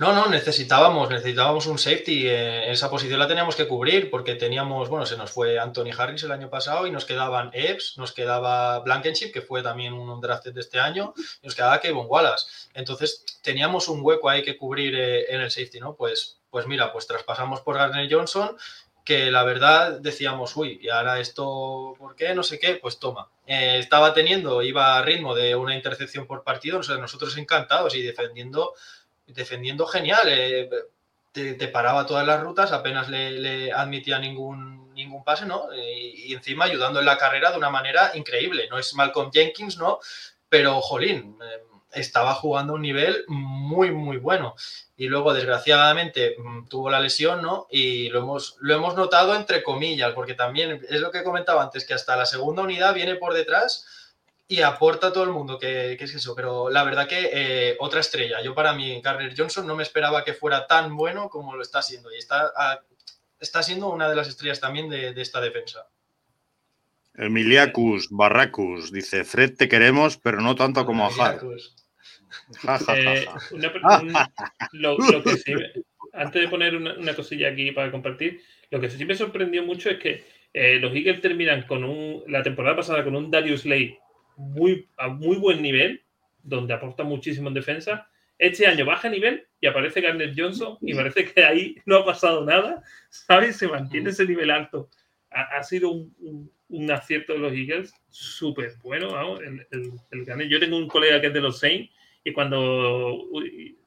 No, 0.00 0.14
no, 0.14 0.28
necesitábamos, 0.28 1.10
necesitábamos 1.10 1.66
un 1.66 1.78
safety. 1.78 2.26
Eh, 2.26 2.72
esa 2.72 2.88
posición 2.88 3.18
la 3.18 3.28
teníamos 3.28 3.54
que 3.54 3.68
cubrir 3.68 4.08
porque 4.08 4.34
teníamos, 4.34 4.88
bueno, 4.88 5.04
se 5.04 5.14
nos 5.18 5.30
fue 5.30 5.58
Anthony 5.58 5.90
Harris 5.94 6.22
el 6.22 6.32
año 6.32 6.48
pasado 6.48 6.86
y 6.86 6.90
nos 6.90 7.04
quedaban 7.04 7.50
Epps, 7.52 7.98
nos 7.98 8.12
quedaba 8.12 8.78
Blankenship, 8.78 9.30
que 9.30 9.42
fue 9.42 9.62
también 9.62 9.92
un 9.92 10.18
drafted 10.22 10.54
de 10.54 10.62
este 10.62 10.80
año, 10.80 11.12
y 11.42 11.46
nos 11.46 11.54
quedaba 11.54 11.82
Kevin 11.82 12.06
Wallace. 12.08 12.46
Entonces 12.72 13.26
teníamos 13.42 13.88
un 13.88 14.00
hueco 14.02 14.30
ahí 14.30 14.42
que 14.42 14.56
cubrir 14.56 14.94
eh, 14.94 15.34
en 15.34 15.42
el 15.42 15.50
safety, 15.50 15.80
¿no? 15.80 15.94
Pues, 15.96 16.38
pues 16.48 16.66
mira, 16.66 16.94
pues 16.94 17.06
traspasamos 17.06 17.60
por 17.60 17.76
Gardner 17.76 18.10
Johnson, 18.10 18.56
que 19.04 19.30
la 19.30 19.44
verdad 19.44 20.00
decíamos, 20.00 20.56
uy, 20.56 20.78
y 20.80 20.88
ahora 20.88 21.20
esto, 21.20 21.94
¿por 21.98 22.16
qué? 22.16 22.34
No 22.34 22.42
sé 22.42 22.58
qué, 22.58 22.76
pues 22.76 22.98
toma. 22.98 23.28
Eh, 23.46 23.78
estaba 23.78 24.14
teniendo, 24.14 24.62
iba 24.62 24.96
a 24.96 25.02
ritmo 25.02 25.34
de 25.34 25.56
una 25.56 25.74
intercepción 25.74 26.26
por 26.26 26.42
partido, 26.42 26.78
nosotros 26.78 27.36
encantados 27.36 27.94
y 27.94 28.02
defendiendo 28.02 28.72
defendiendo 29.34 29.86
genial. 29.86 30.22
Eh, 30.26 30.70
te, 31.32 31.68
paraba 31.68 32.06
todas 32.06 32.26
las 32.26 32.40
rutas, 32.40 32.72
apenas 32.72 33.08
le, 33.08 33.72
admitía 33.72 34.18
ningún, 34.18 34.92
ningún 34.94 35.24
pase, 35.24 35.46
¿no? 35.46 35.72
Eh, 35.72 36.12
y, 36.26 36.34
encima 36.34 36.64
ayudando 36.64 37.00
en 37.00 37.06
la 37.06 37.18
carrera 37.18 37.50
de 37.50 37.58
una 37.58 37.70
manera 37.70 38.12
increíble. 38.14 38.68
No 38.68 38.78
es 38.78 38.94
Malcolm 38.94 39.30
Jenkins, 39.32 39.78
¿no? 39.78 40.00
Pero, 40.48 40.80
jolín, 40.80 41.38
eh, 41.42 41.62
estaba 41.92 42.34
jugando 42.34 42.74
un 42.74 42.82
nivel 42.82 43.24
muy, 43.28 43.90
muy 43.92 44.16
bueno. 44.16 44.54
Y 44.96 45.06
luego, 45.06 45.32
desgraciadamente, 45.32 46.36
mm, 46.38 46.68
tuvo 46.68 46.90
la 46.90 47.00
lesión, 47.00 47.42
¿no? 47.42 47.66
Y 47.70 48.08
lo 48.10 48.20
hemos, 48.20 48.56
lo 48.60 48.74
hemos 48.74 48.96
notado 48.96 49.34
entre 49.36 49.62
comillas, 49.62 50.12
porque 50.14 50.34
también 50.34 50.84
es 50.88 51.00
lo 51.00 51.10
que 51.10 51.24
comentaba 51.24 51.62
antes, 51.62 51.84
que 51.86 51.94
hasta 51.94 52.16
la 52.16 52.26
segunda 52.26 52.62
unidad 52.62 52.94
viene 52.94 53.14
por 53.16 53.34
detrás 53.34 53.86
y 54.50 54.62
aporta 54.62 55.06
a 55.06 55.12
todo 55.12 55.22
el 55.22 55.30
mundo, 55.30 55.60
que, 55.60 55.92
es 55.92 56.14
eso. 56.14 56.34
Pero 56.34 56.70
la 56.70 56.82
verdad 56.82 57.06
que 57.06 57.30
eh, 57.32 57.76
otra 57.78 58.00
estrella. 58.00 58.42
Yo 58.42 58.52
para 58.52 58.74
mí, 58.74 59.00
Garner 59.00 59.32
Johnson 59.36 59.64
no 59.64 59.76
me 59.76 59.84
esperaba 59.84 60.24
que 60.24 60.34
fuera 60.34 60.66
tan 60.66 60.96
bueno 60.96 61.28
como 61.28 61.54
lo 61.54 61.62
está 61.62 61.80
siendo. 61.82 62.12
Y 62.12 62.18
está, 62.18 62.50
está 63.38 63.62
siendo 63.62 63.90
una 63.90 64.08
de 64.08 64.16
las 64.16 64.26
estrellas 64.26 64.58
también 64.58 64.88
de, 64.88 65.14
de 65.14 65.22
esta 65.22 65.40
defensa. 65.40 65.86
Emiliacus 67.14 68.08
Barracus 68.10 68.90
dice: 68.90 69.22
Fred, 69.22 69.54
te 69.54 69.68
queremos, 69.68 70.16
pero 70.16 70.40
no 70.40 70.56
tanto 70.56 70.84
como 70.84 71.06
a 71.06 71.14
Hart. 71.14 71.44
Eh, 72.96 73.26
antes 76.12 76.42
de 76.42 76.48
poner 76.48 76.74
una, 76.76 77.14
cosilla 77.14 77.50
aquí 77.50 77.70
para 77.70 77.92
compartir, 77.92 78.42
lo 78.70 78.80
que 78.80 78.90
sí 78.90 79.04
me 79.04 79.14
sorprendió 79.14 79.62
mucho 79.62 79.90
es 79.90 79.98
que 79.98 80.24
eh, 80.52 80.80
los 80.80 80.92
Eagles 80.92 81.20
terminan 81.20 81.68
con 81.68 81.84
un, 81.84 82.24
la 82.26 82.42
temporada 82.42 82.74
pasada 82.74 83.04
con 83.04 83.14
un 83.14 83.30
Darius 83.30 83.64
Lay 83.64 83.96
muy, 84.40 84.88
a 84.96 85.08
muy 85.08 85.36
buen 85.36 85.62
nivel, 85.62 86.02
donde 86.42 86.74
aporta 86.74 87.04
muchísimo 87.04 87.48
en 87.48 87.54
defensa. 87.54 88.08
Este 88.38 88.66
año 88.66 88.86
baja 88.86 89.10
nivel 89.10 89.46
y 89.60 89.66
aparece 89.66 90.00
Garner 90.00 90.32
Johnson 90.36 90.78
y 90.80 90.94
parece 90.94 91.26
que 91.26 91.44
ahí 91.44 91.76
no 91.84 91.96
ha 91.96 92.04
pasado 92.06 92.44
nada, 92.44 92.82
¿sabes? 93.10 93.56
Se 93.56 93.68
mantiene 93.68 94.10
ese 94.10 94.24
nivel 94.24 94.50
alto. 94.50 94.88
Ha, 95.30 95.62
sido 95.62 95.90
un, 95.90 96.50
un, 96.70 96.90
acierto 96.90 97.34
de 97.34 97.38
los 97.38 97.52
Eagles 97.52 97.94
súper 98.08 98.72
bueno. 98.82 99.38
El, 99.38 99.64
el, 99.70 100.48
Yo 100.48 100.58
tengo 100.58 100.76
un 100.76 100.88
colega 100.88 101.20
que 101.20 101.28
es 101.28 101.34
de 101.34 101.40
los 101.40 101.60
Saints 101.60 101.92
y 102.24 102.32
cuando 102.32 103.16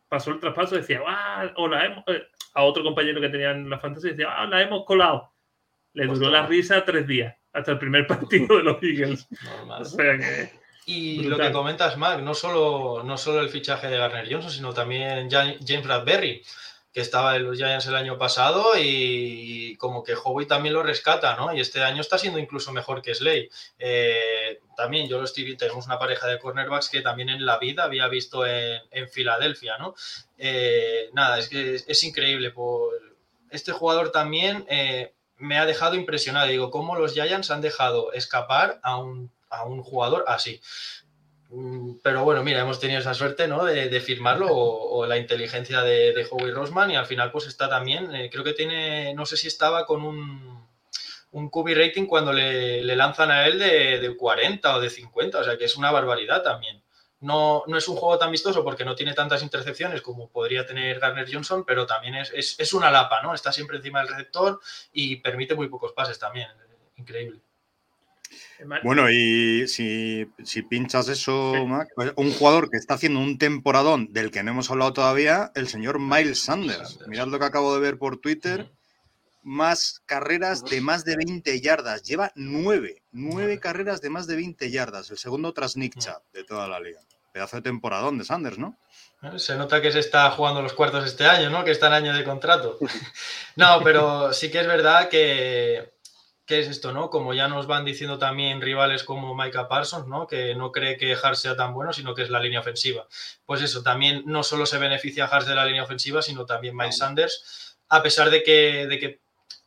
pasó 0.07 0.31
el 0.31 0.39
traspaso 0.39 0.75
decía, 0.75 1.01
ah, 1.05 1.51
o 1.57 1.67
la 1.67 1.85
hemos, 1.85 2.03
eh", 2.07 2.23
a 2.53 2.63
otro 2.63 2.83
compañero 2.83 3.19
que 3.19 3.29
tenía 3.29 3.51
en 3.51 3.69
la 3.69 3.79
fantasía 3.79 4.11
decía, 4.11 4.27
ah, 4.29 4.45
la 4.45 4.61
hemos 4.61 4.85
colado. 4.85 5.33
Le 5.93 6.05
duró 6.05 6.29
la 6.29 6.45
risa 6.45 6.85
tres 6.85 7.07
días, 7.07 7.35
hasta 7.53 7.71
el 7.71 7.79
primer 7.79 8.07
partido 8.07 8.57
de 8.57 8.63
los 8.63 8.77
Eagles. 8.83 9.27
y 10.85 11.23
lo 11.23 11.37
que 11.37 11.51
comentas, 11.51 11.97
Mark, 11.97 12.21
no 12.23 12.33
solo, 12.33 13.03
no 13.03 13.17
solo 13.17 13.39
el 13.39 13.49
fichaje 13.49 13.87
de 13.87 13.97
Garner 13.97 14.27
Johnson, 14.31 14.51
sino 14.51 14.73
también 14.73 15.29
James 15.29 15.83
Bradbury 15.83 16.43
que 16.93 17.01
estaba 17.01 17.35
en 17.35 17.45
los 17.45 17.57
Giants 17.57 17.87
el 17.87 17.95
año 17.95 18.19
pasado 18.19 18.73
y 18.79 19.75
como 19.77 20.03
que 20.03 20.13
Howie 20.13 20.45
también 20.45 20.75
lo 20.75 20.83
rescata, 20.83 21.35
¿no? 21.35 21.51
Y 21.51 21.59
este 21.59 21.81
año 21.81 22.01
está 22.01 22.19
siendo 22.19 22.37
incluso 22.37 22.71
mejor 22.71 23.01
que 23.01 23.15
Slay. 23.15 23.49
Eh, 23.79 24.59
también 24.77 25.09
yo 25.09 25.17
lo 25.17 25.23
estoy 25.23 25.57
tenemos 25.57 25.87
una 25.87 25.97
pareja 25.97 26.27
de 26.27 26.37
cornerbacks 26.37 26.89
que 26.89 27.01
también 27.01 27.29
en 27.29 27.47
la 27.47 27.57
vida 27.57 27.83
había 27.83 28.07
visto 28.07 28.45
en, 28.45 29.09
Filadelfia, 29.09 29.79
¿no? 29.79 29.95
Eh, 30.37 31.09
nada, 31.13 31.39
es 31.39 31.49
que 31.49 31.75
es, 31.75 32.03
increíble. 32.03 32.51
Por... 32.51 32.93
Este 33.49 33.71
jugador 33.71 34.11
también 34.11 34.63
eh, 34.69 35.15
me 35.37 35.57
ha 35.57 35.65
dejado 35.65 35.95
impresionado. 35.95 36.47
Digo, 36.47 36.71
cómo 36.71 36.95
los 36.95 37.13
Giants 37.13 37.51
han 37.51 37.61
dejado 37.61 38.11
escapar 38.13 38.79
a 38.83 38.97
un, 38.97 39.31
a 39.49 39.65
un 39.65 39.81
jugador 39.83 40.25
así. 40.27 40.61
Mm, 41.49 41.95
pero 42.03 42.23
bueno, 42.23 42.43
mira, 42.43 42.61
hemos 42.61 42.79
tenido 42.79 42.99
esa 42.99 43.13
suerte 43.13 43.47
¿no? 43.47 43.63
de, 43.63 43.99
firmarlo 44.01 44.47
o, 44.49 45.05
la 45.05 45.17
inteligencia 45.17 45.81
de, 45.81 46.13
de 46.13 46.27
Howie 46.29 46.51
Rosman 46.51 46.91
y 46.91 46.95
al 46.95 47.05
final 47.05 47.31
pues 47.31 47.47
está 47.47 47.69
también, 47.69 48.13
eh, 48.15 48.29
creo 48.31 48.43
que 48.43 48.53
tiene, 48.53 49.13
no 49.13 49.25
sé 49.25 49.37
si 49.37 49.47
estaba 49.47 49.85
con 49.85 50.03
un, 50.03 50.63
un 51.33 51.49
QB 51.49 51.69
rating 51.75 52.05
cuando 52.05 52.31
le, 52.31 52.83
lanzan 52.95 53.31
a 53.31 53.47
él 53.47 53.59
de, 53.59 54.15
40 54.15 54.75
o 54.75 54.79
de 54.79 54.89
50, 54.89 55.39
o 55.39 55.43
sea 55.43 55.57
que 55.57 55.65
es 55.65 55.75
una 55.75 55.91
barbaridad 55.91 56.43
también. 56.43 56.82
No, 57.23 57.63
no 57.67 57.77
es 57.77 57.87
un 57.87 57.95
juego 57.95 58.17
tan 58.17 58.31
vistoso 58.31 58.63
porque 58.63 58.85
no 58.85 58.95
tiene 58.95 59.13
tantas 59.13 59.43
intercepciones 59.43 60.01
como 60.01 60.29
podría 60.29 60.65
tener 60.65 60.99
Garner 60.99 61.27
Johnson, 61.31 61.63
pero 61.65 61.85
también 61.85 62.15
es, 62.15 62.31
es, 62.35 62.59
es 62.59 62.73
una 62.73 62.91
lapa, 62.91 63.21
¿no? 63.21 63.33
Está 63.33 63.51
siempre 63.51 63.77
encima 63.77 63.99
del 63.99 64.09
receptor 64.09 64.59
y 64.91 65.15
permite 65.17 65.55
muy 65.55 65.69
pocos 65.69 65.93
pases 65.93 66.19
también. 66.19 66.49
Increíble. 66.97 67.41
Bueno, 68.83 69.09
y 69.09 69.67
si, 69.67 70.25
pinchas 70.69 71.09
eso, 71.09 71.53
pues, 71.95 72.13
un 72.15 72.31
jugador 72.31 72.69
que 72.69 72.77
está 72.77 72.95
haciendo 72.95 73.19
un 73.19 73.37
temporadón 73.37 74.11
del 74.13 74.31
que 74.31 74.43
no 74.43 74.51
hemos 74.51 74.71
hablado 74.71 74.93
todavía, 74.93 75.51
el 75.55 75.67
señor 75.67 75.99
Miles 75.99 76.39
Sanders. 76.39 76.99
Mirad 77.07 77.27
lo 77.27 77.39
que 77.39 77.45
acabo 77.45 77.73
de 77.73 77.81
ver 77.81 77.97
por 77.97 78.17
Twitter. 78.17 78.71
Más 79.45 80.01
carreras 80.05 80.63
de 80.63 80.79
más 80.79 81.03
de 81.03 81.17
20 81.17 81.59
yardas. 81.59 82.03
Lleva 82.03 82.31
nueve, 82.35 83.03
nueve 83.11 83.59
carreras 83.59 83.99
de 83.99 84.09
más 84.09 84.25
de 84.25 84.37
20 84.37 84.71
yardas. 84.71 85.11
El 85.11 85.17
segundo 85.17 85.53
tras 85.53 85.75
Nick 85.75 85.97
Chubb 85.97 86.21
de 86.31 86.45
toda 86.45 86.67
la 86.67 86.79
liga. 86.79 87.01
Pedazo 87.33 87.57
de 87.57 87.63
temporadón 87.63 88.17
de 88.17 88.23
Sanders, 88.23 88.57
¿no? 88.57 88.77
Se 89.37 89.55
nota 89.55 89.81
que 89.81 89.91
se 89.91 89.99
está 89.99 90.31
jugando 90.31 90.61
los 90.61 90.73
cuartos 90.73 91.05
este 91.05 91.25
año, 91.25 91.49
¿no? 91.49 91.65
Que 91.65 91.71
está 91.71 91.87
en 91.87 91.93
año 91.93 92.13
de 92.13 92.23
contrato. 92.23 92.77
No, 93.55 93.81
pero 93.83 94.33
sí 94.33 94.49
que 94.49 94.61
es 94.61 94.67
verdad 94.67 95.09
que 95.09 95.93
¿qué 96.45 96.59
es 96.59 96.67
esto, 96.67 96.91
no? 96.91 97.09
Como 97.09 97.33
ya 97.33 97.47
nos 97.47 97.67
van 97.67 97.85
diciendo 97.85 98.17
también 98.17 98.61
rivales 98.61 99.03
como 99.03 99.35
Micah 99.35 99.67
Parsons, 99.67 100.07
¿no? 100.07 100.27
Que 100.27 100.55
no 100.55 100.71
cree 100.71 100.97
que 100.97 101.15
Hart 101.15 101.35
sea 101.35 101.55
tan 101.55 101.73
bueno, 101.73 101.93
sino 101.93 102.13
que 102.13 102.23
es 102.23 102.29
la 102.29 102.39
línea 102.39 102.59
ofensiva. 102.59 103.07
Pues 103.45 103.61
eso, 103.61 103.81
también 103.83 104.23
no 104.25 104.43
solo 104.43 104.65
se 104.65 104.77
beneficia 104.77 105.25
Hart 105.25 105.47
de 105.47 105.55
la 105.55 105.65
línea 105.65 105.83
ofensiva, 105.83 106.21
sino 106.21 106.45
también 106.45 106.75
Miles 106.75 106.97
Sanders, 106.97 107.77
a 107.89 108.03
pesar 108.03 108.29
de 108.29 108.43
que, 108.43 108.87
de 108.87 108.99
que 108.99 109.22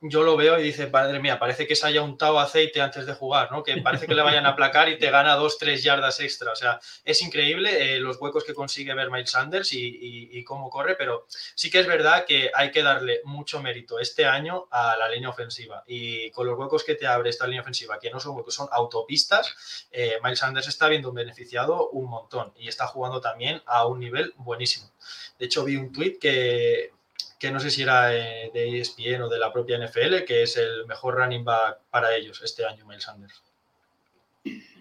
yo 0.09 0.23
lo 0.23 0.37
veo 0.37 0.59
y 0.59 0.63
dice, 0.63 0.87
padre 0.87 1.21
mía, 1.21 1.39
parece 1.39 1.67
que 1.67 1.77
se 1.77 1.87
haya 1.87 2.03
untado 2.03 2.39
aceite 2.39 2.81
antes 2.81 3.07
de 3.07 3.15
jugar, 3.15 3.51
¿no? 3.53 3.63
Que 3.63 3.77
parece 3.83 4.07
que 4.07 4.15
le 4.15 4.23
vayan 4.23 4.47
a 4.47 4.51
aplacar 4.51 4.89
y 4.89 4.99
te 4.99 5.11
gana 5.11 5.35
dos, 5.35 5.59
tres 5.59 5.83
yardas 5.83 6.21
extra. 6.21 6.53
O 6.53 6.57
sea, 6.57 6.81
es 7.05 7.23
increíble 7.23 7.95
eh, 7.95 8.01
los 8.01 8.21
huecos 8.21 8.45
que 8.45 8.55
consigue 8.55 8.95
ver 8.95 9.11
Miles 9.11 9.31
Sanders 9.31 9.73
y, 9.73 10.45
cómo 10.45 10.71
corre, 10.71 10.95
pero 10.95 11.27
sí 11.55 11.71
que 11.71 11.81
es 11.81 11.87
verdad 11.87 12.25
que 12.25 12.51
hay 12.55 12.71
que 12.71 12.83
darle 12.83 13.21
mucho 13.25 13.61
mérito 13.61 13.99
este 13.99 14.27
año 14.27 14.69
a 14.71 14.97
la 14.97 15.09
línea 15.09 15.29
ofensiva. 15.29 15.83
Y 15.87 16.31
con 16.31 16.47
los 16.47 16.59
huecos 16.59 16.85
que 16.85 16.95
te 16.95 17.07
abre 17.07 17.31
esta 17.31 17.47
línea 17.47 17.63
ofensiva, 17.63 17.99
que 17.99 18.11
no 18.11 18.21
son 18.21 18.37
huecos, 18.37 18.55
son 18.55 18.69
autopistas, 18.71 19.87
eh, 19.91 20.19
Miles 20.23 20.39
Sanders 20.39 20.69
está 20.69 20.89
viendo 20.89 21.13
beneficiado 21.13 21.91
un 21.91 22.09
montón 22.09 22.53
y 22.57 22.69
está 22.69 22.87
jugando 22.87 23.21
también 23.21 23.63
a 23.67 23.87
un 23.87 23.99
nivel 23.99 24.35
buenísimo. 24.37 24.91
De 25.39 25.47
hecho, 25.47 25.65
vi 25.65 25.77
un 25.77 25.93
tweet 25.93 26.19
que 26.19 26.96
que 27.39 27.51
no 27.51 27.61
sé 27.61 27.71
si 27.71 27.83
era 27.83 28.07
de 28.07 28.81
ESPN 28.81 29.23
o 29.23 29.29
de 29.29 29.39
la 29.39 29.53
propia 29.53 29.79
NFL, 29.79 30.25
que 30.27 30.43
es 30.43 30.57
el 30.57 30.87
mejor 30.87 31.17
running 31.17 31.45
back 31.45 31.81
para 31.91 32.15
ellos 32.15 32.41
este 32.43 32.65
año, 32.65 32.87
Miles 32.87 33.05
Sanders. 33.05 33.43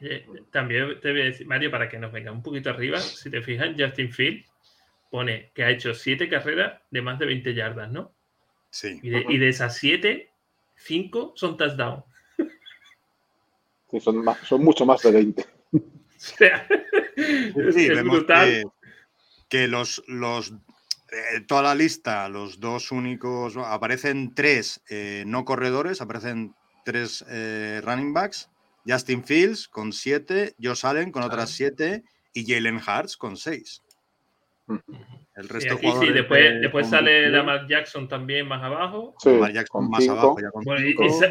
Eh, 0.02 0.26
también 0.52 1.00
te 1.00 1.12
voy 1.12 1.22
a 1.22 1.26
decir, 1.26 1.48
Mario, 1.48 1.72
para 1.72 1.90
que 1.90 1.98
nos 1.98 2.12
venga 2.12 2.32
un 2.32 2.44
poquito 2.44 2.70
arriba, 2.70 3.00
si 3.00 3.30
te 3.30 3.42
fijas, 3.42 3.70
Justin 3.78 4.12
Field 4.12 4.46
pone 5.10 5.52
que 5.54 5.64
ha 5.64 5.70
hecho 5.70 5.94
siete 5.94 6.30
carreras 6.30 6.82
de 6.92 7.02
más 7.02 7.18
de 7.20 7.26
20 7.26 7.54
yardas, 7.54 7.92
¿no? 7.92 8.12
Sí. 8.70 9.00
Y 9.02 9.38
de, 9.38 9.50
esas 9.50 9.78
siete, 9.78 10.32
cinco 10.76 11.34
son 11.36 11.58
touchdowns. 11.58 12.04
Sí, 13.90 14.00
son, 14.00 14.24
son 14.44 14.64
mucho 14.64 14.86
más 14.86 15.02
de 15.04 15.12
20. 15.12 15.46
es, 17.16 18.04
brutal. 18.04 18.64
Que, 19.48 19.68
los, 19.68 20.04
los 20.08 20.54
eh, 21.16 21.42
toda 21.48 21.62
la 21.62 21.76
lista, 21.76 22.28
los 22.28 22.60
dos 22.60 22.92
únicos, 22.92 23.56
aparecen 23.58 24.34
tres 24.36 24.82
eh, 24.90 25.24
no 25.26 25.46
corredores, 25.46 26.02
aparecen 26.02 26.54
tres 26.84 27.24
eh, 27.30 27.82
running 27.84 28.14
backs, 28.14 28.50
Justin 28.86 29.24
Fields 29.24 29.70
con 29.70 29.94
siete, 29.94 30.56
Josh 30.62 30.86
Allen 30.86 31.12
con 31.12 31.24
otras 31.24 31.52
siete 31.52 32.04
y 32.34 32.46
Jalen 32.46 32.78
Hurts 32.78 33.16
con 33.16 33.38
seis. 33.38 33.82
El 35.36 35.50
resto 35.50 35.78
sí, 35.78 35.88
sí, 36.00 36.12
después, 36.12 36.62
después 36.62 36.90
sale 36.90 37.30
Lamar 37.30 37.68
Jackson 37.68 38.08
también 38.08 38.48
más 38.48 38.64
abajo. 38.64 39.16
Sí, 39.20 39.32
Lamar 39.32 39.54
Jackson 39.54 39.90
más 39.90 40.08
abajo. 40.08 40.38
Ya 40.42 40.50
con 40.50 40.66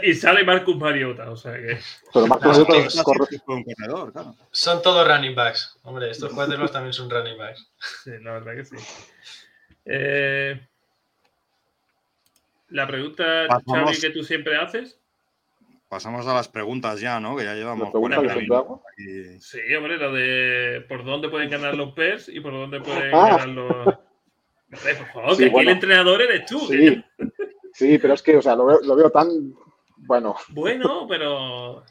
y, 0.02 0.14
sale 0.14 0.44
Marcus 0.44 0.76
Mariota, 0.76 1.30
o 1.30 1.36
sea 1.36 1.54
que. 1.54 1.78
Pero 2.12 2.26
Marcus 2.26 2.58
Mariota 2.68 3.02
corre. 3.02 3.26
Corredor, 3.44 4.12
claro. 4.12 4.36
Son 4.50 4.80
todos 4.82 5.06
running 5.06 5.34
backs. 5.34 5.78
Hombre, 5.82 6.10
estos 6.10 6.32
cuadros 6.32 6.70
también 6.72 6.92
son 6.92 7.10
running 7.10 7.36
backs. 7.36 7.70
Sí, 8.04 8.10
la 8.22 8.32
verdad 8.32 8.54
que 8.54 8.64
sí. 8.64 8.76
Eh, 9.84 10.60
la 12.68 12.86
pregunta, 12.86 13.46
Xavi, 13.66 14.00
que 14.00 14.10
tú 14.10 14.22
siempre 14.24 14.56
haces. 14.56 14.98
Pasamos 15.88 16.26
a 16.26 16.34
las 16.34 16.48
preguntas 16.48 17.00
ya, 17.00 17.20
¿no? 17.20 17.36
Que 17.36 17.44
ya 17.44 17.54
llevamos. 17.54 17.90
Sí, 19.40 19.74
hombre, 19.76 19.96
lo 19.96 20.12
de 20.12 20.84
por 20.88 21.04
dónde 21.04 21.28
pueden 21.28 21.50
ganar 21.50 21.76
los 21.76 21.92
PERS 21.92 22.30
y 22.30 22.40
por 22.40 22.52
dónde 22.52 22.80
pueden 22.80 23.14
ah. 23.14 23.28
ganar 23.30 23.48
los. 23.48 23.84
por 24.70 25.06
favor, 25.12 25.36
que 25.36 25.44
aquí 25.46 25.58
el 25.58 25.68
entrenador 25.68 26.22
eres 26.22 26.46
tú. 26.46 26.58
Sí. 27.74 27.98
pero 27.98 28.14
es 28.14 28.22
que, 28.22 28.36
o 28.38 28.42
sea, 28.42 28.56
lo 28.56 28.96
veo, 28.96 29.10
tan. 29.10 29.54
Bueno. 29.98 30.34
Bueno, 30.48 31.06
pero. 31.08 31.84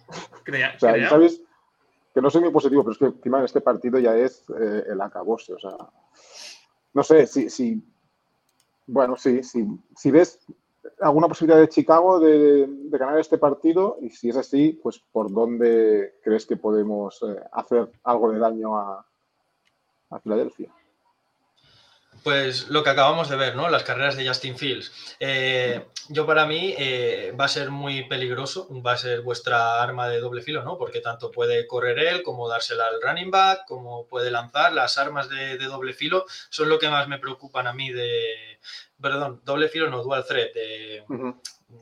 Crea, 0.44 0.74
o 0.76 0.80
sea, 0.80 1.10
¿sabes? 1.10 1.42
Que 2.14 2.22
no 2.22 2.30
soy 2.30 2.42
muy 2.42 2.52
positivo, 2.52 2.84
pero 2.84 2.92
es 2.92 2.98
que 2.98 3.06
encima 3.06 3.40
en 3.40 3.46
este 3.46 3.62
partido 3.62 4.00
ya 4.00 4.16
es 4.18 4.44
eh, 4.60 4.84
el 4.88 5.02
acabose, 5.02 5.54
o 5.54 5.60
sea 5.60 5.78
no 6.94 7.04
sé, 7.04 7.28
si, 7.28 7.50
si 7.50 7.82
bueno, 8.88 9.16
sí, 9.18 9.42
si 9.44 10.12
ves 10.12 10.40
alguna 11.02 11.28
posibilidad 11.28 11.60
de 11.60 11.70
Chicago 11.70 12.20
de, 12.20 12.68
ganar 12.90 13.20
este 13.20 13.38
partido 13.38 13.98
y 14.02 14.10
si 14.10 14.30
es 14.30 14.38
así, 14.38 14.80
pues 14.82 15.00
por 15.12 15.32
dónde 15.32 16.16
crees 16.24 16.46
que 16.46 16.58
podemos 16.58 17.22
eh, 17.24 17.40
hacer 17.52 17.92
algo 18.04 18.32
de 18.32 18.40
daño 18.40 18.78
a, 18.78 19.06
a 20.10 20.20
Filadelfia. 20.20 20.72
Pues 22.24 22.70
lo 22.70 22.84
que 22.84 22.90
acabamos 22.90 23.28
de 23.28 23.36
ver, 23.36 23.56
¿no? 23.56 23.70
Las 23.70 23.84
carreras 23.84 24.16
de 24.16 24.26
Justin 24.26 24.58
Fields. 24.58 25.16
Eh, 25.20 25.86
yo 26.08 26.26
para 26.26 26.46
mí 26.46 26.74
eh, 26.78 27.34
va 27.38 27.46
a 27.46 27.50
ser 27.50 27.70
muy 27.70 28.06
peligroso, 28.08 28.68
va 28.82 28.94
a 28.94 28.98
ser 28.98 29.22
vuestra 29.22 29.84
arma 29.84 30.08
de 30.08 30.22
doble 30.22 30.42
filo, 30.42 30.64
¿no? 30.64 30.78
Porque 30.78 31.02
tanto 31.02 31.32
puede 31.32 31.68
correr 31.68 32.00
él 32.00 32.24
como 32.24 32.48
dársela 32.48 32.86
al 32.88 33.02
running 33.02 33.30
back, 33.30 33.66
como 33.68 34.08
puede 34.08 34.32
lanzar. 34.32 34.72
Las 34.72 34.98
armas 34.98 35.28
de, 35.28 35.58
doble 35.58 35.94
filo 35.94 36.26
son 36.50 36.70
lo 36.70 36.80
que 36.80 36.88
más 36.88 37.10
me 37.10 37.20
preocupan 37.20 37.68
a 37.68 37.74
mí 37.74 37.92
de... 37.92 38.60
Perdón, 39.02 39.42
doble 39.44 39.68
filo 39.68 39.90
no, 39.90 40.02
dual 40.02 40.26
threat. 40.26 40.54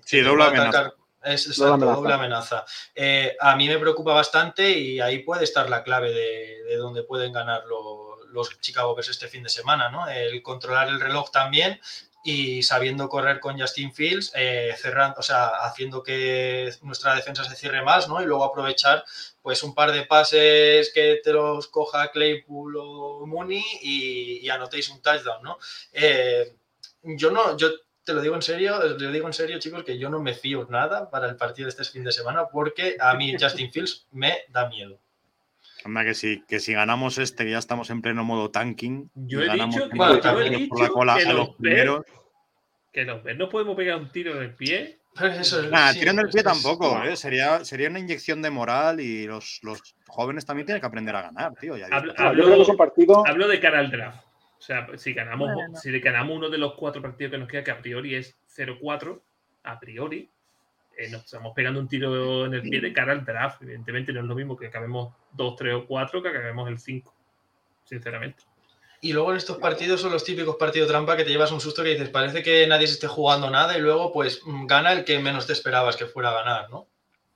sí, 0.03 0.21
doble 0.21 0.43
amenaza. 0.45 0.93
Es 1.23 1.55
doble 1.55 2.13
amenaza. 2.13 2.65
Eh, 2.95 3.37
a 3.39 3.55
mí 3.55 3.67
me 3.67 3.77
preocupa 3.77 4.13
bastante 4.13 4.71
y 4.71 4.99
ahí 4.99 5.19
puede 5.19 5.43
estar 5.43 5.69
la 5.69 5.83
clave 5.83 6.11
de, 6.11 6.63
de 6.63 6.77
donde 6.77 7.03
pueden 7.03 7.31
ganar 7.31 7.63
los 7.65 8.10
los 8.31 8.59
Chicago 8.59 8.95
Bears 8.95 9.09
este 9.09 9.27
fin 9.27 9.43
de 9.43 9.49
semana, 9.49 9.89
¿no? 9.89 10.07
El 10.07 10.41
controlar 10.41 10.87
el 10.89 10.99
reloj 10.99 11.31
también 11.31 11.79
y 12.23 12.61
sabiendo 12.63 13.09
correr 13.09 13.39
con 13.39 13.59
Justin 13.59 13.93
Fields, 13.93 14.31
eh, 14.35 14.75
cerrando, 14.77 15.19
o 15.19 15.23
sea, 15.23 15.47
haciendo 15.63 16.03
que 16.03 16.71
nuestra 16.83 17.15
defensa 17.15 17.43
se 17.43 17.55
cierre 17.55 17.81
más, 17.81 18.07
¿no? 18.07 18.21
Y 18.21 18.25
luego 18.25 18.43
aprovechar 18.43 19.03
pues 19.41 19.63
un 19.63 19.73
par 19.73 19.91
de 19.91 20.05
pases 20.05 20.91
que 20.93 21.19
te 21.23 21.33
los 21.33 21.67
coja 21.67 22.11
Claypool 22.11 22.75
o 22.77 23.25
Mooney 23.25 23.63
y, 23.81 24.49
anotéis 24.49 24.89
un 24.89 25.01
touchdown, 25.01 25.41
¿no? 25.41 25.57
Eh, 25.93 26.55
yo 27.03 27.31
no, 27.31 27.57
yo 27.57 27.69
te 28.03 28.13
lo 28.13 28.21
digo 28.21 28.35
en 28.35 28.41
serio, 28.41 28.79
lo 28.79 29.11
digo 29.11 29.27
en 29.27 29.33
serio, 29.33 29.59
chicos, 29.59 29.83
que 29.83 29.97
yo 29.97 30.09
no 30.09 30.19
me 30.19 30.33
fío 30.33 30.67
nada 30.69 31.09
para 31.09 31.27
el 31.27 31.37
partido 31.37 31.65
de 31.67 31.69
este 31.71 31.83
fin 31.85 32.03
de 32.03 32.11
semana 32.11 32.47
porque 32.51 32.97
a 32.99 33.13
mí 33.15 33.35
Justin 33.39 33.71
Fields 33.71 34.07
me 34.11 34.43
da 34.49 34.67
miedo. 34.69 35.00
Anda 35.83 36.05
que 36.05 36.13
sí, 36.13 36.43
que 36.47 36.59
si 36.59 36.73
ganamos 36.73 37.17
este, 37.17 37.49
ya 37.49 37.57
estamos 37.57 37.89
en 37.89 38.01
pleno 38.01 38.23
modo 38.23 38.51
tanking. 38.51 39.09
Yo 39.15 39.41
he 39.41 39.49
dicho, 39.49 39.89
que, 39.89 39.97
los 39.97 41.55
que 42.91 43.05
los 43.05 43.37
no 43.37 43.49
podemos 43.49 43.75
pegar 43.75 43.97
un 43.97 44.11
tiro 44.11 44.35
en 44.37 44.43
el 44.43 44.55
pie. 44.55 44.99
Eso, 45.19 45.61
tiro 45.93 46.11
en 46.11 46.19
el 46.19 46.29
pie 46.29 46.43
tampoco, 46.43 47.01
¿eh? 47.03 47.17
sería, 47.17 47.65
sería 47.65 47.89
una 47.89 47.99
inyección 47.99 48.41
de 48.41 48.49
moral 48.49 49.01
y 49.01 49.27
los, 49.27 49.59
los 49.63 49.81
jóvenes 50.07 50.45
también 50.45 50.65
tienen 50.65 50.79
que 50.79 50.87
aprender 50.87 51.15
a 51.15 51.23
ganar, 51.23 51.53
tío. 51.55 51.75
hablo, 52.17 53.47
de 53.47 53.59
cara 53.59 53.79
al 53.79 53.91
draft. 53.91 54.23
O 54.57 54.61
sea, 54.61 54.87
si 54.95 55.13
ganamos, 55.13 55.49
si 55.81 55.99
ganamos 55.99 56.37
uno 56.37 56.49
de 56.49 56.59
los 56.59 56.75
cuatro 56.75 57.01
partidos 57.01 57.31
que 57.31 57.37
nos 57.39 57.49
queda, 57.49 57.63
que 57.63 57.71
a 57.71 57.81
priori 57.81 58.15
es 58.15 58.37
0-4, 58.55 59.19
a 59.63 59.79
priori, 59.79 60.29
eh, 61.01 61.09
nos 61.09 61.25
estamos 61.25 61.53
pegando 61.55 61.79
un 61.79 61.87
tiro 61.87 62.45
en 62.45 62.53
el 62.53 62.61
pie 62.61 62.79
de 62.81 62.93
cara 62.93 63.13
al 63.13 63.25
draft. 63.25 63.61
Evidentemente 63.61 64.13
no 64.13 64.21
es 64.21 64.25
lo 64.25 64.35
mismo 64.35 64.55
que 64.55 64.67
acabemos 64.67 65.13
2, 65.33 65.55
3 65.55 65.75
o 65.75 65.87
4 65.87 66.21
que 66.21 66.29
acabemos 66.29 66.69
el 66.69 66.79
5, 66.79 67.13
sinceramente. 67.83 68.43
Y 69.01 69.13
luego 69.13 69.31
en 69.31 69.37
estos 69.37 69.57
partidos 69.57 69.99
son 69.99 70.11
los 70.11 70.23
típicos 70.23 70.57
partidos 70.57 70.87
trampa 70.87 71.17
que 71.17 71.23
te 71.23 71.31
llevas 71.31 71.51
un 71.51 71.59
susto 71.59 71.81
que 71.81 71.89
dices, 71.89 72.09
parece 72.09 72.43
que 72.43 72.67
nadie 72.67 72.85
se 72.85 72.93
esté 72.93 73.07
jugando 73.07 73.49
nada 73.49 73.75
y 73.75 73.81
luego 73.81 74.13
pues 74.13 74.41
mm, 74.45 74.67
gana 74.67 74.93
el 74.93 75.03
que 75.03 75.17
menos 75.17 75.47
te 75.47 75.53
esperabas 75.53 75.97
que 75.97 76.05
fuera 76.05 76.29
a 76.29 76.33
ganar, 76.33 76.69
¿no? 76.69 76.87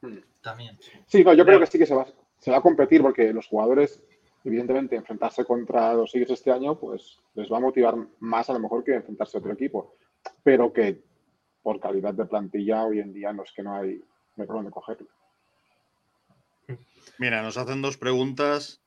Hmm. 0.02 0.20
También. 0.42 0.78
Sí, 1.08 1.24
no, 1.24 1.34
yo 1.34 1.44
creo 1.44 1.60
que 1.60 1.66
sí 1.66 1.80
que 1.80 1.88
se 1.88 1.96
va, 1.96 2.06
se 2.38 2.52
va 2.52 2.58
a 2.58 2.62
competir 2.62 3.02
porque 3.02 3.34
los 3.34 3.48
jugadores, 3.48 4.00
evidentemente, 4.44 4.96
enfrentarse 4.96 5.44
contra 5.44 5.96
los 5.96 6.14
Eagles 6.14 6.30
este 6.30 6.52
año, 6.52 6.78
pues 6.78 7.18
les 7.34 7.52
va 7.52 7.58
a 7.58 7.62
motivar 7.62 7.96
más 8.20 8.48
a 8.52 8.54
lo 8.54 8.60
mejor 8.60 8.84
que 8.84 8.94
enfrentarse 8.94 9.36
a 9.36 9.40
otro 9.40 9.54
equipo. 9.54 9.96
Pero 10.44 10.72
que 10.72 11.02
por 11.66 11.80
calidad 11.80 12.14
de 12.14 12.26
plantilla, 12.26 12.84
hoy 12.84 13.00
en 13.00 13.12
día 13.12 13.34
no 13.34 13.42
es 13.42 13.52
que 13.52 13.64
no 13.64 13.76
hay, 13.76 14.00
no 14.36 14.46
problema 14.46 14.70
de 14.70 14.72
cogerlo. 14.72 15.08
Mira, 17.18 17.42
nos 17.42 17.58
hacen 17.58 17.82
dos 17.82 17.98
preguntas. 17.98 18.82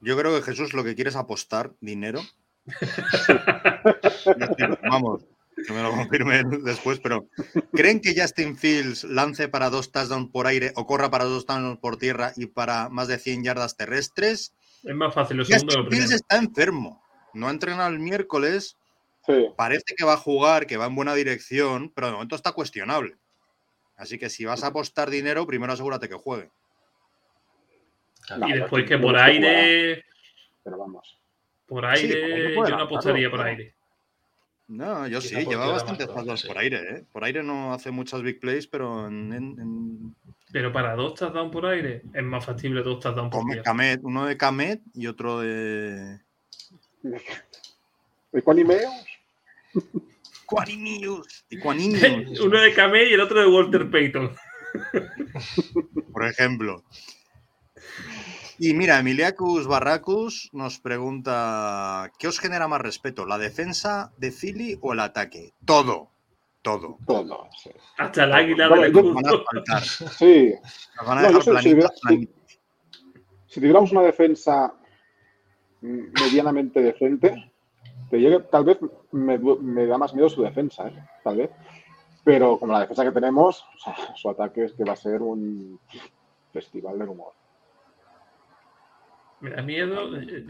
Yo 0.00 0.18
creo 0.18 0.34
que 0.34 0.42
Jesús 0.42 0.74
lo 0.74 0.82
que 0.82 0.96
quiere 0.96 1.10
es 1.10 1.14
apostar 1.14 1.70
dinero. 1.80 2.20
Vamos, 4.90 5.24
que 5.54 5.72
me 5.72 5.84
lo 5.84 5.92
confirmen 5.92 6.64
después, 6.64 6.98
pero 6.98 7.28
¿creen 7.72 8.00
que 8.00 8.20
Justin 8.20 8.56
Fields 8.56 9.04
lance 9.04 9.46
para 9.46 9.70
dos 9.70 9.92
touchdowns 9.92 10.32
por 10.32 10.48
aire 10.48 10.72
o 10.74 10.84
corra 10.84 11.12
para 11.12 11.26
dos 11.26 11.46
touchdowns 11.46 11.78
por 11.78 11.96
tierra 11.96 12.32
y 12.34 12.46
para 12.46 12.88
más 12.88 13.06
de 13.06 13.18
100 13.18 13.44
yardas 13.44 13.76
terrestres? 13.76 14.52
Es 14.82 14.96
más 14.96 15.14
fácil. 15.14 15.36
Lo 15.36 15.44
Justin 15.44 15.88
Fields 15.90 16.10
está 16.10 16.38
enfermo. 16.38 17.00
No 17.34 17.46
ha 17.46 17.52
entrenado 17.52 17.90
el 17.90 18.00
miércoles 18.00 18.76
Parece 19.56 19.94
que 19.96 20.04
va 20.04 20.14
a 20.14 20.18
jugar, 20.18 20.66
que 20.66 20.76
va 20.76 20.86
en 20.86 20.94
buena 20.94 21.14
dirección, 21.14 21.90
pero 21.94 22.08
de 22.08 22.12
momento 22.14 22.36
está 22.36 22.52
cuestionable. 22.52 23.16
Así 23.96 24.18
que 24.18 24.28
si 24.28 24.44
vas 24.44 24.62
a 24.62 24.68
apostar 24.68 25.10
dinero, 25.10 25.46
primero 25.46 25.72
asegúrate 25.72 26.08
que 26.08 26.14
juegue. 26.14 26.50
y 28.46 28.52
después 28.52 28.86
que 28.86 28.98
por 28.98 29.16
aire. 29.16 30.04
Pero 30.62 30.78
vamos. 30.78 31.18
Por 31.66 31.84
aire, 31.84 32.54
yo 32.54 32.68
no 32.68 32.82
apostaría 32.82 33.30
por 33.30 33.40
aire. 33.40 33.74
No, 34.68 35.06
yo 35.06 35.20
sí, 35.20 35.36
lleva 35.44 35.68
bastantes 35.68 36.08
pasos 36.08 36.44
por 36.44 36.58
aire, 36.58 36.78
¿eh? 36.78 37.04
Por 37.12 37.22
aire 37.22 37.42
no 37.42 37.72
hace 37.72 37.92
muchas 37.92 38.22
big 38.22 38.40
plays, 38.40 38.66
pero 38.66 39.06
en, 39.06 40.14
Pero 40.50 40.72
para 40.72 40.96
dos 40.96 41.14
touchdowns 41.14 41.52
por 41.52 41.66
aire 41.66 42.02
es 42.12 42.22
más 42.24 42.44
factible 42.44 42.82
dos 42.82 42.98
touchdowns 42.98 43.30
por 43.30 43.44
aire. 43.48 44.00
uno 44.02 44.26
de 44.26 44.36
Kamet 44.36 44.82
y 44.92 45.06
otro 45.06 45.40
de. 45.40 46.18
¿De 48.32 48.42
Quanimeos? 48.42 48.92
Quaninius. 50.46 51.44
Uno 52.44 52.60
de 52.60 52.72
Kamei 52.74 53.10
y 53.10 53.14
el 53.14 53.20
otro 53.20 53.40
de 53.40 53.46
Walter 53.46 53.90
Payton. 53.90 54.34
Por 56.12 56.24
ejemplo. 56.24 56.84
Y 58.58 58.72
mira, 58.72 58.98
Emiliacus 58.98 59.66
Barracus 59.66 60.48
nos 60.52 60.78
pregunta: 60.78 62.10
¿qué 62.18 62.28
os 62.28 62.38
genera 62.38 62.68
más 62.68 62.80
respeto? 62.80 63.26
¿La 63.26 63.38
defensa 63.38 64.12
de 64.16 64.32
Philly 64.32 64.78
o 64.80 64.92
el 64.92 65.00
ataque? 65.00 65.52
Todo. 65.64 66.10
Todo. 66.62 66.98
Todo. 67.06 67.48
Hasta 67.98 68.24
el 68.24 68.32
águila 68.32 68.68
de 68.68 68.88
la 68.90 69.80
Sí. 70.18 70.52
van 71.06 71.18
a 71.18 71.22
dejar 71.28 71.62
si, 71.62 72.28
si 73.46 73.60
tuviéramos 73.60 73.92
una 73.92 74.02
defensa 74.02 74.74
medianamente 75.80 76.80
decente, 76.80 77.52
tal 78.50 78.64
vez 78.64 78.78
me, 79.12 79.86
da 79.86 79.98
más 79.98 80.14
miedo 80.14 80.28
su 80.28 80.42
defensa, 80.42 80.88
¿eh? 80.88 81.04
tal 81.22 81.36
vez. 81.36 81.50
Pero 82.24 82.58
como 82.58 82.72
la 82.72 82.80
defensa 82.80 83.04
que 83.04 83.12
tenemos, 83.12 83.64
su 84.16 84.28
ataque 84.28 84.64
es 84.64 84.72
que 84.72 84.84
va 84.84 84.92
a 84.92 84.96
ser 84.96 85.22
un 85.22 85.78
festival 86.52 86.98
de 86.98 87.04
humor. 87.04 87.32
Me 89.40 89.50
da 89.50 89.62
miedo. 89.62 90.16
Eh, 90.16 90.46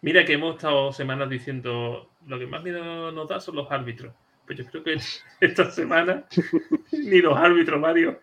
mira 0.00 0.24
que 0.24 0.32
hemos 0.32 0.56
estado 0.56 0.92
semanas 0.92 1.28
diciendo 1.28 2.10
lo 2.26 2.38
que 2.38 2.46
más 2.46 2.62
miedo 2.62 3.12
nos 3.12 3.28
da 3.28 3.40
son 3.40 3.56
los 3.56 3.70
árbitros. 3.70 4.14
Pues 4.46 4.58
yo 4.58 4.66
creo 4.66 4.82
que 4.82 4.96
esta 5.40 5.70
semana 5.70 6.24
ni 6.92 7.18
los 7.20 7.36
árbitros, 7.36 7.80
Mario. 7.80 8.20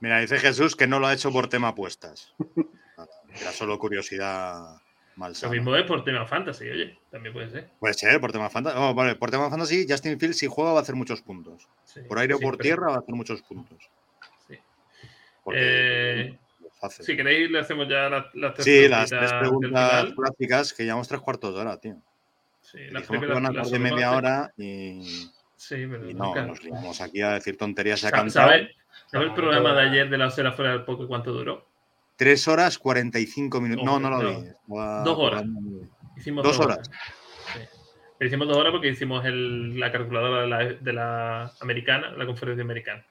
Mira, 0.00 0.20
dice 0.20 0.38
Jesús 0.38 0.76
que 0.76 0.86
no 0.86 1.00
lo 1.00 1.08
ha 1.08 1.14
hecho 1.14 1.32
por 1.32 1.48
tema 1.48 1.68
apuestas. 1.68 2.34
Era 3.40 3.50
solo 3.52 3.78
curiosidad 3.78 4.80
lo 5.18 5.50
mismo 5.50 5.74
es 5.74 5.84
por 5.84 6.04
tema 6.04 6.24
fantasy, 6.26 6.68
oye, 6.68 6.98
también 7.10 7.32
puede 7.32 7.50
ser. 7.50 7.70
Puede 7.80 7.94
ser, 7.94 8.20
por 8.20 8.30
tema 8.30 8.48
fantasy. 8.48 8.76
Vale, 8.94 9.16
por 9.16 9.30
tema 9.30 9.50
fantasy, 9.50 9.86
Justin 9.88 10.18
Fields 10.18 10.38
si 10.38 10.46
juega 10.46 10.72
va 10.72 10.78
a 10.78 10.82
hacer 10.82 10.94
muchos 10.94 11.22
puntos. 11.22 11.68
por 12.08 12.18
aire 12.18 12.34
o 12.34 12.38
por 12.38 12.56
tierra 12.56 12.88
va 12.88 12.96
a 12.96 12.98
hacer 12.98 13.14
muchos 13.14 13.42
puntos. 13.42 13.90
Sí. 14.46 14.58
Eh, 15.52 16.38
si 16.88 17.16
queréis, 17.16 17.50
le 17.50 17.58
hacemos 17.58 17.88
ya 17.88 18.08
las, 18.08 18.54
tres 18.54 18.64
sí, 18.64 18.88
las 18.88 19.10
tres 19.10 19.32
preguntas 19.32 20.14
clásicas 20.14 20.72
que 20.72 20.84
llevamos 20.84 21.08
tres 21.08 21.20
cuartos 21.20 21.54
de 21.54 21.60
hora, 21.60 21.80
tío. 21.80 21.96
Sí, 22.60 22.78
las 22.90 23.04
primeras. 23.04 23.42
Van 23.42 23.58
a 23.58 23.62
de 23.62 23.78
media 23.78 24.12
hora 24.12 24.52
y. 24.56 25.30
Sí, 25.56 25.86
pero 25.90 26.08
y 26.08 26.14
no, 26.14 26.32
nos 26.34 26.62
liamos 26.62 27.00
aquí 27.00 27.20
a 27.20 27.30
decir 27.30 27.56
tonterías 27.56 28.02
y 28.04 28.06
a 28.06 28.10
cantar. 28.12 28.70
¿Sabes 29.06 29.28
el 29.28 29.34
programa 29.34 29.72
de 29.74 29.88
ayer 29.88 30.08
de 30.08 30.18
la 30.18 30.26
osera 30.28 30.52
fuera 30.52 30.72
del 30.72 30.84
poco 30.84 31.08
cuánto 31.08 31.32
duró? 31.32 31.67
3 32.18 32.48
horas 32.48 32.78
45 32.78 33.60
minutos. 33.60 33.84
No, 33.84 34.00
no, 34.00 34.10
lo 34.10 34.40
vi. 34.40 34.48
dos 34.66 35.18
horas. 35.18 35.44
Hicimos 36.16 36.42
dos, 36.42 36.58
horas. 36.58 36.90
Hicimos 38.20 38.48
dos 38.48 38.56
horas 38.56 38.72
porque 38.72 38.88
hicimos 38.88 39.24
la 39.24 39.92
calculadora 39.92 40.66
de 40.80 40.92
la, 40.92 41.52
americana, 41.60 42.10
la 42.10 42.26
conferencia 42.26 42.64
americana. 42.64 43.06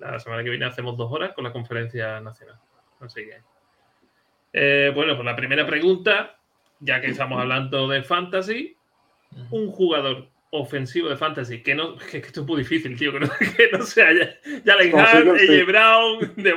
La 0.00 0.18
semana 0.18 0.42
que 0.42 0.50
viene 0.50 0.64
hacemos 0.64 0.96
dos 0.96 1.12
horas 1.12 1.32
con 1.34 1.44
la 1.44 1.52
conferencia 1.52 2.20
nacional. 2.20 2.56
Así 3.00 3.22
que. 3.22 3.40
Eh, 4.52 4.90
bueno, 4.92 5.14
pues 5.14 5.24
la 5.24 5.36
primera 5.36 5.64
pregunta, 5.64 6.36
ya 6.80 7.00
que 7.00 7.10
estamos 7.10 7.40
hablando 7.40 7.88
de 7.88 8.02
fantasy, 8.02 8.76
un 9.52 9.70
jugador 9.70 10.28
ofensivo 10.50 11.08
de 11.08 11.16
fantasy, 11.16 11.62
que 11.62 11.76
no, 11.76 11.96
que, 11.96 12.18
esto 12.18 12.40
es 12.40 12.46
muy 12.46 12.58
difícil, 12.58 12.98
tío, 12.98 13.12
que 13.12 13.20
no, 13.20 13.28
que 13.56 13.70
no 13.70 13.86
sea 13.86 14.08
Jalen 14.64 14.98
Hart, 14.98 15.26
Brown, 15.64 16.34
de 16.36 16.52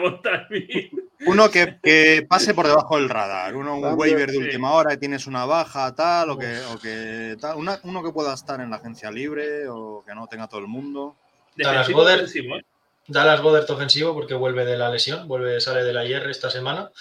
Uno 1.27 1.49
que, 1.49 1.77
que, 1.81 2.25
pase 2.27 2.53
por 2.53 2.67
debajo 2.67 2.97
del 2.97 3.09
radar, 3.09 3.55
uno 3.55 3.77
un 3.77 3.97
waiver 3.97 4.31
de 4.31 4.37
última 4.37 4.73
hora 4.73 4.93
y 4.93 4.97
tienes 4.97 5.27
una 5.27 5.45
baja, 5.45 5.93
tal, 5.95 6.29
o 6.31 6.37
que, 6.37 6.59
o 6.73 6.79
que 6.79 7.37
tal, 7.39 7.57
uno 7.57 8.03
que 8.03 8.11
pueda 8.11 8.33
estar 8.33 8.59
en 8.61 8.69
la 8.69 8.77
agencia 8.77 9.11
libre 9.11 9.67
o 9.67 10.03
que 10.05 10.13
no 10.13 10.27
tenga 10.27 10.47
todo 10.47 10.61
el 10.61 10.67
mundo. 10.67 11.15
Dallas 11.55 11.89
Goddard, 11.89 12.25
¿eh? 12.35 12.65
Dallas 13.07 13.41
Goddard 13.41 13.69
ofensivo 13.69 14.13
porque 14.13 14.33
vuelve 14.33 14.65
de 14.65 14.77
la 14.77 14.89
lesión, 14.89 15.27
vuelve, 15.27 15.59
sale 15.61 15.83
de 15.83 15.93
la 15.93 16.05
IR 16.05 16.29
esta 16.29 16.49
semana. 16.49 16.91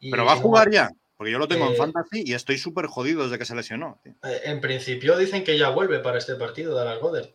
Pero 0.00 0.24
va 0.24 0.32
a 0.32 0.36
jugar 0.36 0.70
ya. 0.70 0.90
Porque 1.16 1.32
yo 1.32 1.38
lo 1.38 1.48
tengo 1.48 1.68
en 1.68 1.76
fantasy 1.76 2.24
y 2.26 2.34
estoy 2.34 2.58
súper 2.58 2.86
jodido 2.86 3.22
desde 3.22 3.38
que 3.38 3.44
se 3.44 3.54
lesionó. 3.54 4.00
En 4.22 4.60
principio 4.60 5.16
dicen 5.16 5.44
que 5.44 5.56
ya 5.56 5.70
vuelve 5.70 6.00
para 6.00 6.18
este 6.18 6.34
partido, 6.34 6.74
Dallas 6.74 6.98
Goddard. 6.98 7.28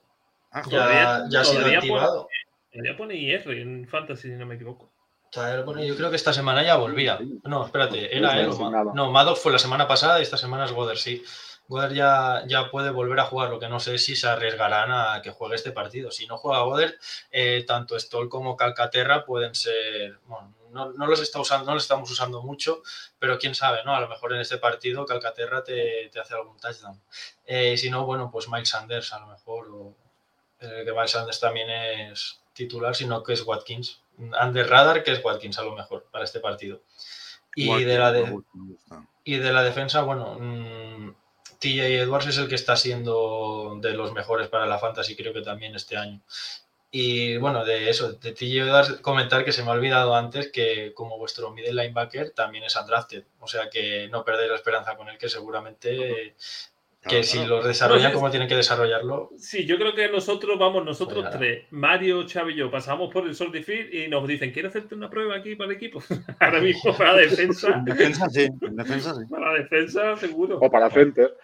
Ah, 0.52 0.64
ya, 0.70 1.26
ya 1.30 1.42
ha 1.42 1.46
sido 1.46 1.66
activado. 1.66 2.28
ya 2.74 2.98
pone 2.98 3.16
IR 3.16 3.50
en 3.52 3.88
fantasy, 3.88 4.30
si 4.30 4.36
no 4.36 4.46
me 4.46 4.56
equivoco. 4.56 4.89
Yo 5.32 5.96
creo 5.96 6.10
que 6.10 6.16
esta 6.16 6.34
semana 6.34 6.64
ya 6.64 6.76
volvía. 6.78 7.20
No, 7.44 7.66
espérate, 7.66 8.16
era 8.16 8.40
él. 8.40 8.50
No, 8.94 9.12
Maddox 9.12 9.42
fue 9.42 9.52
la 9.52 9.60
semana 9.60 9.88
pasada 9.88 10.20
y 10.20 10.24
esta 10.24 10.38
semana 10.38 10.66
es 10.66 10.72
Goddard, 10.72 10.98
sí. 10.98 11.24
Goddard 11.68 11.94
ya, 11.94 12.44
ya 12.48 12.72
puede 12.72 12.90
volver 12.90 13.20
a 13.20 13.26
jugar, 13.26 13.52
lo 13.52 13.60
que 13.60 13.70
no 13.70 13.80
sé 13.80 14.00
si 14.00 14.16
se 14.16 14.28
arriesgarán 14.28 14.92
a 14.92 15.22
que 15.22 15.30
juegue 15.30 15.56
este 15.56 15.72
partido. 15.72 16.10
Si 16.10 16.26
no 16.26 16.38
juega 16.38 16.64
Goddard, 16.64 16.96
eh, 17.32 17.64
tanto 17.68 18.00
Stoll 18.00 18.28
como 18.28 18.58
Calcaterra 18.58 19.24
pueden 19.24 19.54
ser. 19.54 20.20
Bueno, 20.26 20.56
no, 20.72 21.08
los 21.08 21.22
está 21.22 21.40
usando, 21.40 21.66
no 21.66 21.76
los 21.76 21.84
estamos 21.84 22.10
usando 22.10 22.42
mucho, 22.42 22.82
pero 23.20 23.38
quién 23.38 23.54
sabe, 23.54 23.84
¿no? 23.86 23.96
A 23.96 24.02
lo 24.02 24.10
mejor 24.10 24.34
en 24.34 24.42
este 24.42 24.58
partido 24.58 25.06
Calcaterra 25.06 25.64
te, 25.64 26.10
hace 26.20 26.34
algún 26.34 26.58
touchdown. 26.58 27.00
Eh, 27.46 27.78
si 27.78 27.90
no, 27.90 28.06
bueno, 28.06 28.30
pues 28.32 28.50
Mike 28.50 28.66
Sanders 28.66 29.14
a 29.14 29.20
lo 29.20 29.28
mejor. 29.28 29.68
O, 29.70 29.96
eh, 30.60 30.84
que 30.86 30.92
Mike 30.92 31.08
Sanders 31.08 31.40
también 31.40 31.70
es 31.70 32.42
titular, 32.54 32.96
sino 32.96 33.24
que 33.24 33.34
es 33.34 33.44
Watkins. 33.44 34.02
Under 34.20 34.70
radar, 34.70 35.04
que 35.04 35.12
es 35.12 35.24
Watkins 35.24 35.60
a 35.60 35.64
lo 35.64 35.76
mejor 35.76 36.08
para 36.12 36.26
este 36.26 36.40
partido. 36.40 36.82
Y, 37.56 37.84
de, 37.84 37.98
la 37.98 38.14
y 39.24 39.38
de 39.38 39.52
la 39.52 39.64
defensa, 39.64 40.04
bueno, 40.04 40.38
mm, 40.40 41.14
TJ 41.60 42.02
Edwards 42.02 42.28
es 42.28 42.38
el 42.38 42.48
que 42.48 42.56
está 42.56 42.76
siendo 42.76 43.78
de 43.82 43.94
los 43.94 44.14
mejores 44.14 44.48
para 44.48 44.66
la 44.66 44.80
fantasy, 44.80 45.16
creo 45.16 45.34
que 45.34 45.42
también 45.42 45.76
este 45.76 45.98
año. 45.98 46.22
Y 46.92 47.38
bueno, 47.38 47.66
de 47.66 47.90
eso, 47.90 48.14
de 48.14 48.32
TJ 48.32 48.62
Edwards, 48.62 49.00
comentar 49.02 49.46
que 49.46 49.52
se 49.52 49.64
me 49.64 49.70
ha 49.70 49.74
olvidado 49.74 50.16
antes 50.16 50.52
que 50.52 50.94
como 50.94 51.18
vuestro 51.18 51.52
middle 51.52 51.74
linebacker 51.74 52.32
también 52.32 52.64
es 52.64 52.76
undrafted. 52.76 53.26
O 53.40 53.48
sea 53.48 53.70
que 53.70 54.08
no 54.10 54.24
perdéis 54.24 54.50
la 54.50 54.56
esperanza 54.56 54.96
con 54.96 55.10
él, 55.10 55.18
que 55.18 55.30
seguramente 55.30 56.36
que 57.02 57.24
si 57.24 57.46
lo 57.46 57.64
desarrollan 57.64 58.12
como 58.12 58.30
tienen 58.30 58.48
que 58.48 58.56
desarrollarlo. 58.56 59.32
Sí, 59.38 59.66
yo 59.66 59.78
creo 59.78 59.96
que 59.96 60.10
nosotros, 60.10 60.60
vamos, 60.60 60.84
nosotros 60.84 61.24
pues 61.24 61.38
tres, 61.38 61.66
Mario, 61.72 62.26
Xavi 62.28 62.54
y 62.54 62.58
yo, 62.58 62.70
pasamos 62.70 63.12
por 63.12 63.26
el 63.26 63.36
Sol 63.36 63.52
Field 63.52 63.94
y 63.94 64.08
nos 64.10 64.28
dicen, 64.28 64.52
¿quieres 64.52 64.72
hacerte 64.72 64.96
una 64.96 65.10
prueba 65.10 65.36
aquí 65.36 65.56
para 65.56 65.72
el 65.72 65.78
equipo? 65.78 66.04
Ahora 66.40 66.60
mismo 66.60 66.96
para 66.98 67.16
defensa. 67.16 67.82
defensa 67.86 68.30
sí, 68.30 68.50
defensa 68.72 69.16
sí. 69.16 69.22
Para 69.30 69.54
defensa 69.54 70.18
seguro. 70.18 70.60
O 70.60 70.70
para 70.70 70.90
center. 70.90 71.36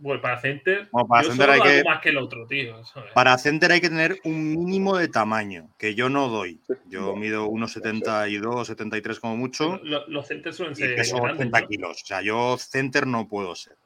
Bueno, 0.00 0.22
para 0.22 0.40
center, 0.40 0.88
para 0.90 1.24
center 1.24 1.50
hay 1.50 1.60
que, 1.60 1.84
más 1.84 2.00
que 2.00 2.08
el 2.08 2.16
otro, 2.16 2.46
tío. 2.46 2.80
Para 3.14 3.36
center 3.36 3.72
hay 3.72 3.80
que 3.80 3.90
tener 3.90 4.18
un 4.24 4.54
mínimo 4.54 4.96
de 4.96 5.08
tamaño, 5.08 5.74
que 5.76 5.94
yo 5.94 6.08
no 6.08 6.28
doy. 6.28 6.60
Yo 6.86 7.14
mido 7.16 7.48
1,72, 7.48 8.64
73 8.64 9.20
como 9.20 9.36
mucho. 9.36 9.78
Los, 9.82 10.26
centers 10.26 10.56
suelen 10.56 10.74
ser. 10.74 10.92
Y 10.92 10.96
peso 10.96 11.16
80 11.16 11.66
kilos. 11.66 12.02
O 12.02 12.06
sea, 12.06 12.22
yo 12.22 12.56
center 12.58 13.06
no 13.06 13.28
puedo 13.28 13.54
ser. 13.54 13.76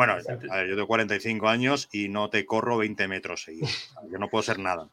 Bueno, 0.00 0.14
a 0.14 0.56
ver, 0.56 0.66
yo 0.66 0.76
tengo 0.76 0.86
45 0.86 1.46
años 1.46 1.86
y 1.92 2.08
no 2.08 2.30
te 2.30 2.46
corro 2.46 2.78
20 2.78 3.06
metros 3.06 3.42
seguidos. 3.42 3.94
Yo 4.10 4.18
no 4.18 4.30
puedo 4.30 4.40
ser 4.40 4.58
nada. 4.58 4.88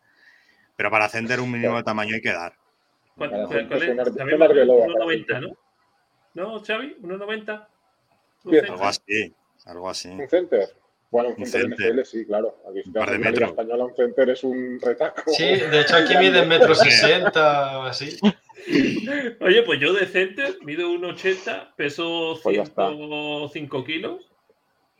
Pero 0.75 0.91
para 0.91 1.05
ascender 1.05 1.39
un 1.39 1.49
mínimo 1.49 1.77
de 1.77 1.83
tamaño 1.83 2.15
hay 2.15 2.19
que 2.19 2.33
dar. 2.33 2.55
¿Cuál, 3.15 3.33
es? 3.33 3.47
1,90, 3.49 5.39
¿no? 5.39 5.57
¿No, 6.33 6.61
Xavi? 6.61 6.97
¿1,90? 7.01 7.67
Algo 8.69 8.83
así, 8.83 9.33
algo 9.65 9.89
así. 9.89 10.09
¿Un 10.09 10.27
center? 10.27 10.75
Bueno, 11.09 11.33
un 11.37 11.45
center, 11.45 11.93
NFL, 11.93 12.03
sí, 12.03 12.25
claro. 12.25 12.57
Aquí 12.69 12.83
si 12.83 12.91
te 12.91 12.99
en 12.99 13.43
española 13.43 13.85
un 13.85 13.95
center 13.95 14.29
es 14.29 14.43
un 14.43 14.77
retaco. 14.81 15.31
Sí, 15.31 15.45
de 15.45 15.81
hecho 15.81 15.95
aquí 15.95 16.17
mide 16.17 16.45
metro 16.45 16.75
60 16.75 17.79
o 17.79 17.83
así. 17.83 18.19
Oye, 19.39 19.63
pues 19.63 19.79
yo 19.79 19.93
de 19.93 20.05
center 20.05 20.57
mido 20.63 20.89
1,80, 20.89 21.75
peso 21.77 22.35
105 22.35 23.77
pues 23.77 23.85
kilos 23.85 24.36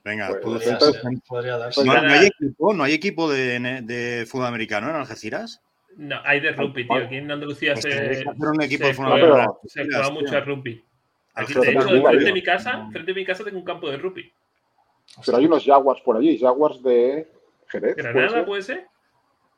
Venga, 0.07 0.39
podría, 0.41 1.57
darse. 1.57 1.83
¿No, 1.83 1.91
hay 1.91 2.27
equipo, 2.27 2.73
¿No 2.73 2.83
hay 2.85 2.93
equipo 2.93 3.29
de, 3.29 3.81
de 3.83 4.25
fútbol 4.25 4.45
americano 4.45 4.89
en 4.89 4.95
Algeciras? 4.95 5.61
No, 5.97 6.15
hay 6.23 6.39
de 6.39 6.53
rugby, 6.53 6.87
tío. 6.87 6.95
Aquí 6.95 7.17
en 7.17 7.29
Andalucía 7.29 7.73
pues 7.73 7.83
se, 7.83 8.23
un 8.25 8.61
equipo 8.61 8.85
se, 8.85 8.91
de 8.91 8.95
juega, 8.95 9.47
se 9.65 9.83
juega 9.83 10.09
mucho 10.11 10.37
a 10.37 10.39
rugby. 10.39 10.85
Aquí, 11.33 11.53
de 11.55 11.71
hecho, 11.71 11.81
frente 11.81 12.23
de 12.23 12.33
mi 12.33 12.41
casa, 12.41 12.87
frente 12.89 13.13
de 13.13 13.19
mi 13.19 13.25
casa 13.25 13.43
tengo 13.43 13.57
un 13.57 13.65
campo 13.65 13.89
de 13.89 13.97
rugby. 13.97 14.31
Pero 15.25 15.37
hay 15.37 15.45
unos 15.45 15.65
Jaguars 15.65 15.99
por 15.99 16.15
allí, 16.15 16.39
Jaguars 16.39 16.81
de 16.81 17.29
Jerez. 17.67 17.95
¿Granada 17.97 18.45
puede 18.45 18.61
ser? 18.61 18.87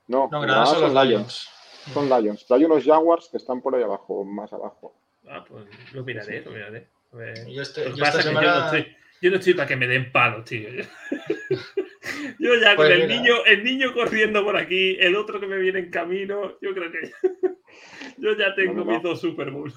No, 0.07 0.29
no 0.31 0.41
Granada 0.41 0.65
son 0.65 0.81
los 0.81 1.05
Lions. 1.05 1.49
Son 1.93 2.09
Lions. 2.09 2.43
Pero 2.47 2.57
hay 2.57 2.65
unos 2.65 2.83
Jaguars 2.83 3.29
que 3.29 3.37
están 3.37 3.61
por 3.61 3.75
ahí 3.75 3.83
abajo, 3.83 4.23
más 4.23 4.51
abajo. 4.51 4.95
Ah, 5.27 5.45
pues 5.47 5.65
lo 5.93 6.03
miraré, 6.03 6.41
lo 6.41 6.51
miraré. 6.51 6.87
Yo, 7.47 7.61
este, 7.61 7.93
yo 7.95 8.03
esta 8.03 8.21
semana... 8.23 8.47
yo 8.47 8.59
no 8.59 8.65
estoy, 8.65 8.95
yo 9.21 9.29
no 9.29 9.37
estoy 9.37 9.53
para 9.53 9.67
que 9.67 9.75
me 9.75 9.87
den 9.87 10.11
palos, 10.11 10.45
tío. 10.45 10.69
Yo 12.39 12.55
ya 12.55 12.75
con 12.75 12.87
pues 12.87 12.99
el 12.99 13.07
niño, 13.07 13.45
el 13.45 13.63
niño 13.63 13.93
corriendo 13.93 14.43
por 14.43 14.57
aquí, 14.57 14.97
el 14.99 15.15
otro 15.15 15.39
que 15.39 15.47
me 15.47 15.57
viene 15.57 15.79
en 15.79 15.91
camino, 15.91 16.57
yo 16.61 16.73
creo 16.73 16.91
que 16.91 17.11
yo 18.17 18.37
ya 18.37 18.55
tengo 18.55 18.85
mis 18.85 19.01
dos 19.01 19.21
Super 19.21 19.51
Bowl. 19.51 19.73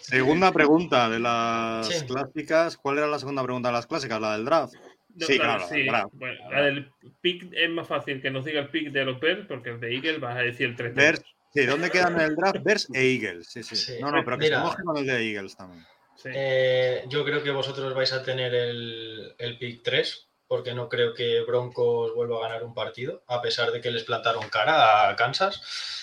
Segunda 0.00 0.52
pregunta 0.52 1.08
de 1.08 1.20
las 1.20 2.04
clásicas. 2.04 2.76
¿Cuál 2.76 2.98
era 2.98 3.06
la 3.06 3.18
segunda 3.18 3.42
pregunta 3.42 3.68
de 3.68 3.74
las 3.74 3.86
clásicas? 3.86 4.20
¿La 4.20 4.36
del 4.36 4.44
draft? 4.44 4.74
sí, 5.18 5.38
claro. 5.38 5.66
Sí. 5.68 5.86
Bueno, 6.12 6.50
la 6.50 6.62
del 6.62 6.90
pick 7.20 7.48
es 7.52 7.70
más 7.70 7.86
fácil 7.86 8.20
que 8.20 8.30
nos 8.30 8.44
diga 8.44 8.60
el 8.60 8.68
pick 8.68 8.90
de 8.90 9.04
los 9.04 9.20
Bears, 9.20 9.46
porque 9.46 9.70
el 9.70 9.80
de 9.80 9.94
Eagles 9.94 10.20
vas 10.20 10.36
a 10.36 10.40
decir 10.40 10.70
el 10.70 10.94
3. 10.94 11.22
sí, 11.52 11.66
¿dónde 11.66 11.90
quedan 11.90 12.14
en 12.14 12.22
el 12.22 12.36
draft? 12.36 12.62
Bears 12.62 12.88
e 12.92 13.14
Eagles. 13.14 13.48
Sí, 13.48 13.62
sí. 13.62 13.94
no, 14.00 14.10
no, 14.10 14.24
pero 14.24 14.38
que 14.38 14.48
se 14.48 14.58
moje 14.58 14.82
con 14.82 14.96
el 14.96 15.06
de 15.06 15.30
Eagles 15.30 15.56
también. 15.56 15.84
Eh, 16.24 17.04
yo 17.08 17.24
creo 17.24 17.42
que 17.42 17.50
vosotros 17.50 17.94
vais 17.94 18.12
a 18.12 18.22
tener 18.22 18.54
el, 18.54 19.34
el 19.38 19.58
pick 19.58 19.82
3, 19.82 20.26
porque 20.48 20.74
no 20.74 20.88
creo 20.88 21.14
que 21.14 21.42
Broncos 21.42 22.14
vuelva 22.14 22.38
a 22.38 22.48
ganar 22.48 22.64
un 22.64 22.74
partido, 22.74 23.22
a 23.26 23.40
pesar 23.40 23.70
de 23.70 23.80
que 23.80 23.90
les 23.90 24.04
plantaron 24.04 24.48
cara 24.48 25.08
a 25.08 25.16
Kansas. 25.16 25.98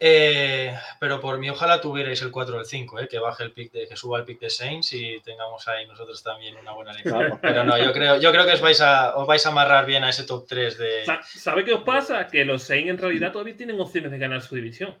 Eh, 0.00 0.76
pero 0.98 1.20
por 1.20 1.38
mí, 1.38 1.48
ojalá 1.48 1.80
tuvierais 1.80 2.20
el 2.20 2.30
4 2.30 2.56
o 2.56 2.60
el 2.60 2.66
5, 2.66 2.98
eh, 2.98 3.08
que 3.08 3.18
baje 3.18 3.44
el 3.44 3.52
pick 3.52 3.72
de, 3.72 3.86
que 3.86 3.96
suba 3.96 4.18
el 4.18 4.24
pick 4.24 4.40
de 4.40 4.50
Saints 4.50 4.92
y 4.92 5.20
tengamos 5.20 5.66
ahí 5.68 5.86
nosotros 5.86 6.22
también 6.22 6.56
una 6.56 6.72
buena 6.72 6.92
lectura. 6.92 7.38
Pero 7.40 7.64
no, 7.64 7.78
yo 7.78 7.92
creo, 7.92 8.20
yo 8.20 8.32
creo 8.32 8.44
que 8.44 8.52
os 8.52 8.60
vais, 8.60 8.80
a, 8.80 9.16
os 9.16 9.26
vais 9.26 9.46
a 9.46 9.50
amarrar 9.50 9.86
bien 9.86 10.04
a 10.04 10.10
ese 10.10 10.24
top 10.24 10.46
3 10.46 10.76
de. 10.76 11.04
¿Sabe 11.22 11.64
qué 11.64 11.72
os 11.72 11.84
pasa? 11.84 12.26
Que 12.26 12.44
los 12.44 12.64
Saints 12.64 12.90
en 12.90 12.98
realidad 12.98 13.32
todavía 13.32 13.56
tienen 13.56 13.80
opciones 13.80 14.10
de 14.10 14.18
ganar 14.18 14.42
su 14.42 14.56
división. 14.56 14.94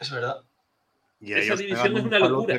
Es 0.00 0.10
verdad. 0.10 0.40
Y 1.20 1.34
Esa 1.34 1.54
división 1.54 1.96
es 1.98 2.02
una 2.02 2.18
locura. 2.18 2.58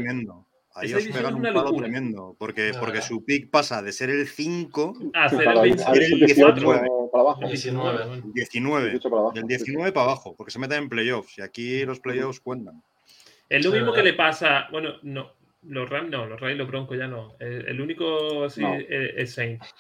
Ahí 0.74 0.94
os 0.94 1.06
pegan 1.08 1.36
un 1.36 1.42
palo 1.42 1.76
tremendo, 1.76 2.36
porque, 2.40 2.72
porque 2.80 3.02
su 3.02 3.26
pick 3.26 3.50
pasa 3.50 3.82
de 3.82 3.92
ser 3.92 4.10
el 4.10 4.28
5 4.28 5.12
a 5.14 5.30
ser 5.30 5.48
el, 5.48 6.20
19. 6.20 6.88
Para 7.12 7.22
abajo. 7.22 7.42
19. 7.46 8.22
19. 8.34 9.00
Del 9.34 9.48
19 9.48 9.92
para 9.92 10.06
abajo, 10.06 10.34
porque 10.36 10.52
se 10.52 10.60
meten 10.60 10.84
en 10.84 10.90
playoffs 10.90 11.38
y 11.38 11.42
aquí 11.42 11.86
los 11.86 12.00
playoffs 12.00 12.40
cuentan. 12.40 12.82
Es 13.50 13.66
lo 13.66 13.72
mismo 13.72 13.92
que 13.92 14.02
le 14.02 14.14
pasa, 14.14 14.68
bueno, 14.72 14.94
no, 15.02 15.34
los 15.64 15.90
Rams 15.90 16.10
no, 16.10 16.26
los 16.26 16.40
Rams 16.40 16.56
y 16.56 16.58
los 16.58 16.68
Broncos 16.68 16.98
ya 16.98 17.08
no. 17.08 17.36
El, 17.40 17.82
único 17.82 18.46
así 18.46 18.64
es, 18.88 19.34
Saints. 19.34 19.76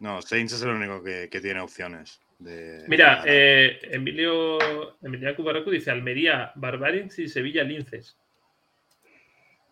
No, 0.00 0.20
Saints 0.20 0.52
es 0.52 0.62
el 0.62 0.70
único 0.70 1.02
que, 1.02 1.28
que 1.30 1.40
tiene 1.40 1.60
opciones. 1.60 2.20
De, 2.38 2.84
Mira, 2.88 3.22
eh, 3.24 3.78
Emilio, 3.84 4.58
Emilio 5.02 5.34
Cubaracu 5.34 5.70
dice 5.70 5.90
Almería, 5.90 6.52
Barbarians 6.56 7.18
y 7.18 7.28
Sevilla 7.28 7.64
Linces. 7.64 8.18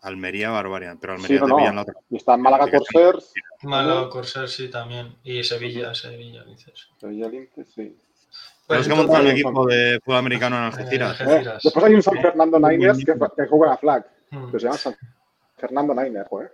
Almería 0.04 0.50
Barbarian, 0.50 0.98
pero 0.98 1.14
Almería 1.14 1.40
sí, 1.40 1.46
no, 1.46 1.58
la 1.58 1.80
otra. 1.80 1.94
Y 2.10 2.16
está 2.16 2.36
Málaga 2.36 2.70
Corsairs. 2.70 3.32
Málaga 3.62 4.10
Corsairs, 4.10 4.52
sí, 4.52 4.68
también. 4.70 5.16
Y 5.24 5.42
Sevilla, 5.42 5.94
Sevilla 5.94 6.44
Linces. 6.44 6.88
Sevilla 6.98 7.28
Linces, 7.28 7.68
sí. 7.74 7.96
Pues 8.66 8.80
es 8.80 8.88
que 8.88 8.94
montar 8.94 9.22
un 9.22 9.28
equipo 9.28 9.66
de 9.66 9.98
fútbol 10.04 10.18
americano 10.18 10.56
en 10.56 10.62
Algeciras. 10.64 11.20
Eh, 11.22 11.44
después 11.62 11.84
hay 11.84 11.94
un 11.94 12.02
San 12.02 12.20
Fernando 12.20 12.58
Niners 12.58 12.98
que, 12.98 13.14
que 13.14 13.46
juega 13.48 13.74
a 13.74 13.76
flag. 13.78 14.06
Hmm. 14.30 14.50
Que 14.50 14.60
se 14.60 14.66
llama 14.66 14.78
San 14.78 14.96
Fernando 15.56 15.94
Niners, 15.94 16.28
joder. 16.28 16.52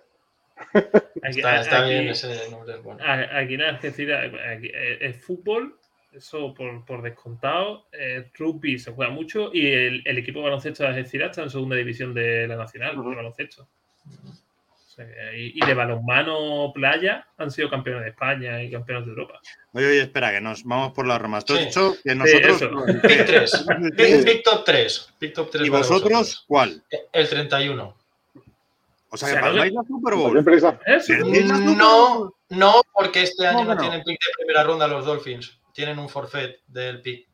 está, 1.22 1.61
está 1.61 1.84
bien 1.84 2.09
ese 2.09 2.51
nombre. 2.51 2.76
Bueno. 2.78 3.01
Aquí 3.05 3.55
en 3.55 3.62
Algeciras 3.62 4.32
es 4.62 5.24
fútbol 5.24 5.80
eso 6.12 6.54
por, 6.54 6.84
por 6.84 7.02
descontado. 7.02 7.86
Eh, 7.92 8.30
rugby 8.34 8.78
se 8.78 8.92
juega 8.92 9.12
mucho 9.12 9.50
y 9.52 9.66
el, 9.66 10.02
el 10.04 10.18
equipo 10.18 10.40
de 10.40 10.44
baloncesto 10.46 10.82
de 10.82 10.90
Algeciras 10.90 11.30
está 11.30 11.42
en 11.42 11.50
segunda 11.50 11.76
división 11.76 12.14
de 12.14 12.46
la 12.48 12.56
nacional, 12.56 12.96
de 12.96 13.16
baloncesto. 13.16 13.68
y, 15.34 15.64
de 15.64 15.74
balonmano 15.74 16.72
playa 16.74 17.26
han 17.38 17.50
sido 17.50 17.70
campeones 17.70 18.02
de 18.04 18.11
España 18.11 18.62
y 18.62 18.70
campeones 18.70 19.06
de 19.06 19.11
Europa. 19.11 19.40
Oye, 19.72 19.86
oye, 19.86 20.00
espera, 20.02 20.32
que 20.32 20.40
nos 20.40 20.64
vamos 20.64 20.92
por 20.92 21.06
las 21.06 21.20
ramas. 21.20 21.44
Tú 21.44 21.54
has 21.54 21.61
dicho 21.61 21.96
que 22.02 22.14
nosotros. 22.14 22.58
Sí, 22.58 22.94
Pick 23.02 23.26
3. 23.26 23.66
Pick, 24.24 24.42
top 24.42 24.64
3. 24.64 25.14
Pick 25.18 25.34
top 25.34 25.50
3 25.50 25.66
¿Y 25.66 25.70
vosotros 25.70 26.44
cuál? 26.46 26.82
El 27.12 27.28
31. 27.28 27.96
O 29.12 29.16
sea, 29.16 29.34
que 29.34 29.40
palmáis 29.40 29.72
la 29.72 29.82
Super 29.82 30.14
Bowl. 30.14 30.44
No, 31.76 32.34
no, 32.50 32.82
porque 32.92 33.22
este 33.22 33.46
año 33.46 33.64
no, 33.64 33.74
no 33.74 33.80
tienen 33.80 34.02
pick 34.04 34.18
de 34.20 34.32
primera 34.36 34.62
ronda 34.64 34.86
los 34.86 35.04
Dolphins 35.04 35.59
tienen 35.72 35.98
un 35.98 36.08
forfait 36.08 36.56
del 36.66 37.00
pick. 37.00 37.28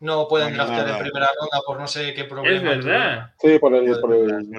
No 0.00 0.28
pueden 0.28 0.54
draftear 0.54 0.88
en 0.88 0.98
primera 0.98 1.28
ronda 1.38 1.60
por 1.64 1.78
no 1.78 1.86
sé 1.86 2.12
qué 2.12 2.24
problema. 2.24 2.72
Es 2.72 2.84
verdad. 2.84 3.32
Sí, 3.38 3.58
por 3.58 3.74
el, 3.74 4.00
por 4.00 4.14
el, 4.14 4.50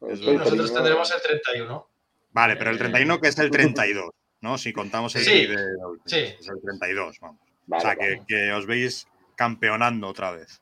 Nosotros 0.00 0.72
tendremos 0.72 1.10
el 1.12 1.22
31. 1.22 1.88
Vale, 2.30 2.56
pero 2.56 2.70
el 2.70 2.78
31 2.78 3.20
que 3.20 3.28
es 3.28 3.38
el 3.38 3.50
32, 3.50 4.10
¿no? 4.40 4.58
Si 4.58 4.72
contamos 4.72 5.14
el 5.16 5.24
sí, 5.24 5.46
de 5.46 5.56
sí. 6.04 6.18
es 6.38 6.48
el 6.48 6.60
32, 6.60 7.18
vamos. 7.20 7.40
Vale, 7.66 7.82
o 7.82 7.86
sea, 7.86 7.96
que, 7.96 8.10
vale. 8.10 8.22
que 8.28 8.52
os 8.52 8.66
veis 8.66 9.08
campeonando 9.36 10.08
otra 10.08 10.32
vez. 10.32 10.60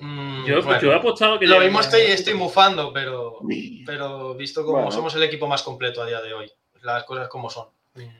Mm, 0.00 0.44
Yo, 0.44 0.62
bueno, 0.62 0.80
yo 0.80 0.92
he 0.92 0.94
apostado 0.94 1.38
que 1.38 1.46
lo 1.46 1.60
mismo 1.60 1.80
estoy, 1.80 2.02
estoy 2.02 2.34
mufando, 2.34 2.92
pero, 2.92 3.40
pero 3.84 4.34
visto 4.34 4.64
como 4.64 4.78
Bueno. 4.78 4.92
somos 4.92 5.14
el 5.16 5.22
equipo 5.24 5.46
más 5.48 5.62
completo 5.62 6.02
a 6.02 6.06
día 6.06 6.20
de 6.20 6.32
hoy, 6.34 6.52
las 6.82 7.04
cosas 7.04 7.28
como 7.28 7.50
son. 7.50 7.68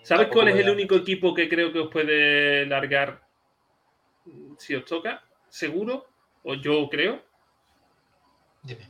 ¿Sabes 0.02 0.28
cuál 0.28 0.48
es 0.48 0.56
el 0.56 0.70
único 0.70 0.94
equipo 0.96 1.34
que 1.34 1.48
creo 1.48 1.72
que 1.72 1.78
os 1.80 1.88
puede 1.90 2.66
largar 2.66 3.22
si 4.58 4.74
os 4.74 4.84
toca? 4.84 5.22
¿Seguro? 5.48 6.06
O 6.44 6.54
yo 6.54 6.88
creo. 6.88 7.22
Dime. 8.62 8.88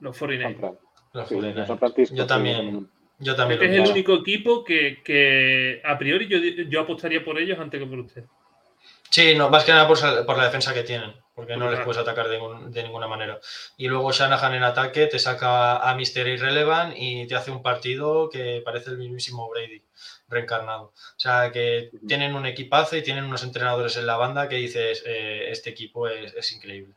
Los 0.00 0.20
49ers. 0.20 0.46
Central. 0.48 0.78
Los 1.12 1.28
Sí, 1.28 1.34
49ers. 1.36 1.54
los 1.54 1.66
San 1.68 1.78
Francisco, 1.78 2.14
Yo 2.16 2.22
sí, 2.24 2.28
también. 2.28 2.90
Yo 3.18 3.34
Creo 3.34 3.36
también. 3.36 3.60
que 3.60 3.66
es 3.66 3.72
el 3.72 3.90
único 3.90 4.14
equipo 4.14 4.62
que, 4.62 5.02
que 5.02 5.80
a 5.84 5.96
priori 5.98 6.28
yo, 6.28 6.38
yo 6.68 6.80
apostaría 6.80 7.24
por 7.24 7.38
ellos 7.38 7.58
antes 7.58 7.80
que 7.80 7.86
por 7.86 7.98
usted. 8.00 8.24
Sí, 9.08 9.34
no, 9.34 9.48
más 9.48 9.64
que 9.64 9.72
nada 9.72 9.88
por, 9.88 10.36
la 10.36 10.44
defensa 10.44 10.74
que 10.74 10.82
tienen, 10.82 11.14
porque 11.34 11.56
no 11.56 11.70
les 11.70 11.80
puedes 11.80 12.02
atacar 12.02 12.28
de 12.28 12.82
ninguna 12.82 13.06
manera. 13.08 13.40
Y 13.78 13.88
luego 13.88 14.12
Shanahan 14.12 14.54
en 14.54 14.64
ataque 14.64 15.06
te 15.06 15.18
saca 15.18 15.78
a 15.78 15.94
Mr. 15.94 16.26
Irrelevant 16.28 16.92
y 16.96 17.26
te 17.26 17.34
hace 17.36 17.50
un 17.50 17.62
partido 17.62 18.28
que 18.28 18.60
parece 18.64 18.90
el 18.90 18.98
mismísimo 18.98 19.48
Brady 19.48 19.82
reencarnado. 20.28 20.84
O 20.86 20.92
sea, 21.18 21.50
que 21.52 21.90
tienen 22.06 22.34
un 22.34 22.46
equipazo 22.46 22.96
y 22.96 23.02
tienen 23.02 23.24
unos 23.24 23.42
entrenadores 23.44 23.96
en 23.96 24.06
la 24.06 24.16
banda 24.16 24.48
que 24.48 24.56
dices, 24.56 25.02
eh, 25.06 25.50
este 25.50 25.70
equipo 25.70 26.08
es, 26.08 26.34
es 26.34 26.52
increíble. 26.52 26.94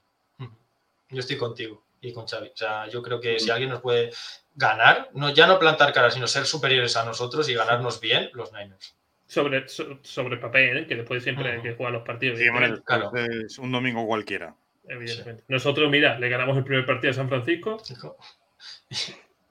Yo 1.09 1.19
estoy 1.19 1.37
contigo 1.37 1.83
y 2.01 2.13
con 2.13 2.27
Xavi. 2.27 2.49
O 2.49 2.57
sea, 2.57 2.87
yo 2.87 3.01
creo 3.01 3.19
que 3.19 3.39
si 3.39 3.49
alguien 3.49 3.69
nos 3.71 3.81
puede 3.81 4.11
ganar, 4.55 5.09
no, 5.13 5.31
ya 5.33 5.47
no 5.47 5.57
plantar 5.59 5.91
cara, 5.93 6.11
sino 6.11 6.27
ser 6.27 6.45
superiores 6.45 6.95
a 6.97 7.03
nosotros 7.05 7.49
y 7.49 7.53
ganarnos 7.55 7.99
bien, 7.99 8.29
los 8.33 8.51
Niners. 8.53 8.95
Sobre, 9.25 9.67
so- 9.67 9.99
sobre 10.03 10.35
el 10.35 10.39
papel, 10.39 10.77
¿eh? 10.79 10.87
que 10.87 10.95
después 10.95 11.23
siempre 11.23 11.51
hay 11.51 11.61
que 11.61 11.73
jugar 11.75 11.93
los 11.93 12.03
partidos. 12.03 12.37
Sí, 12.39 12.45
evidentemente. 12.45 12.83
claro. 12.83 13.11
es 13.45 13.57
un 13.59 13.71
domingo 13.71 14.05
cualquiera. 14.07 14.55
evidentemente. 14.87 15.43
Nosotros, 15.47 15.89
mira, 15.91 16.17
le 16.19 16.29
ganamos 16.29 16.57
el 16.57 16.63
primer 16.63 16.85
partido 16.85 17.11
a 17.11 17.13
San 17.13 17.29
Francisco 17.29 17.77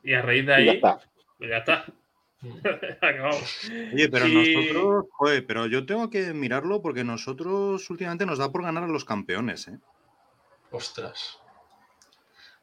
y 0.03 0.15
a 0.15 0.23
raíz 0.23 0.47
de 0.47 0.55
ahí, 0.55 0.67
ya 0.67 0.73
está. 0.73 1.01
pues 1.39 1.51
ya 1.51 1.57
está. 1.59 1.85
Acabamos. 3.03 3.71
Oye, 3.93 4.09
pero 4.09 4.27
Y- 4.29 4.55
nosotros, 4.55 5.07
joder, 5.13 5.47
pero 5.47 5.67
yo 5.67 5.85
tengo 5.87 6.09
que 6.11 6.33
mirarlo 6.35 6.81
porque 6.83 7.05
nosotros 7.05 7.89
últimamente 7.91 8.27
nos 8.27 8.39
da 8.39 8.51
por 8.53 8.63
ganar 8.63 8.85
a 8.85 8.89
los 8.89 9.05
campeones, 9.05 9.69
¿eh? 9.69 9.79
Ostras. 10.71 11.39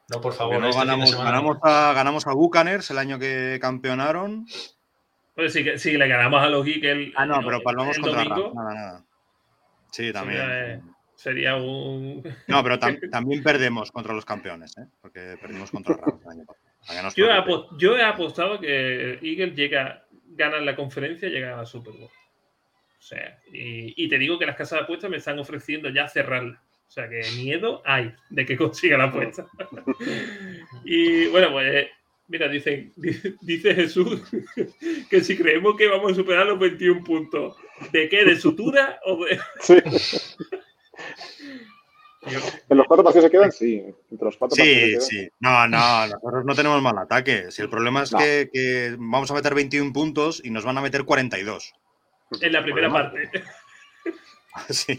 No, 0.08 0.20
por 0.20 0.32
favor, 0.32 0.60
no 0.60 0.68
este 0.68 0.78
ganamos, 0.78 1.16
ganamos, 1.16 1.58
a, 1.62 1.92
ganamos 1.92 2.26
a 2.28 2.32
Bucaners 2.32 2.90
el 2.92 2.98
año 2.98 3.18
que 3.18 3.58
campeonaron. 3.60 4.46
Pues 5.34 5.52
sí, 5.52 5.64
que, 5.64 5.78
sí, 5.78 5.96
le 5.98 6.06
ganamos 6.08 6.40
a 6.42 6.48
los 6.48 6.66
Eagles. 6.66 7.12
Ah, 7.16 7.26
no, 7.26 7.40
el- 7.40 7.44
pero 7.44 7.60
palmamos 7.62 7.96
el 7.96 8.02
contra 8.02 8.22
domingo. 8.24 8.52
Nada, 8.54 8.74
nada. 8.74 9.04
Sí, 9.90 10.12
también. 10.12 10.40
Sería, 10.40 10.74
eh, 10.74 10.80
sería 11.16 11.56
un. 11.56 12.22
No, 12.46 12.62
pero 12.62 12.78
tam- 12.78 13.00
también 13.10 13.42
perdemos 13.42 13.90
contra 13.90 14.14
los 14.14 14.24
campeones, 14.24 14.78
¿eh? 14.78 14.86
Porque 15.02 15.36
perdimos 15.40 15.70
contra 15.72 15.96
Rams 15.96 16.22
el 16.24 16.30
año 16.30 16.44
pasado. 16.46 16.65
Yo 17.16 17.26
he, 17.30 17.78
yo 17.78 18.06
apostado 18.06 18.60
que 18.60 19.18
Eagles 19.22 19.54
llega, 19.54 20.04
gana 20.28 20.58
la 20.60 20.76
conferencia 20.76 21.28
y 21.28 21.32
llega 21.32 21.54
a 21.54 21.58
la 21.58 21.66
Super 21.66 21.92
Bowl. 21.94 22.04
O 22.08 23.02
sea, 23.02 23.38
y, 23.52 23.92
y 24.04 24.08
te 24.08 24.18
digo 24.18 24.38
que 24.38 24.46
las 24.46 24.56
casas 24.56 24.78
de 24.80 24.84
apuestas 24.84 25.10
me 25.10 25.16
están 25.18 25.38
ofreciendo 25.38 25.88
ya 25.90 26.08
cerrarla. 26.08 26.60
O 26.86 26.90
sea, 26.90 27.08
que 27.08 27.20
miedo 27.36 27.82
hay 27.84 28.12
de 28.30 28.46
que 28.46 28.56
consiga 28.56 28.98
la 28.98 29.04
apuesta. 29.04 29.46
y 30.84 31.26
bueno, 31.28 31.50
pues 31.52 31.88
mira, 32.28 32.48
dicen, 32.48 32.92
di- 32.96 33.36
dice 33.42 33.74
Jesús 33.74 34.22
que 35.10 35.20
si 35.20 35.36
creemos 35.36 35.76
que 35.76 35.88
vamos 35.88 36.12
a 36.12 36.14
superar 36.16 36.46
los 36.46 36.58
21 36.58 37.02
puntos, 37.04 37.56
¿de 37.92 38.08
qué? 38.08 38.24
¿De 38.24 38.36
sutura 38.36 38.98
o 39.04 39.24
de.? 39.24 39.38
Sí. 39.60 39.74
En 42.68 42.76
los 42.76 42.86
cuatro 42.86 43.04
partidos 43.04 43.26
que 43.30 43.36
quedan, 43.36 43.52
sí. 43.52 43.84
Entre 44.10 44.24
los 44.24 44.36
cuatro 44.36 44.56
Sí, 44.56 45.00
sí. 45.00 45.28
No, 45.40 45.66
no, 45.68 46.06
nosotros 46.08 46.44
no 46.44 46.54
tenemos 46.54 46.82
mal 46.82 46.98
ataque. 46.98 47.50
Si 47.50 47.62
el 47.62 47.70
problema 47.70 48.02
es 48.02 48.12
No. 48.12 48.18
que, 48.18 48.50
que 48.52 48.96
vamos 48.98 49.30
a 49.30 49.34
meter 49.34 49.54
21 49.54 49.92
puntos 49.92 50.40
y 50.44 50.50
nos 50.50 50.64
van 50.64 50.78
a 50.78 50.82
meter 50.82 51.04
42. 51.04 51.72
en 52.40 52.52
la 52.52 52.62
primera 52.62 52.88
Problema. 52.88 53.12
parte. 53.12 53.42
Sí. 54.70 54.98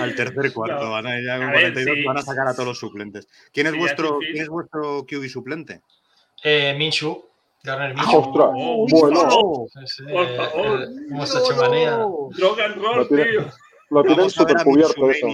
Al 0.00 0.14
tercer 0.16 0.52
cuarto 0.52 0.84
No. 0.84 0.90
van 0.90 1.06
a 1.06 1.18
ir 1.18 1.24
ya 1.26 1.36
con 1.38 1.48
A 1.48 1.52
ver, 1.52 1.72
42 1.72 1.96
sí. 1.96 2.04
van 2.04 2.16
a 2.18 2.22
sacar 2.22 2.48
a 2.48 2.52
todos 2.52 2.66
los 2.68 2.78
suplentes. 2.78 3.28
¿Quién 3.52 3.66
es 3.68 3.72
Sí, 3.74 3.78
vuestro. 3.78 4.18
¿quién 4.18 4.42
es 4.42 4.48
vuestro 4.48 5.06
QB 5.06 5.28
suplente? 5.28 5.82
Eh, 6.42 6.74
Minshew, 6.76 7.24
Garner 7.62 7.94
Ah, 7.96 8.10
ostras. 8.10 8.48
Oh, 8.54 8.86
bueno, 8.90 9.20
¡Oh! 9.30 9.68
Sí, 9.86 10.02
Por 10.04 10.36
favor. 10.36 10.82
eh, 10.82 10.86
hemos 11.10 11.30
hecho 11.36 11.56
manía. 11.56 11.90
Drog 12.36 12.60
and 12.60 12.74
roll, 12.76 13.08
tío. 13.08 13.46
Lo 13.92 14.02
tienen 14.02 14.30
súper 14.30 14.56
cubierto 14.64 15.10
eso. 15.10 15.28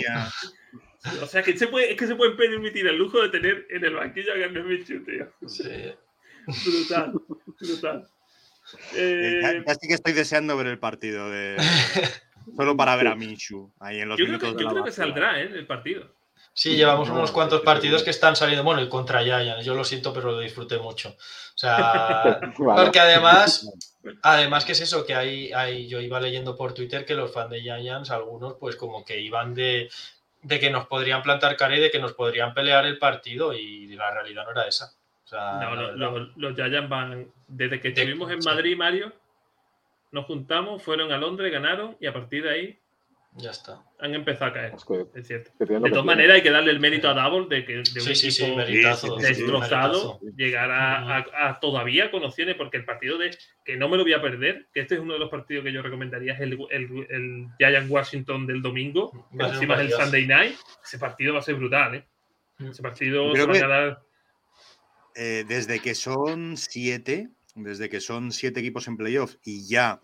O 1.22 1.26
sea, 1.26 1.42
que 1.42 1.56
se 1.56 1.68
puede, 1.68 1.92
es 1.92 1.96
que 1.96 2.06
se 2.06 2.16
pueden 2.16 2.36
permitir 2.36 2.86
el 2.86 2.96
lujo 2.96 3.22
de 3.22 3.28
tener 3.28 3.66
en 3.70 3.84
el 3.84 3.94
banquillo 3.94 4.32
a 4.32 4.36
Garner 4.36 4.64
Minshew, 4.64 5.04
tío. 5.04 5.32
Sí. 5.46 5.94
Brutal, 6.46 7.12
brutal. 7.60 8.08
Eh, 8.94 9.40
Ya, 9.42 9.64
ya 9.64 9.74
sí 9.74 9.88
que 9.88 9.94
estoy 9.94 10.12
deseando 10.12 10.56
ver 10.56 10.66
el 10.66 10.78
partido 10.78 11.30
de 11.30 11.56
solo 12.56 12.76
para 12.76 12.96
ver 12.96 13.08
a 13.08 13.14
Minshew 13.14 13.72
ahí 13.80 14.00
en 14.00 14.08
los 14.08 14.18
yo 14.18 14.24
creo 14.24 14.38
minutos 14.38 14.48
que, 14.50 14.56
de 14.56 14.60
yo 14.62 14.66
la 14.66 14.72
creo 14.72 14.84
que 14.84 14.92
saldrá, 14.92 15.40
¿eh? 15.40 15.50
El 15.52 15.66
partido. 15.66 16.14
Sí, 16.58 16.74
llevamos 16.74 17.08
No, 17.08 17.14
unos 17.14 17.30
cuantos 17.30 17.60
partidos 17.60 18.02
que 18.02 18.10
están 18.10 18.34
saliendo. 18.34 18.64
Bueno, 18.64 18.82
y 18.82 18.88
contra 18.88 19.22
Giants, 19.22 19.64
yo 19.64 19.74
lo 19.76 19.84
siento, 19.84 20.12
pero 20.12 20.32
lo 20.32 20.40
disfruté 20.40 20.76
mucho. 20.78 21.10
O 21.10 21.14
sea, 21.58 22.40
Vale. 22.58 22.82
porque 22.82 22.98
además, 22.98 23.70
además 24.22 24.64
que 24.64 24.72
es 24.72 24.80
eso, 24.80 25.06
que 25.06 25.14
hay, 25.14 25.52
hay, 25.52 25.86
yo 25.86 26.00
iba 26.00 26.18
leyendo 26.18 26.56
por 26.56 26.74
Twitter 26.74 27.04
que 27.04 27.14
los 27.14 27.32
fans 27.32 27.50
de 27.50 27.60
Giants, 27.60 28.10
algunos, 28.10 28.54
pues 28.54 28.74
como 28.74 29.04
que 29.04 29.20
iban 29.20 29.54
de, 29.54 29.88
de 30.42 30.58
que 30.58 30.68
nos 30.70 30.88
podrían 30.88 31.22
plantar 31.22 31.56
cara 31.56 31.76
y 31.76 31.80
de 31.80 31.92
que 31.92 32.00
nos 32.00 32.14
podrían 32.14 32.52
pelear 32.54 32.84
el 32.86 32.98
partido, 32.98 33.52
y 33.54 33.86
la 33.94 34.10
realidad 34.10 34.42
no 34.44 34.50
era 34.50 34.66
esa. 34.66 34.92
O 35.24 35.28
sea, 35.28 35.60
No, 35.60 35.60
la 35.60 35.70
lo- 35.76 35.82
verdad. 35.82 35.96
lo- 35.96 36.30
los 36.48 36.54
Giants 36.56 36.88
van. 36.88 37.30
Desde 37.46 37.80
que 37.80 37.88
estuvimos 37.88 38.32
en. 38.32 38.40
Madrid, 38.44 38.76
Mario, 38.76 39.12
nos 40.10 40.24
juntamos, 40.26 40.82
fueron 40.82 41.12
a 41.12 41.18
Londres, 41.18 41.52
ganaron 41.52 41.96
y 42.00 42.06
a 42.08 42.12
partir 42.12 42.42
de 42.42 42.50
ahí 42.50 42.78
ya 43.32 43.50
está. 43.50 43.82
han 44.00 44.14
empezado 44.14 44.46
a 44.50 44.54
caer. 44.54 44.74
Es 44.74 44.84
que, 44.84 45.06
Es 45.18 45.26
cierto. 45.28 45.50
que 45.58 45.64
De 45.66 45.90
todas 45.90 46.04
maneras, 46.04 46.36
hay 46.36 46.42
que 46.42 46.50
darle 46.50 46.70
el 46.72 46.80
mérito 46.80 47.08
a 47.08 47.14
Double 47.14 47.46
de 47.54 47.64
que 47.64 47.72
de 47.74 47.78
un 47.80 47.84
Sí, 47.86 48.14
sí, 48.14 48.42
equipo 48.44 48.56
meritazo. 48.56 49.06
sí, 49.20 49.26
sí, 49.26 49.34
sí, 49.34 49.40
destrozado 49.42 50.20
llegar 50.36 50.70
a, 50.70 51.18
a- 51.18 51.48
a 51.48 51.60
todavía 51.60 52.10
con 52.10 52.24
opciones, 52.24 52.56
porque 52.56 52.76
el 52.78 52.84
partido 52.84 53.16
de 53.18 53.36
que 53.64 53.76
no 53.76 53.88
me 53.88 53.96
lo 53.96 54.02
voy 54.02 54.12
a 54.14 54.22
perder, 54.22 54.66
que 54.72 54.80
este 54.80 54.94
es 54.96 55.00
uno 55.00 55.12
de 55.12 55.18
los 55.20 55.30
partidos 55.30 55.64
que 55.64 55.72
yo 55.72 55.82
recomendaría, 55.82 56.32
es 56.34 56.40
el, 56.40 56.58
el, 56.70 57.06
el 57.10 57.46
Giant 57.58 57.90
Washington 57.90 58.46
del 58.46 58.60
domingo, 58.62 59.10
que 59.30 59.36
un 59.36 59.42
encima 59.44 59.74
es 59.74 59.80
el. 59.80 59.92
Sunday 59.92 60.26
night. 60.26 60.56
Ese 60.84 60.98
partido 60.98 61.34
va 61.34 61.40
a 61.40 61.42
ser 61.42 61.54
brutal, 61.54 61.94
¿eh? 61.96 62.04
Mm. 62.58 62.70
Ese 62.70 62.82
partido 62.82 63.32
Creo 63.32 63.54
se 63.54 63.60
va 63.62 63.66
a 63.66 63.68
ganar. 63.68 64.02
Eh, 65.14 65.44
desde 65.48 65.80
que 65.80 65.94
son 65.94 66.56
siete, 66.56 67.28
desde 67.62 67.88
que 67.88 68.00
son 68.00 68.32
siete 68.32 68.60
equipos 68.60 68.88
en 68.88 68.96
playoff 68.96 69.36
y 69.44 69.66
ya, 69.66 70.00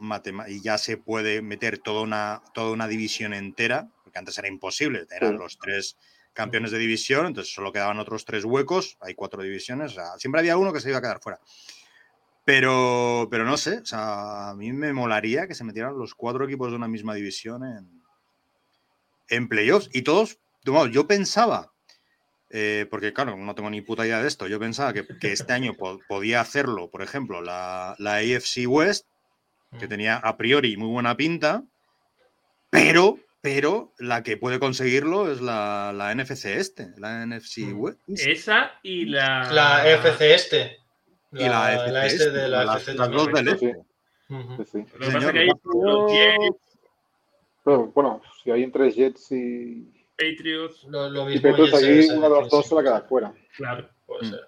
y 0.48 0.60
ya 0.60 0.78
se 0.78 0.96
puede 0.96 1.42
meter 1.42 1.78
toda 1.78 2.02
una, 2.02 2.42
toda 2.52 2.72
una 2.72 2.88
división 2.88 3.34
entera, 3.34 3.90
porque 4.02 4.18
antes 4.18 4.38
era 4.38 4.48
imposible, 4.48 5.06
eran 5.10 5.36
los 5.36 5.58
tres 5.58 5.96
campeones 6.32 6.72
de 6.72 6.78
división, 6.78 7.26
entonces 7.26 7.54
solo 7.54 7.72
quedaban 7.72 7.98
otros 7.98 8.24
tres 8.24 8.44
huecos, 8.44 8.96
hay 9.00 9.14
cuatro 9.14 9.42
divisiones, 9.42 9.92
o 9.92 9.94
sea, 9.94 10.18
siempre 10.18 10.40
había 10.40 10.56
uno 10.56 10.72
que 10.72 10.80
se 10.80 10.88
iba 10.88 10.98
a 10.98 11.02
quedar 11.02 11.20
fuera. 11.20 11.40
Pero, 12.44 13.28
pero 13.30 13.44
no 13.44 13.56
sé, 13.56 13.78
o 13.78 13.86
sea, 13.86 14.50
a 14.50 14.54
mí 14.54 14.72
me 14.72 14.92
molaría 14.92 15.46
que 15.46 15.54
se 15.54 15.64
metieran 15.64 15.98
los 15.98 16.14
cuatro 16.14 16.44
equipos 16.44 16.70
de 16.70 16.76
una 16.76 16.88
misma 16.88 17.14
división 17.14 17.64
en, 17.64 18.02
en 19.28 19.48
playoffs 19.48 19.88
y 19.92 20.02
todos, 20.02 20.38
yo 20.90 21.06
pensaba 21.06 21.73
eh, 22.56 22.86
porque 22.88 23.12
claro, 23.12 23.36
no 23.36 23.54
tengo 23.54 23.68
ni 23.68 23.80
puta 23.82 24.06
idea 24.06 24.22
de 24.22 24.28
esto. 24.28 24.46
Yo 24.46 24.58
pensaba 24.60 24.92
que, 24.92 25.04
que 25.20 25.32
este 25.32 25.52
año 25.52 25.74
po- 25.74 25.98
podía 26.08 26.40
hacerlo, 26.40 26.88
por 26.88 27.02
ejemplo, 27.02 27.42
la, 27.42 27.96
la 27.98 28.14
AFC 28.16 28.66
West, 28.68 29.06
que 29.80 29.88
tenía 29.88 30.16
a 30.18 30.36
priori 30.36 30.76
muy 30.76 30.88
buena 30.88 31.16
pinta, 31.16 31.64
pero, 32.70 33.18
pero 33.40 33.92
la 33.98 34.22
que 34.22 34.36
puede 34.36 34.58
conseguirlo 34.60 35.32
es 35.32 35.40
la, 35.40 35.92
la 35.94 36.14
NFC 36.14 36.44
este, 36.46 36.90
la 36.96 37.26
NFC 37.26 37.58
Mm. 37.58 37.80
West. 37.80 37.98
Esa 38.08 38.72
y 38.84 39.06
la. 39.06 39.52
La 39.52 39.90
FC 39.90 40.34
este. 40.34 40.76
y 41.32 41.40
la, 41.48 41.66
AFC 41.66 42.06
este 42.06 42.30
de 42.30 42.48
la 42.48 42.64
las, 42.64 42.82
FC 42.82 42.94
las 42.98 43.10
dos 43.10 43.26
del 43.32 43.58
Sí, 43.58 43.72
este. 44.60 44.86
Bueno, 47.64 48.20
si 48.42 48.50
hay 48.50 48.62
entre 48.62 48.90
Jets 48.92 49.32
y, 49.32 49.90
Patriots, 50.16 50.84
Lo, 50.84 51.08
lo 51.10 51.28
y 51.30 51.34
mismo 51.34 51.50
Patriots 51.50 51.72
Jets 51.72 51.84
aquí, 51.84 51.98
es- 51.98 52.10
uno 52.10 52.22
de 52.22 52.28
los 52.40 52.50
dos 52.50 52.66
se 52.66 52.74
va 52.74 52.80
a 52.80 52.84
quedar 52.84 53.08
fuera. 53.08 53.34
claro. 53.56 53.88
puede 54.06 54.26
Mm. 54.26 54.30
ser. 54.30 54.40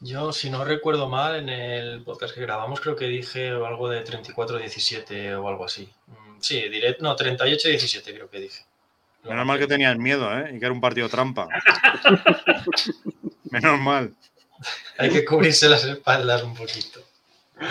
Yo, 0.00 0.32
si 0.32 0.50
no 0.50 0.64
recuerdo 0.64 1.08
mal, 1.08 1.36
en 1.36 1.48
el 1.50 2.02
podcast 2.02 2.34
que 2.34 2.40
grabamos 2.40 2.80
creo 2.80 2.96
que 2.96 3.06
dije 3.06 3.50
algo 3.50 3.88
de 3.88 4.04
34-17 4.04 5.34
o 5.34 5.48
algo 5.48 5.66
así. 5.66 5.88
Mm, 6.06 6.40
sí, 6.40 6.68
diré, 6.68 6.96
no, 7.00 7.16
38-17 7.16 8.02
creo 8.02 8.30
que 8.30 8.40
dije. 8.40 8.64
Menos 9.24 9.46
mal 9.46 9.58
que 9.58 9.66
tenías 9.66 9.96
miedo, 9.96 10.30
¿eh? 10.38 10.52
Y 10.54 10.58
que 10.58 10.64
era 10.64 10.72
un 10.72 10.80
partido 10.80 11.08
trampa. 11.08 11.48
Menos 13.50 13.80
mal. 13.80 14.14
Hay 14.98 15.10
que 15.10 15.24
cubrirse 15.24 15.68
las 15.68 15.84
espaldas 15.84 16.42
un 16.42 16.54
poquito. 16.54 17.00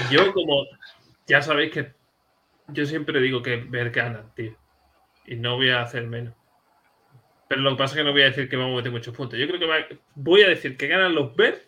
Yo, 0.10 0.34
como 0.34 0.66
ya 1.28 1.42
sabéis 1.42 1.72
que 1.72 1.94
yo 2.68 2.86
siempre 2.86 3.20
digo 3.20 3.42
que 3.42 3.58
ver 3.58 3.92
gana, 3.92 4.26
tío. 4.36 4.56
Y 5.26 5.36
no 5.36 5.56
voy 5.56 5.70
a 5.70 5.82
hacer 5.82 6.08
menos. 6.08 6.34
Pero 7.48 7.62
lo 7.62 7.72
que 7.72 7.78
pasa 7.78 7.94
es 7.94 7.98
que 8.00 8.04
no 8.04 8.12
voy 8.12 8.24
a 8.24 8.26
decir 8.26 8.50
que 8.50 8.58
vamos 8.58 8.74
a 8.74 8.78
meter 8.78 8.92
muchos 8.92 9.16
puntos. 9.16 9.38
Yo 9.38 9.48
creo 9.48 9.60
que 9.60 10.00
voy 10.16 10.42
a 10.42 10.50
decir 10.50 10.76
que 10.78 10.88
ganan 10.88 11.16
los 11.16 11.36
ver 11.36 11.68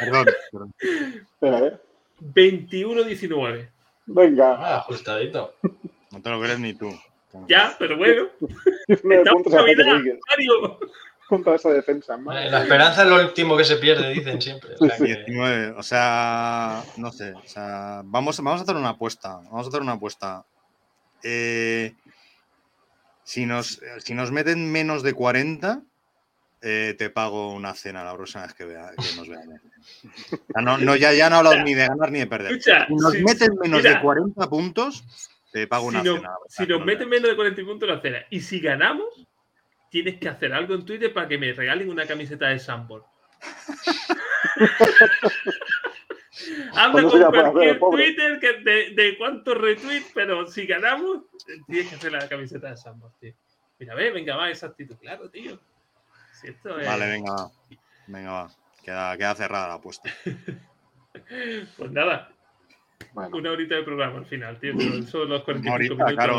Perdón, 0.00 0.26
perdón. 1.40 1.80
21-19. 2.20 3.68
Venga. 4.06 4.54
Ah, 4.58 4.76
ajustadito. 4.76 5.54
No 6.10 6.22
te 6.22 6.30
lo 6.30 6.40
crees 6.40 6.58
ni 6.58 6.74
tú. 6.74 6.90
Ya, 7.48 7.74
pero 7.78 7.96
bueno. 7.96 8.28
Estamos 8.88 9.46
Navidad, 9.46 9.86
Mario. 10.28 10.78
Junto 11.28 11.52
a 11.52 11.56
esa 11.56 11.70
defensa. 11.70 12.16
La 12.16 12.62
esperanza 12.62 13.02
es 13.02 13.08
lo 13.08 13.16
último 13.16 13.56
que 13.56 13.64
se 13.64 13.76
pierde, 13.76 14.12
dicen 14.12 14.40
siempre. 14.40 14.74
O 14.78 14.86
sea, 14.86 14.96
19, 14.98 15.70
o 15.70 15.82
sea 15.82 16.82
no 16.96 17.12
sé. 17.12 17.32
O 17.32 17.46
sea, 17.46 18.02
vamos, 18.04 18.36
vamos 18.38 18.60
a 18.60 18.64
hacer 18.64 18.76
una 18.76 18.90
apuesta. 18.90 19.36
Vamos 19.36 19.66
a 19.66 19.68
hacer 19.68 19.80
una 19.80 19.92
apuesta. 19.92 20.44
Eh, 21.22 21.94
si, 23.22 23.46
nos, 23.46 23.80
si 23.98 24.14
nos 24.14 24.30
meten 24.30 24.70
menos 24.70 25.02
de 25.02 25.14
40, 25.14 25.82
eh, 26.60 26.94
te 26.96 27.10
pago 27.10 27.52
una 27.52 27.74
cena 27.74 28.04
la 28.04 28.14
próxima 28.14 28.44
vez 28.44 28.54
que, 28.54 28.64
vea, 28.64 28.90
que 28.96 29.16
nos 29.16 29.28
vean. 29.28 29.60
No, 30.62 30.78
no, 30.78 30.96
ya, 30.96 31.12
ya 31.12 31.28
no 31.28 31.36
he 31.36 31.38
hablado 31.38 31.62
ni 31.62 31.74
de 31.74 31.86
ganar 31.86 32.10
ni 32.10 32.20
de 32.20 32.26
perder. 32.26 32.52
Escucha, 32.52 32.86
si 32.86 32.94
nos 32.94 33.14
meten 33.20 33.54
menos 33.60 33.82
de 33.82 34.00
40 34.00 34.48
puntos, 34.48 35.04
te 35.52 35.66
pago 35.66 35.86
una 35.86 36.02
si 36.02 36.08
cena. 36.08 36.30
si 36.48 36.66
nos 36.66 36.84
meten 36.84 37.08
menos 37.08 37.30
de 37.30 37.36
40 37.36 37.62
puntos, 37.64 37.88
la 37.88 38.00
cena. 38.00 38.24
Y 38.30 38.40
si 38.40 38.60
ganamos, 38.60 39.26
tienes 39.94 40.18
que 40.18 40.28
hacer 40.28 40.52
algo 40.52 40.74
en 40.74 40.84
Twitter 40.84 41.14
para 41.14 41.28
que 41.28 41.38
me 41.38 41.52
regalen 41.52 41.88
una 41.88 42.04
camiseta 42.04 42.48
de 42.48 42.58
Sambor. 42.58 43.04
Habla 46.74 47.02
con 47.04 47.22
cualquier 47.30 47.78
Twitter 47.78 48.40
que 48.40 48.54
de, 48.54 48.90
de 48.90 49.16
cuántos 49.16 49.56
retweets, 49.56 50.10
pero 50.12 50.48
si 50.48 50.66
ganamos, 50.66 51.22
tienes 51.68 51.90
que 51.90 51.94
hacer 51.94 52.10
la 52.10 52.28
camiseta 52.28 52.70
de 52.70 52.76
Sambor, 52.76 53.12
tío. 53.20 53.34
Mira, 53.78 53.94
ve, 53.94 54.10
venga, 54.10 54.34
va, 54.34 54.50
esa 54.50 54.66
actitud, 54.66 54.96
claro, 54.96 55.30
tío. 55.30 55.60
Vale, 56.64 57.06
venga, 57.06 57.32
va. 57.32 57.52
Venga, 58.08 58.32
va. 58.32 58.50
Queda, 58.82 59.16
queda 59.16 59.36
cerrada 59.36 59.68
la 59.68 59.74
apuesta. 59.74 60.10
pues 61.76 61.90
nada. 61.92 62.33
Una 63.14 63.52
horita 63.52 63.76
de 63.76 63.82
programa 63.82 64.18
al 64.18 64.26
final, 64.26 64.58
tío. 64.58 64.72
Son 65.06 65.28
los 65.28 65.42
45 65.44 65.72
ahorita, 65.72 65.94
minutos. 65.94 66.14
Claro, 66.14 66.38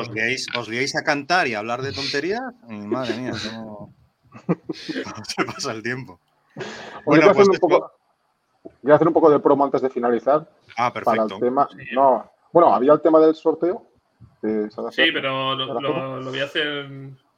os 0.60 0.68
liáis, 0.70 0.96
a 0.96 1.04
cantar 1.04 1.48
y 1.48 1.54
a 1.54 1.60
hablar 1.60 1.82
de 1.82 1.94
tonterías. 1.94 2.42
Madre 2.68 3.18
mía, 3.18 3.32
¿cómo, 3.50 3.94
se 5.24 5.46
pasa 5.46 5.72
el 5.72 5.82
tiempo? 5.82 6.20
Bueno, 7.06 7.32
pues 7.34 7.48
un 7.48 7.58
poco, 7.58 7.92
voy 8.82 8.92
a 8.92 8.96
hacer 8.96 9.08
un 9.08 9.14
poco 9.14 9.30
de 9.30 9.40
promo 9.40 9.64
antes 9.64 9.82
de 9.82 9.90
finalizar. 9.90 10.50
Ah, 10.78 10.92
perfecto. 10.92 11.28
Para 11.28 11.36
el 11.36 11.40
tema. 11.40 11.70
No, 11.94 12.30
bueno, 12.52 12.74
había 12.74 12.94
el 12.94 13.02
tema 13.02 13.20
del 13.20 13.36
sorteo. 13.36 13.90
sí, 14.42 15.12
pero 15.14 15.56
lo, 15.56 15.80
lo, 16.20 16.30
voy 16.30 16.40
a 16.40 16.46
hacer. 16.46 16.90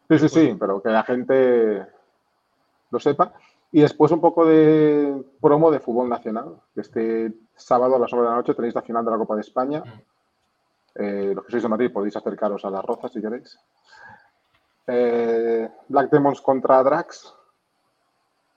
Sí, 0.09 0.19
sí, 0.19 0.29
sí, 0.29 0.55
pero 0.59 0.81
que 0.81 0.89
la 0.89 1.03
gente 1.03 1.85
lo 2.91 2.99
sepa. 2.99 3.33
Y 3.71 3.81
después 3.81 4.11
un 4.11 4.21
poco 4.21 4.45
de 4.45 5.21
promo 5.41 5.69
de 5.71 5.79
fútbol 5.79 6.09
nacional. 6.09 6.55
Este 6.75 7.33
sábado 7.57 7.95
a 7.95 7.99
las 7.99 8.11
9 8.11 8.25
de 8.25 8.31
la 8.31 8.37
noche 8.37 8.53
tenéis 8.53 8.75
la 8.75 8.81
final 8.81 9.03
de 9.03 9.11
la 9.11 9.17
Copa 9.17 9.35
de 9.35 9.41
España. 9.41 9.83
Eh, 10.95 11.31
los 11.35 11.45
que 11.45 11.51
sois 11.51 11.63
de 11.63 11.69
Madrid 11.69 11.91
podéis 11.91 12.15
acercaros 12.15 12.63
a 12.65 12.69
las 12.69 12.83
rozas 12.83 13.11
si 13.11 13.21
queréis. 13.21 13.59
Eh, 14.87 15.69
Black 15.89 16.09
Demons 16.11 16.41
contra 16.41 16.81
Drax. 16.83 17.33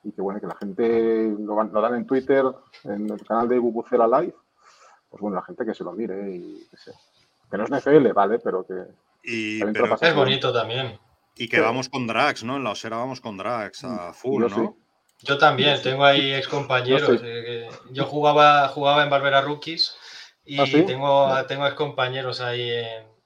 Y 0.05 0.13
que 0.13 0.23
bueno, 0.23 0.41
que 0.41 0.47
la 0.47 0.55
gente 0.55 1.35
lo, 1.39 1.55
dan 1.83 1.95
en 1.95 2.07
Twitter, 2.07 2.45
en 2.85 3.11
el 3.11 3.25
canal 3.27 3.49
de 3.49 3.59
Bubucela 3.59 4.07
Live. 4.07 4.35
Pues 5.11 5.21
bueno, 5.21 5.37
la 5.37 5.43
gente 5.43 5.67
que 5.67 5.75
se 5.75 5.85
lo 5.85 5.93
mire 5.93 6.31
y 6.31 6.67
que. 6.71 6.93
Que 7.51 7.59
no 7.59 7.65
es 7.65 7.71
NFL, 7.71 8.13
¿vale? 8.13 8.39
Pero 8.39 8.65
que. 8.65 8.75
Y, 9.25 9.61
es 9.61 10.15
bonito 10.15 10.53
también. 10.53 10.99
Y 11.37 11.49
que 11.49 11.61
vamos 11.61 11.89
con 11.89 12.07
Drax, 12.07 12.45
¿no? 12.45 12.57
En 12.57 12.65
la 12.65 12.71
Osera 12.71 12.97
vamos 12.97 13.21
con 13.21 13.37
Drax 13.37 13.85
a 13.85 14.13
full, 14.13 14.45
¿no? 14.49 14.77
Yo 15.23 15.39
también, 15.39 15.81
tengo 15.83 16.05
ahí 16.05 16.33
ex 16.33 16.49
compañeros. 16.49 17.21
Yo 17.91 18.05
jugaba, 18.05 18.69
jugaba 18.69 19.03
en 19.03 19.11
Barbera 19.11 19.43
Rookies 19.43 19.97
y 20.45 20.59
¿Ah, 20.59 20.65
tengo, 20.87 21.47
tengo 21.47 21.67
ex 21.67 21.75
compañeros 21.75 22.41
ahí 22.41 22.71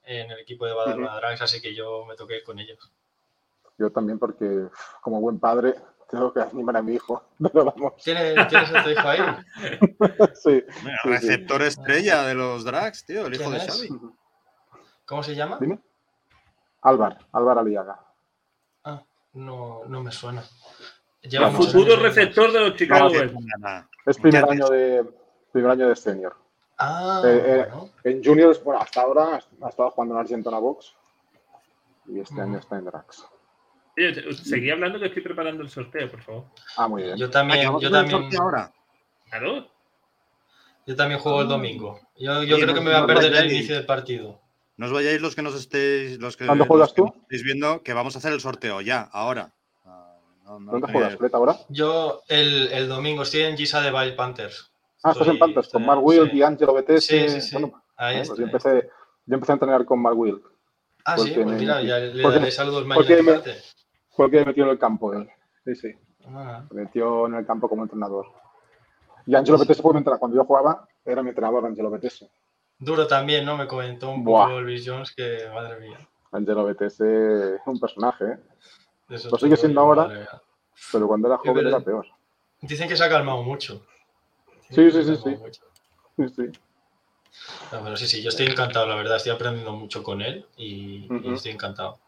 en, 0.04 0.30
el 0.30 0.38
equipo 0.38 0.66
de 0.66 0.74
Badalona 0.74 1.16
Drax, 1.16 1.42
así 1.42 1.60
que 1.60 1.74
yo 1.74 2.04
me 2.06 2.16
toqué 2.16 2.42
con 2.42 2.58
ellos. 2.58 2.92
Yo 3.78 3.90
también, 3.90 4.18
porque 4.18 4.68
como 5.00 5.20
buen 5.20 5.38
padre 5.38 5.74
tengo 6.10 6.32
que 6.32 6.40
animar 6.40 6.76
a 6.76 6.82
mi 6.82 6.94
hijo. 6.94 7.22
Pero 7.52 7.64
vamos. 7.64 7.94
¿Tienes, 8.02 8.48
¿tienes 8.48 8.70
hijo 8.70 9.08
ahí? 9.08 9.20
sí. 10.34 10.62
receptor 11.04 11.62
estrella 11.62 12.22
de 12.22 12.34
los 12.34 12.64
Drax, 12.64 13.06
tío, 13.06 13.26
el 13.26 13.34
hijo 13.34 13.50
de 13.50 13.60
Xavi. 13.60 13.88
¿Cómo 15.06 15.22
se 15.22 15.34
llama? 15.34 15.58
Dime. 15.60 15.78
Álvar, 16.82 17.18
Álvar 17.32 17.58
Aliaga. 17.58 17.98
Ah, 18.84 19.02
no, 19.32 19.84
no 19.86 20.02
me 20.02 20.12
suena. 20.12 20.44
Lleva 21.28 21.50
futuro 21.50 21.96
receptor 21.96 22.52
de 22.52 22.60
los 22.60 22.76
Chicago 22.76 23.08
Es 24.06 24.18
primer 24.18 24.44
año 24.44 24.68
de 24.68 25.04
primer 25.52 25.70
año 25.70 25.88
de 25.88 25.96
senior. 25.96 26.36
Ah, 26.78 27.22
eh, 27.24 27.66
eh, 28.04 28.10
En 28.10 28.24
juniors, 28.24 28.62
bueno, 28.62 28.80
hasta 28.80 29.02
ahora 29.02 29.40
ha 29.62 29.68
estado 29.68 29.90
jugando 29.90 30.14
en 30.14 30.20
Argentina 30.20 30.58
Box 30.58 30.94
y 32.08 32.18
este 32.20 32.40
año 32.40 32.58
está 32.58 32.76
en 32.76 32.84
Drax. 32.86 33.24
Seguí 34.42 34.70
hablando 34.70 34.98
que 34.98 35.06
estoy 35.06 35.22
preparando 35.22 35.62
el 35.62 35.70
sorteo, 35.70 36.10
por 36.10 36.20
favor. 36.22 36.44
Ah, 36.76 36.88
muy 36.88 37.04
bien. 37.04 37.16
Yo 37.16 37.30
también, 37.30 37.68
ah, 37.68 37.78
yo 37.80 37.90
también. 37.90 38.28
Ahora? 38.40 38.72
Claro. 39.30 39.68
Yo 40.86 40.96
también 40.96 41.20
juego 41.20 41.42
el 41.42 41.48
domingo. 41.48 42.00
Yo, 42.16 42.42
yo 42.42 42.56
creo 42.58 42.74
que 42.74 42.80
me 42.80 42.90
voy 42.90 43.00
a 43.00 43.06
perder 43.06 43.34
el 43.34 43.52
inicio 43.52 43.76
del 43.76 43.86
partido. 43.86 44.40
No 44.76 44.86
os 44.86 44.92
vayáis 44.92 45.20
los 45.20 45.36
que 45.36 45.42
nos 45.42 45.54
estéis, 45.54 46.18
los 46.18 46.36
que, 46.36 46.46
¿Cuándo 46.46 46.66
juegas 46.66 46.92
tú? 46.92 47.06
estéis 47.22 47.44
viendo 47.44 47.82
que 47.82 47.92
vamos 47.94 48.16
a 48.16 48.18
hacer 48.18 48.32
el 48.32 48.40
sorteo 48.40 48.80
ya, 48.80 49.02
ahora. 49.12 49.54
¿Dónde 50.44 50.92
juegas, 50.92 51.16
Fred, 51.16 51.34
ahora? 51.34 51.56
Yo 51.68 52.22
el, 52.28 52.68
el, 52.72 52.88
domingo 52.88 53.22
estoy 53.22 53.42
en 53.42 53.56
Gisa 53.56 53.80
de 53.80 53.90
Wild 53.90 54.14
Panthers. 54.14 54.70
Ah, 55.02 55.12
estás 55.12 55.28
en 55.28 55.38
Panthers, 55.38 55.70
con 55.70 55.84
Mark 55.84 56.04
Will 56.04 56.30
y 56.32 56.42
Angelo 56.42 56.74
BTS. 56.74 57.06
Sí, 57.06 57.28
sí, 57.28 57.40
sí. 57.40 57.56
Bueno, 57.56 57.82
Ahí 57.96 58.22
pues 58.26 58.38
yo, 58.38 58.44
empecé, 58.44 58.90
yo 59.26 59.34
empecé 59.34 59.52
a 59.52 59.54
entrenar 59.54 59.84
con 59.84 60.00
Mark 60.00 60.18
Will. 60.18 60.42
Ah, 61.04 61.16
sí, 61.18 61.32
pues 61.34 61.46
mira, 61.46 61.82
ya 61.82 61.98
le 61.98 62.22
daré 62.22 62.50
saludos 62.50 62.84
mañana. 62.86 63.22
Me, 63.22 63.54
porque 64.16 64.38
me 64.38 64.46
metió 64.46 64.64
en 64.64 64.70
el 64.70 64.78
campo 64.78 65.12
él. 65.14 65.28
Sí, 65.64 65.74
sí. 65.74 65.88
Ah. 66.26 66.64
Me 66.70 66.82
metió 66.82 67.26
en 67.26 67.34
el 67.34 67.46
campo 67.46 67.68
como 67.68 67.82
entrenador. 67.82 68.26
Y 69.26 69.34
Angelo 69.34 69.58
BTS 69.58 69.80
fue 69.80 69.92
mi 69.92 69.98
entrenador. 69.98 70.20
Cuando 70.20 70.36
yo 70.36 70.44
jugaba, 70.44 70.86
era 71.04 71.22
mi 71.22 71.30
entrenador 71.30 71.64
Angelo 71.64 71.90
BTS. 71.90 72.26
Duro 72.78 73.06
también, 73.06 73.44
¿no? 73.44 73.56
Me 73.56 73.66
comentó 73.66 74.10
un 74.10 74.24
poco 74.24 74.60
Luis 74.60 74.84
Jones 74.86 75.14
que, 75.14 75.48
madre 75.54 75.80
mía. 75.80 75.98
Angelo 76.32 76.64
BTS 76.64 77.00
es 77.00 77.60
un 77.66 77.78
personaje, 77.78 78.24
¿eh? 78.24 78.38
Lo 79.08 79.38
sigue 79.38 79.56
siendo 79.56 79.80
ahora, 79.80 80.40
pero 80.92 81.06
cuando 81.06 81.28
era 81.28 81.38
joven 81.38 81.66
era 81.66 81.80
peor. 81.80 82.06
Dicen 82.60 82.88
que 82.88 82.96
se 82.96 83.04
ha 83.04 83.08
calmado 83.08 83.42
mucho. 83.42 83.84
sí, 84.70 84.90
sí, 84.90 85.04
sí, 85.04 85.16
sí. 85.16 85.36
sí, 86.16 86.28
sí. 86.28 86.60
pero 87.70 87.96
sí, 87.96 88.06
sí, 88.06 88.22
yo 88.22 88.30
estoy 88.30 88.46
encantado, 88.46 88.86
la 88.86 88.96
verdad. 88.96 89.16
Estoy 89.16 89.32
aprendiendo 89.32 89.72
mucho 89.72 90.02
con 90.02 90.22
él 90.22 90.46
y, 90.56 91.08
estoy 91.32 91.52
encantado. 91.52 91.98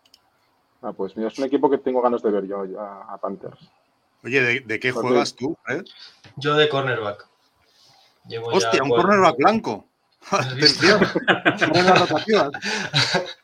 Ah, 0.83 0.93
pues 0.93 1.17
mira, 1.17 1.29
es 1.29 1.39
un 1.39 1.45
equipo 1.45 1.69
que 1.69 1.79
tengo 1.79 2.01
ganas 2.01 2.23
de 2.23 2.31
ver 2.31 2.47
yo 2.47 2.65
a, 2.79 3.19
Panthers. 3.19 3.59
Oye, 4.25 4.61
¿de, 4.61 4.81
qué 4.81 4.93
juegas 4.93 5.35
tú, 5.35 5.57
Fred? 5.65 5.85
Yo 6.37 6.55
de 6.55 6.69
cornerback. 6.69 7.29
Hostia, 8.53 8.83
un 8.83 8.91
cornerback 8.91 9.37
blanco. 9.37 9.87
Atención. 10.31 11.01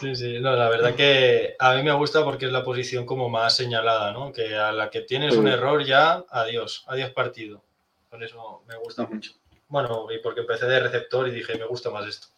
Sí, 0.00 0.14
sí, 0.14 0.38
no, 0.40 0.54
la 0.54 0.68
verdad 0.68 0.94
que 0.94 1.56
a 1.58 1.74
mí 1.74 1.82
me 1.82 1.92
gusta 1.92 2.22
porque 2.22 2.46
es 2.46 2.52
la 2.52 2.62
posición 2.62 3.04
como 3.04 3.28
más 3.28 3.56
señalada, 3.56 4.12
¿no? 4.12 4.32
Que 4.32 4.54
a 4.54 4.70
la 4.70 4.90
que 4.90 5.02
tienes 5.02 5.36
un 5.36 5.48
error 5.48 5.84
ya, 5.84 6.24
adiós, 6.30 6.84
adiós 6.86 7.10
partido. 7.10 7.64
Por 8.08 8.22
eso 8.22 8.62
me 8.68 8.76
gusta 8.76 9.06
mucho. 9.06 9.32
Bueno, 9.68 10.06
y 10.10 10.18
porque 10.18 10.40
empecé 10.40 10.66
de 10.66 10.80
receptor 10.80 11.28
y 11.28 11.32
dije, 11.32 11.58
me 11.58 11.66
gusta 11.66 11.90
más 11.90 12.06
esto. 12.06 12.28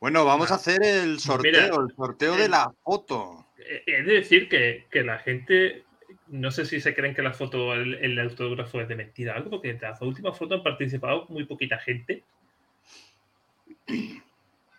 Bueno, 0.00 0.24
vamos 0.24 0.50
a 0.50 0.54
hacer 0.54 0.82
el 0.82 1.20
sorteo, 1.20 1.80
el 1.82 1.94
sorteo 1.94 2.34
de 2.34 2.48
la 2.48 2.72
foto. 2.82 3.46
Es 3.58 3.82
eh, 3.86 4.02
de 4.02 4.14
decir 4.14 4.48
que, 4.48 4.86
la 5.04 5.18
gente, 5.18 5.84
no 6.28 6.50
sé 6.50 6.64
si 6.64 6.80
se 6.80 6.94
creen 6.94 7.14
que 7.14 7.22
la 7.22 7.32
foto, 7.32 7.74
el, 7.74 8.18
autógrafo 8.18 8.80
es 8.80 8.88
de 8.88 8.96
mentira 8.96 9.36
algo, 9.36 9.50
porque 9.50 9.70
en 9.70 9.80
las 9.80 10.00
últimas 10.02 10.36
fotos 10.36 10.58
han 10.58 10.64
participado 10.64 11.26
muy 11.28 11.44
poquita 11.44 11.78
gente. 11.78 12.24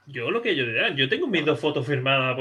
Yo 0.07 0.31
lo 0.31 0.41
que 0.41 0.55
yo 0.55 0.65
diría, 0.65 0.89
yo 0.89 1.07
tengo 1.07 1.27
mis 1.27 1.45
dos 1.45 1.59
fotos 1.59 1.85
firmadas 1.85 2.35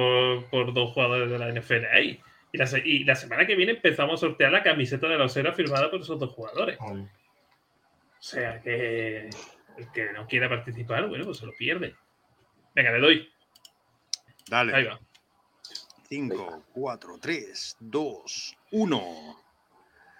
por, 0.51 0.73
dos 0.73 0.93
jugadores 0.93 1.31
de 1.31 1.39
la 1.39 1.53
NFL 1.53 1.85
ahí. 1.93 2.21
Y 2.53 3.05
la, 3.05 3.15
semana 3.15 3.47
que 3.47 3.55
viene 3.55 3.73
empezamos 3.73 4.15
a 4.15 4.27
sortear 4.27 4.51
la 4.51 4.63
camiseta 4.63 5.07
de 5.07 5.17
la 5.17 5.25
osera 5.25 5.53
firmada 5.53 5.91
por 5.91 6.01
esos 6.01 6.19
dos 6.19 6.33
jugadores. 6.33 6.79
O 6.81 7.07
sea 8.19 8.61
que 8.61 9.31
el 9.77 9.93
que 9.93 10.13
no 10.13 10.27
quiera 10.27 10.49
participar, 10.49 11.09
bueno, 11.09 11.25
pues 11.25 11.39
se 11.39 11.47
lo 11.47 11.53
pierde. 11.53 11.95
Venga, 12.75 12.93
le 12.93 13.01
doy. 13.01 13.33
Dale. 14.49 14.75
Ahí 14.75 14.85
va. 14.85 15.01
5, 16.09 16.65
4, 16.73 17.19
3, 17.21 17.77
2, 17.79 18.57
1. 18.73 19.37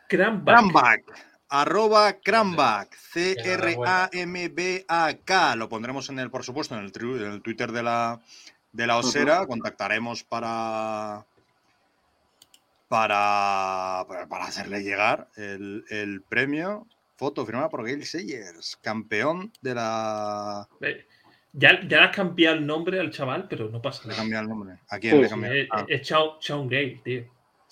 Cranback. 0.09 1.30
Arroba 1.51 2.15
Cranback. 2.15 2.97
C-R-A-M-B-A-K. 2.97 4.07
Lo 5.57 5.69
pondremos 5.69 6.09
en 6.09 6.21
el, 6.21 6.31
por 6.31 6.45
supuesto, 6.45 6.77
en 6.77 6.85
el, 6.85 6.93
Twitter 7.43 7.73
de 7.73 7.83
la, 7.83 8.21
de 8.73 8.87
la 8.87 8.97
Osera. 8.97 9.47
Contactaremos 9.47 10.23
para, 10.23 11.27
para, 12.89 14.07
para 14.29 14.45
hacerle 14.45 14.83
llegar 14.83 15.29
el, 15.37 15.85
el 15.91 16.23
premio. 16.23 16.87
Foto 17.17 17.45
firmada 17.45 17.69
por 17.69 17.85
Gail 17.85 18.07
Sayers, 18.07 18.79
campeón 18.81 19.53
de 19.61 19.75
la. 19.75 20.67
Ya, 21.53 21.87
ya 21.87 21.99
le 21.99 22.05
has 22.07 22.17
cambiado 22.17 22.57
el 22.57 22.67
nombre 22.67 22.99
al 22.99 23.11
chaval, 23.11 23.47
pero 23.47 23.69
no 23.69 23.83
pasa 23.83 24.05
nada. 24.05 24.15
Le 24.15 24.17
cambiado 24.23 24.43
el 24.45 24.49
nombre. 24.49 24.79
¿A 24.89 24.99
quién 24.99 25.21
le 25.21 25.29
cambiado? 25.29 25.55
Es, 25.55 25.69
ah. 25.71 25.85
es 25.87 26.07
Sean 26.07 26.69
Gale, 26.69 27.01
tío. 27.05 27.25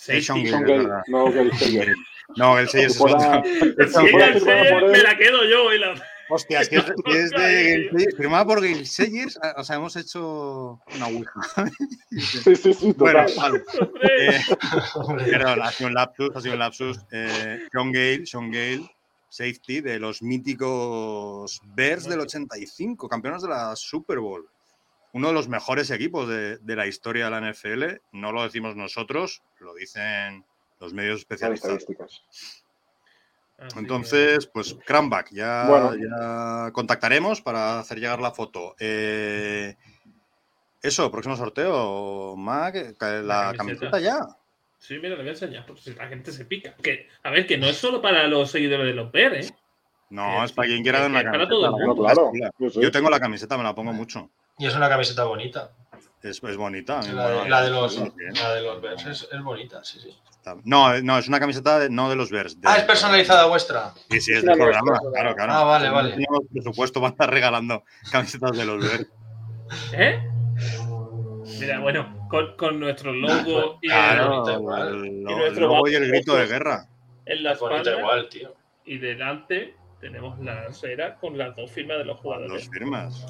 Es 0.07 0.26
Sean 0.26 0.43
Gale, 0.43 0.89
no 1.07 1.33
Gale 1.33 1.51
No, 2.37 2.59
el 2.59 2.68
6 2.68 2.87
es 2.87 3.01
otro. 3.01 3.18
Me 4.89 5.03
la 5.03 5.16
quedo 5.16 5.45
yo 5.45 5.72
y 5.72 5.79
la... 5.79 5.95
Hostia, 6.31 6.61
es 6.61 6.68
que 6.68 6.76
es, 6.76 7.31
de 7.31 8.14
firmada 8.14 8.45
por 8.45 8.61
Gale 8.61 8.85
Sayers, 8.85 9.39
o 9.57 9.64
sea, 9.64 9.76
hemos 9.76 9.97
hecho 9.97 10.79
una 10.95 11.07
ouija. 11.07 11.41
Sí, 12.11 12.55
sí, 12.55 12.74
sí. 12.74 12.95
Bueno, 12.99 13.24
vale. 13.35 13.62
Eh, 14.03 14.41
perdón, 15.31 15.62
ha 15.62 15.72
sido 15.72 15.89
un 15.89 15.95
lapsus, 15.95 16.31
ha 16.35 16.41
sido 16.43 16.53
un 16.53 16.59
lapsus. 16.59 16.99
Eh, 17.12 17.66
Sean 17.72 17.93
Gale, 17.93 18.26
Sean 18.26 18.51
Gale 18.51 18.91
safety 19.29 19.81
de 19.81 19.99
los 19.99 20.22
míticos 20.22 21.61
Bears 21.74 22.05
del 22.05 22.20
85, 22.20 23.09
campeones 23.09 23.43
de 23.43 23.49
la 23.49 23.76
Super 23.76 24.18
Bowl. 24.18 24.49
Uno 25.12 25.29
de 25.29 25.35
los 25.35 25.49
mejores 25.49 25.91
equipos 25.91 26.29
de, 26.29 26.59
la 26.64 26.87
historia 26.87 27.24
de 27.24 27.31
la 27.31 27.53
NFL. 27.53 27.85
No 28.12 28.33
lo 28.33 28.43
decimos 28.43 28.76
nosotros, 28.76 29.43
lo 29.61 29.74
dicen 29.74 30.45
los 30.81 30.93
medios 30.93 31.20
especializados. 31.20 31.87
Entonces, 33.76 34.47
pues 34.47 34.76
Cranback, 34.85 35.31
ya, 35.33 35.66
ya, 35.99 36.70
contactaremos 36.72 37.41
para 37.41 37.81
hacer 37.81 37.99
llegar 37.99 38.20
la 38.20 38.31
foto. 38.31 38.76
Eh, 38.79 39.74
eso, 40.81 41.11
próximo 41.11 41.37
sorteo, 41.37 42.37
Mac, 42.37 42.95
la, 43.01 43.53
camiseta 43.57 43.99
ya. 43.99 44.20
Sí, 44.79 44.95
mira, 44.99 45.11
le 45.11 45.16
voy 45.16 45.29
a 45.29 45.33
enseñar, 45.33 45.66
porque 45.66 45.83
si 45.83 45.95
la 45.95 46.07
gente 46.07 46.31
se 46.31 46.45
pica. 46.45 46.74
Que, 46.76 47.09
a 47.24 47.31
ver, 47.31 47.49
que 47.49 47.59
no 47.59 47.66
es 47.66 47.76
solo 47.76 48.01
para 48.01 48.29
los 48.29 48.53
seguidores 48.53 48.87
de 48.87 48.95
los 48.95 49.11
PER, 49.11 49.35
¿eh? 49.35 49.49
No, 50.11 50.45
es 50.45 50.53
para 50.53 50.68
quien 50.68 50.83
quiera 50.85 51.01
dar 51.01 51.11
una 51.11 51.24
camiseta. 51.24 51.39
Para 51.39 51.49
todo 51.49 51.66
el 51.66 51.87
mundo. 51.87 52.03
claro. 52.05 52.33
Yo 52.81 52.91
tengo 52.93 53.11
la 53.11 53.18
camiseta, 53.18 53.59
me 53.59 53.64
la 53.64 53.74
pongo 53.74 53.93
mucho. 53.93 54.31
Y 54.57 54.66
es 54.66 54.74
una 54.74 54.89
camiseta 54.89 55.24
bonita. 55.24 55.72
Es, 56.22 56.43
es 56.43 56.57
bonita. 56.57 57.01
La 57.12 57.29
de, 57.29 57.49
la 57.49 57.62
de 57.62 57.70
los, 57.70 57.97
la 57.97 58.55
de 58.55 58.62
los 58.62 58.81
Bears 58.81 59.07
es, 59.07 59.29
es, 59.31 59.43
bonita, 59.43 59.85
sí, 59.85 60.01
sí. 60.01 60.16
No, 60.65 61.01
no, 61.01 61.19
es 61.19 61.29
una 61.29 61.41
camiseta 61.41 61.79
de, 61.79 61.91
no 61.91 62.09
de 62.11 62.17
los 62.17 62.31
Bears. 62.31 62.59
ah, 62.65 62.77
es 62.77 62.85
personalizada 62.85 63.47
vuestra. 63.47 63.93
Sí, 64.11 64.21
sí, 64.21 64.33
es 64.33 64.45
del 64.45 64.57
programa. 64.57 64.99
Claro, 65.13 65.35
claro. 65.35 65.53
Ah, 65.53 65.65
vale, 65.65 65.91
vale. 65.91 66.17
No 66.17 66.41
presupuesto 66.53 67.01
para 67.01 67.11
estar 67.13 67.31
regalando 67.31 67.85
camisetas 68.11 68.57
de 68.57 68.65
los 68.65 68.85
Bears. 68.85 69.07
¿Eh? 69.93 70.21
Mira, 71.61 71.81
bueno, 71.81 72.27
con, 72.29 72.57
con 72.57 72.79
nuestro 72.79 73.13
logo 73.13 73.79
y, 73.83 73.91
el, 73.91 75.55
logo 75.57 75.89
y 75.89 75.95
el 75.95 76.09
grito 76.09 76.37
de 76.37 76.47
guerra. 76.47 76.87
En 77.27 77.43
la 77.43 77.53
espalda 77.53 77.99
igual, 77.99 78.29
tío. 78.29 78.55
Y 78.85 78.99
delante 78.99 79.75
tenemos 80.01 80.39
la 80.39 80.63
acera 80.63 81.17
con 81.17 81.37
las 81.37 81.55
dos 81.57 81.71
firmas 81.71 81.99
de 81.99 82.05
los 82.05 82.19
jugadores. 82.19 82.53
Dos 82.53 82.71
firmas. 82.71 83.27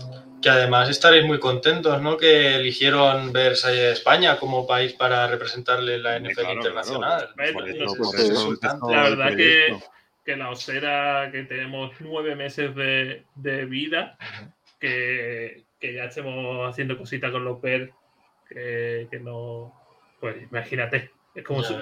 Que 0.48 0.54
además 0.54 0.88
estaréis 0.88 1.26
muy 1.26 1.38
contentos, 1.38 2.00
¿no? 2.00 2.16
Que 2.16 2.56
eligieron 2.56 3.34
Versailles 3.34 3.98
España 3.98 4.38
como 4.38 4.66
país 4.66 4.94
para 4.94 5.26
representarle 5.26 5.98
la 5.98 6.18
NFL 6.18 6.52
internacional. 6.52 7.28
la 7.36 9.02
verdad 9.02 9.36
que, 9.36 9.76
que, 10.24 10.36
la 10.38 10.48
osera 10.48 11.28
que 11.30 11.42
tenemos 11.42 11.92
nueve 12.00 12.34
meses 12.34 12.74
de, 12.74 13.24
de 13.34 13.66
vida, 13.66 14.16
que, 14.80 15.64
que, 15.78 15.92
ya 15.92 16.04
estemos 16.04 16.66
haciendo 16.66 16.96
cositas 16.96 17.30
con 17.30 17.44
los 17.44 17.60
Bears 17.60 17.92
que, 18.48 19.20
no. 19.22 19.74
Pues 20.18 20.42
imagínate, 20.50 21.10
es 21.34 21.44
como 21.44 21.62
si, 21.62 21.74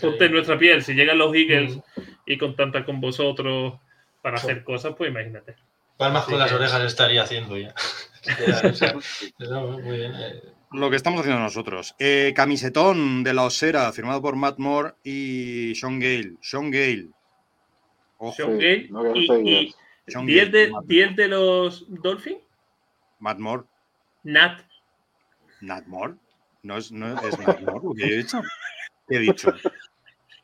ponte 0.00 0.26
en 0.26 0.32
nuestra 0.32 0.56
piel, 0.56 0.84
si 0.84 0.94
llegan 0.94 1.18
los 1.18 1.34
Eagles 1.34 1.80
y 2.26 2.38
contactan 2.38 2.84
con 2.84 3.00
vosotros 3.00 3.74
para 4.22 4.36
hacer 4.36 4.62
cosas, 4.62 4.94
pues 4.96 5.10
imagínate. 5.10 5.56
Palmas 5.96 6.24
con 6.24 6.38
las 6.38 6.52
orejas 6.52 6.82
estaría 6.82 7.22
haciendo 7.22 7.56
ya. 7.56 7.74
Eh. 8.26 10.40
Lo 10.72 10.88
que 10.88 10.96
estamos 10.96 11.20
haciendo 11.20 11.42
nosotros. 11.42 11.94
Eh, 11.98 12.32
camisetón 12.34 13.22
de 13.22 13.34
la 13.34 13.42
Osera, 13.42 13.92
firmado 13.92 14.22
por 14.22 14.34
Matt 14.34 14.58
Moore 14.58 14.94
y 15.04 15.74
Sean 15.74 16.00
Gale. 16.00 16.36
Sean 16.40 16.70
Gale. 16.70 17.10
Sean 18.34 18.58
Gale. 18.58 18.88
y, 19.44 19.74
10 20.06 20.52
de, 20.52 21.12
de 21.14 21.28
los 21.28 21.84
Dolphins. 21.88 22.38
Matt 23.18 23.38
Moore. 23.38 23.64
Nat 24.22 24.60
Nat 25.60 25.86
Moore. 25.86 26.14
No 26.62 26.78
es, 26.78 26.90
no 26.90 27.20
es 27.20 27.38
Matt 27.38 27.60
Moore 27.60 27.80
lo 27.84 27.94
que 27.94 28.04
he 28.04 28.16
dicho. 28.16 28.40
¿Qué 29.06 29.16
he 29.16 29.20
dicho? 29.20 29.52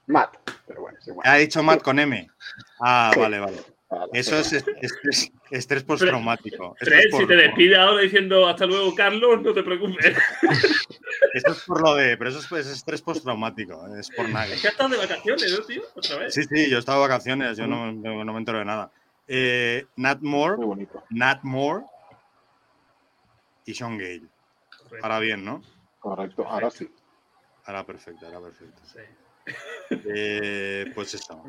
Matt, 0.07 0.37
pero 0.67 0.83
bueno, 0.83 0.99
es 0.99 1.09
igual. 1.09 1.27
Ha 1.27 1.37
dicho 1.37 1.63
Matt 1.63 1.83
con 1.83 1.99
M. 1.99 2.31
Ah, 2.81 3.13
vale, 3.17 3.39
vale. 3.39 3.57
Eso 4.13 4.39
es 4.39 4.65
estrés, 5.51 5.83
postraumático. 5.83 6.77
Fred, 6.79 7.11
si 7.11 7.27
te 7.27 7.37
despide 7.37 7.77
ahora 7.77 8.03
diciendo 8.03 8.47
hasta 8.49 8.67
luego, 8.67 8.95
Carlos, 8.95 9.43
no 9.43 9.53
te 9.53 9.63
preocupes. 9.63 10.17
Eso 11.35 11.53
es 11.53 11.61
por 11.67 11.83
lo 11.83 11.95
de. 11.95 12.17
Pero 12.17 12.31
eso 12.31 12.57
es, 12.57 12.67
estrés 12.67 13.03
postraumático. 13.03 13.87
Es 13.97 14.11
por 14.11 14.29
nada. 14.29 14.47
Es 14.47 14.63
que 14.63 14.69
estás 14.69 14.91
de 14.91 14.97
vacaciones, 14.97 15.59
¿no, 15.59 15.65
tío? 15.65 15.83
¿Otra 15.95 16.19
vez? 16.19 16.35
Sí, 16.35 16.43
sí, 16.45 16.71
yo 16.71 16.77
he 16.77 16.81
estado 16.81 17.03
de 17.03 17.09
vacaciones. 17.09 17.57
Yo 17.57 17.67
no, 17.67 17.93
no 17.93 18.33
me 18.33 18.39
entero 18.39 18.59
de 18.59 18.65
nada. 18.65 18.91
Eh, 19.33 19.87
Nat 19.97 20.21
Moore. 20.23 20.57
Nat 21.11 21.43
Moore 21.43 21.85
y 23.65 23.75
Sean 23.75 23.97
Gale. 23.97 24.25
Ahora 25.03 25.21
bien, 25.21 25.45
¿no? 25.45 25.63
Correcto, 26.01 26.47
ahora 26.49 26.71
sí. 26.71 26.91
Ahora 27.65 27.85
perfecto, 27.85 28.27
ahora 28.27 28.41
perfecto. 28.41 28.83
Sí. 28.85 29.01
Eh, 29.91 30.91
pues 30.95 31.15
eso. 31.15 31.45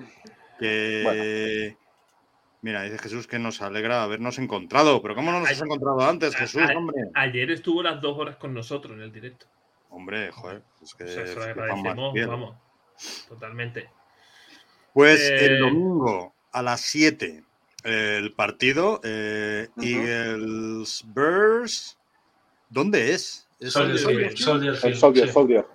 Que... 0.59 1.75
Mira, 2.61 2.83
dice 2.83 2.99
Jesús 2.99 3.27
que 3.27 3.39
nos 3.39 3.61
alegra 3.61 4.03
habernos 4.03 4.37
encontrado. 4.37 5.01
Pero 5.01 5.15
¿cómo 5.15 5.31
no 5.31 5.39
nos 5.39 5.49
has 5.49 5.61
encontrado 5.61 6.01
antes, 6.01 6.35
Jesús, 6.35 6.61
hombre? 6.75 7.03
Ayer 7.15 7.49
estuvo 7.51 7.81
las 7.81 8.01
dos 8.01 8.17
horas 8.17 8.37
con 8.37 8.53
nosotros 8.53 8.93
en 8.95 9.01
el 9.01 9.11
directo. 9.11 9.47
Hombre, 9.89 10.31
joder. 10.31 10.63
Es 10.81 10.93
que 10.93 11.07
se 11.07 11.35
lo 11.35 11.43
agradecemos, 11.43 12.13
vamos. 12.27 12.55
Totalmente. 13.27 13.89
Pues 14.93 15.29
el 15.29 15.55
eh, 15.55 15.59
domingo 15.59 16.35
a 16.51 16.61
las 16.61 16.81
7 16.81 17.43
el 17.83 18.33
partido 18.33 19.01
eh, 19.03 19.69
Eagles 19.81 21.03
Bears 21.07 21.97
¿Dónde 22.71 23.13
es? 23.13 23.47
Soldier, 23.59 23.99
Soldier, 23.99 24.37
Soldier, 24.37 24.75
Soldier, 24.77 24.95
Soldier, 24.95 25.29
Soldier. 25.29 25.65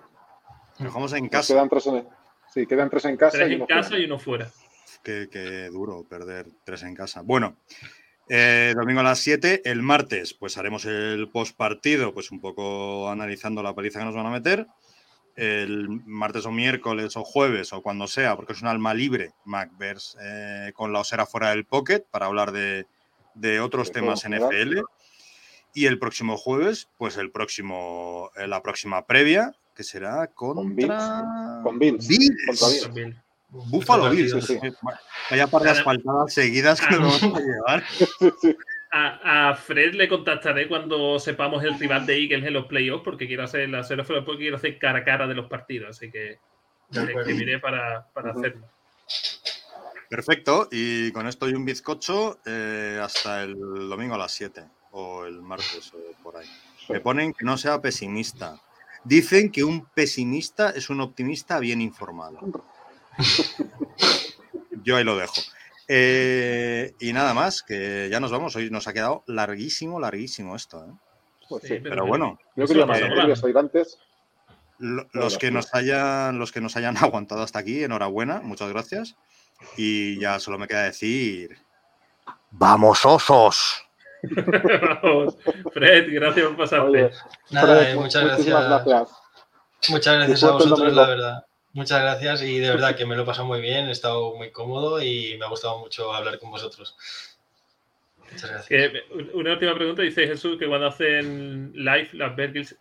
Jugamos 0.77 1.13
en 1.13 1.29
casa. 1.29 1.53
Quedan 1.53 1.69
tres 1.69 1.87
en, 1.87 2.07
sí, 2.51 2.65
quedan 2.65 2.89
tres 2.89 3.05
en 3.05 3.17
casa. 3.17 3.37
Tres 3.37 3.51
en 3.51 3.65
casa 3.65 3.97
y 3.99 4.05
uno 4.05 4.17
fuera. 4.17 4.51
Qué, 5.03 5.69
duro 5.71 6.03
perder 6.03 6.47
tres 6.63 6.83
en 6.83 6.95
casa. 6.95 7.21
Bueno, 7.21 7.57
eh, 8.29 8.73
domingo 8.75 8.99
a 8.99 9.03
las 9.03 9.19
7, 9.19 9.61
el 9.65 9.81
martes, 9.81 10.33
pues 10.33 10.57
haremos 10.57 10.85
el 10.85 11.29
post 11.29 11.55
partido, 11.55 12.13
pues 12.13 12.31
un 12.31 12.41
poco 12.41 13.09
analizando 13.09 13.63
la 13.63 13.73
paliza 13.73 13.99
que 13.99 14.05
nos 14.05 14.15
van 14.15 14.25
a 14.25 14.31
meter. 14.31 14.67
El 15.35 15.87
martes 16.05 16.45
o 16.45 16.51
miércoles 16.51 17.15
o 17.15 17.23
jueves 17.23 17.71
o 17.71 17.81
cuando 17.81 18.07
sea, 18.07 18.35
porque 18.35 18.53
es 18.53 18.61
un 18.61 18.67
alma 18.67 18.93
libre, 18.93 19.33
MacBers, 19.45 20.17
eh, 20.19 20.71
con 20.75 20.91
la 20.91 20.99
osera 20.99 21.27
fuera 21.27 21.51
del 21.51 21.65
pocket 21.65 22.03
para 22.09 22.25
hablar 22.25 22.51
de, 22.51 22.87
de 23.35 23.59
otros 23.59 23.91
temas 23.91 24.27
NFL. 24.27 24.79
Y 25.73 25.85
el 25.85 25.99
próximo 25.99 26.37
jueves, 26.37 26.89
pues 26.97 27.17
el 27.17 27.31
próximo, 27.31 28.31
eh, 28.35 28.47
la 28.47 28.63
próxima 28.63 29.05
previa, 29.05 29.53
que 29.75 29.83
será 29.83 30.25
contra... 30.27 31.61
Con 31.63 31.77
Bills. 31.77 32.07
Bills. 32.07 32.07
Bills. 32.07 32.35
Buffalo 32.47 32.93
Bills. 32.93 33.26
Sí, 33.49 34.41
sí. 34.41 34.59
Vaya 35.31 35.47
par 35.47 35.61
de 35.61 35.69
asfaltadas 35.69 36.33
seguidas 36.33 36.81
que 36.81 36.95
nos 36.97 37.21
vamos 37.21 37.39
a 37.39 37.41
llevar. 37.41 37.83
a, 38.91 39.55
Fred 39.55 39.93
le 39.93 40.07
contactaré 40.07 40.67
cuando 40.67 41.19
sepamos 41.19 41.63
el 41.63 41.77
rival 41.79 42.05
de 42.05 42.21
Eagles 42.21 42.45
en 42.45 42.53
los 42.53 42.65
playoffs, 42.65 43.03
porque 43.03 43.27
quiero 43.27 43.43
hacer 43.43 43.69
la 43.69 43.83
porque 43.83 44.37
quiero 44.37 44.57
hacer 44.57 44.77
cara 44.79 44.99
a 44.99 45.03
cara 45.03 45.27
de 45.27 45.35
los 45.35 45.47
partidos, 45.47 45.91
así 45.91 46.11
que 46.11 46.39
le 46.91 47.13
escribiré 47.13 47.59
para, 47.59 48.07
para 48.13 48.31
hacerlo. 48.31 48.67
Perfecto, 50.09 50.69
y 50.71 51.11
con 51.11 51.27
esto 51.27 51.49
y 51.49 51.53
un 51.53 51.65
bizcocho 51.65 52.39
eh, 52.45 52.99
hasta 53.01 53.43
el 53.43 53.57
domingo 53.89 54.15
a 54.15 54.17
las 54.17 54.31
7 54.31 54.63
o 54.91 55.25
el 55.25 55.41
martes 55.41 55.93
o 55.93 56.23
por 56.23 56.37
ahí. 56.37 56.47
Me 56.89 57.01
ponen 57.01 57.33
que 57.33 57.43
no 57.43 57.57
sea 57.57 57.81
pesimista. 57.81 58.61
Dicen 59.03 59.51
que 59.51 59.63
un 59.63 59.85
pesimista 59.85 60.69
es 60.69 60.89
un 60.89 61.01
optimista 61.01 61.59
bien 61.59 61.81
informado. 61.81 62.39
Yo 64.83 64.95
ahí 64.95 65.03
lo 65.03 65.17
dejo. 65.17 65.41
Eh, 65.87 66.93
y 66.99 67.13
nada 67.13 67.33
más, 67.33 67.63
que 67.63 68.09
ya 68.11 68.19
nos 68.19 68.31
vamos. 68.31 68.55
Hoy 68.55 68.69
nos 68.69 68.87
ha 68.87 68.93
quedado 68.93 69.23
larguísimo, 69.27 69.99
larguísimo 69.99 70.55
esto. 70.55 70.83
¿eh? 70.85 70.91
Pues 71.49 71.63
sí, 71.63 71.79
pero, 71.81 72.05
bueno. 72.05 72.39
Yo 72.55 72.67
quería 72.67 72.85
más 72.85 73.01
antes. 73.55 73.99
Los 74.79 75.37
que, 75.39 75.49
nos 75.49 75.73
hayan, 75.73 76.37
los 76.37 76.51
que 76.51 76.61
nos 76.61 76.75
hayan 76.75 76.97
aguantado 77.03 77.41
hasta 77.41 77.59
aquí, 77.59 77.83
enhorabuena, 77.83 78.41
muchas 78.41 78.69
gracias. 78.69 79.15
Y 79.75 80.19
ya 80.19 80.39
solo 80.39 80.59
me 80.59 80.67
queda 80.67 80.83
decir: 80.83 81.57
¡Vamos, 82.51 83.05
osos! 83.05 83.83
Vamos. 85.01 85.37
Fred, 85.73 86.13
gracias 86.13 86.45
por 86.47 86.57
pasarte. 86.57 87.11
Nada, 87.49 87.89
eh, 87.89 87.95
muchas 87.95 88.23
gracias. 88.23 89.09
Muchas 89.89 90.15
gracias 90.15 90.43
a 90.43 90.51
vosotros, 90.51 90.93
la 90.93 91.07
verdad. 91.07 91.46
Muchas 91.77 92.01
gracias 92.01 92.41
y 92.41 92.57
de 92.57 92.71
verdad 92.71 92.95
que 92.95 93.05
me 93.05 93.15
lo 93.15 93.21
he 93.21 93.25
pasado 93.27 93.45
muy 93.45 93.61
bien, 93.61 93.87
he 93.87 93.91
estado 93.91 94.33
muy 94.33 94.49
cómodo 94.49 94.99
y 94.99 95.37
me 95.37 95.45
ha 95.45 95.49
gustado 95.49 95.77
mucho 95.77 96.11
hablar 96.11 96.39
con 96.39 96.49
vosotros. 96.49 96.97
Muchas 98.31 98.49
gracias. 98.49 99.03
una 99.35 99.51
última 99.51 99.75
pregunta, 99.75 100.01
dice 100.01 100.25
Jesús, 100.25 100.57
que 100.57 100.65
cuando 100.65 100.87
hacen 100.87 101.71
live 101.75 102.09
las 102.13 102.35
Bergils, 102.35 102.75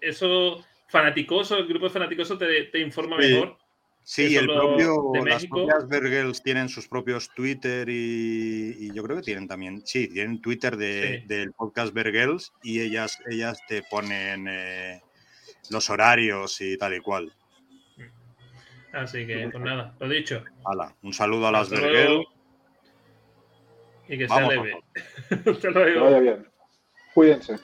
¿eso 0.00 0.64
fanaticoso, 0.88 1.56
el 1.56 1.68
grupo 1.68 1.86
de 1.86 1.92
fanaticoso 1.92 2.36
te, 2.36 2.64
te 2.64 2.80
informa 2.80 3.16
mejor? 3.16 3.58
Sí, 4.02 4.34
el 4.34 4.46
propio, 4.46 5.12
las 5.24 5.46
propias 5.46 5.88
Bergels 5.88 6.42
tienen 6.42 6.68
sus 6.68 6.88
propios 6.88 7.30
Twitter 7.32 7.88
y, 7.88 8.92
yo 8.92 9.04
creo 9.04 9.18
que 9.18 9.22
tienen 9.22 9.46
también, 9.46 9.86
sí, 9.86 10.08
tienen 10.08 10.42
Twitter 10.42 10.76
del 10.76 11.52
podcast 11.52 11.94
Bergels 11.94 12.52
y 12.64 12.80
ellas, 12.80 13.20
ellas 13.30 13.60
te 13.68 13.84
ponen 13.84 14.48
eh, 14.48 15.00
los 15.70 15.88
horarios 15.90 16.60
y 16.60 16.76
tal 16.76 16.96
y 16.96 17.00
cual. 17.00 17.32
Así 18.96 19.26
que, 19.26 19.48
pues 19.50 19.62
nada, 19.62 19.94
lo 20.00 20.08
dicho. 20.08 20.42
Hala, 20.64 20.94
un 21.02 21.12
saludo 21.12 21.48
a 21.48 21.52
las 21.52 21.68
Bergel. 21.68 22.24
Y 24.08 24.16
que 24.16 24.26
sea 24.26 24.48
leve. 24.48 24.74
Vaya 26.00 26.18
bien. 26.18 26.48
Cuídense. 27.12 27.58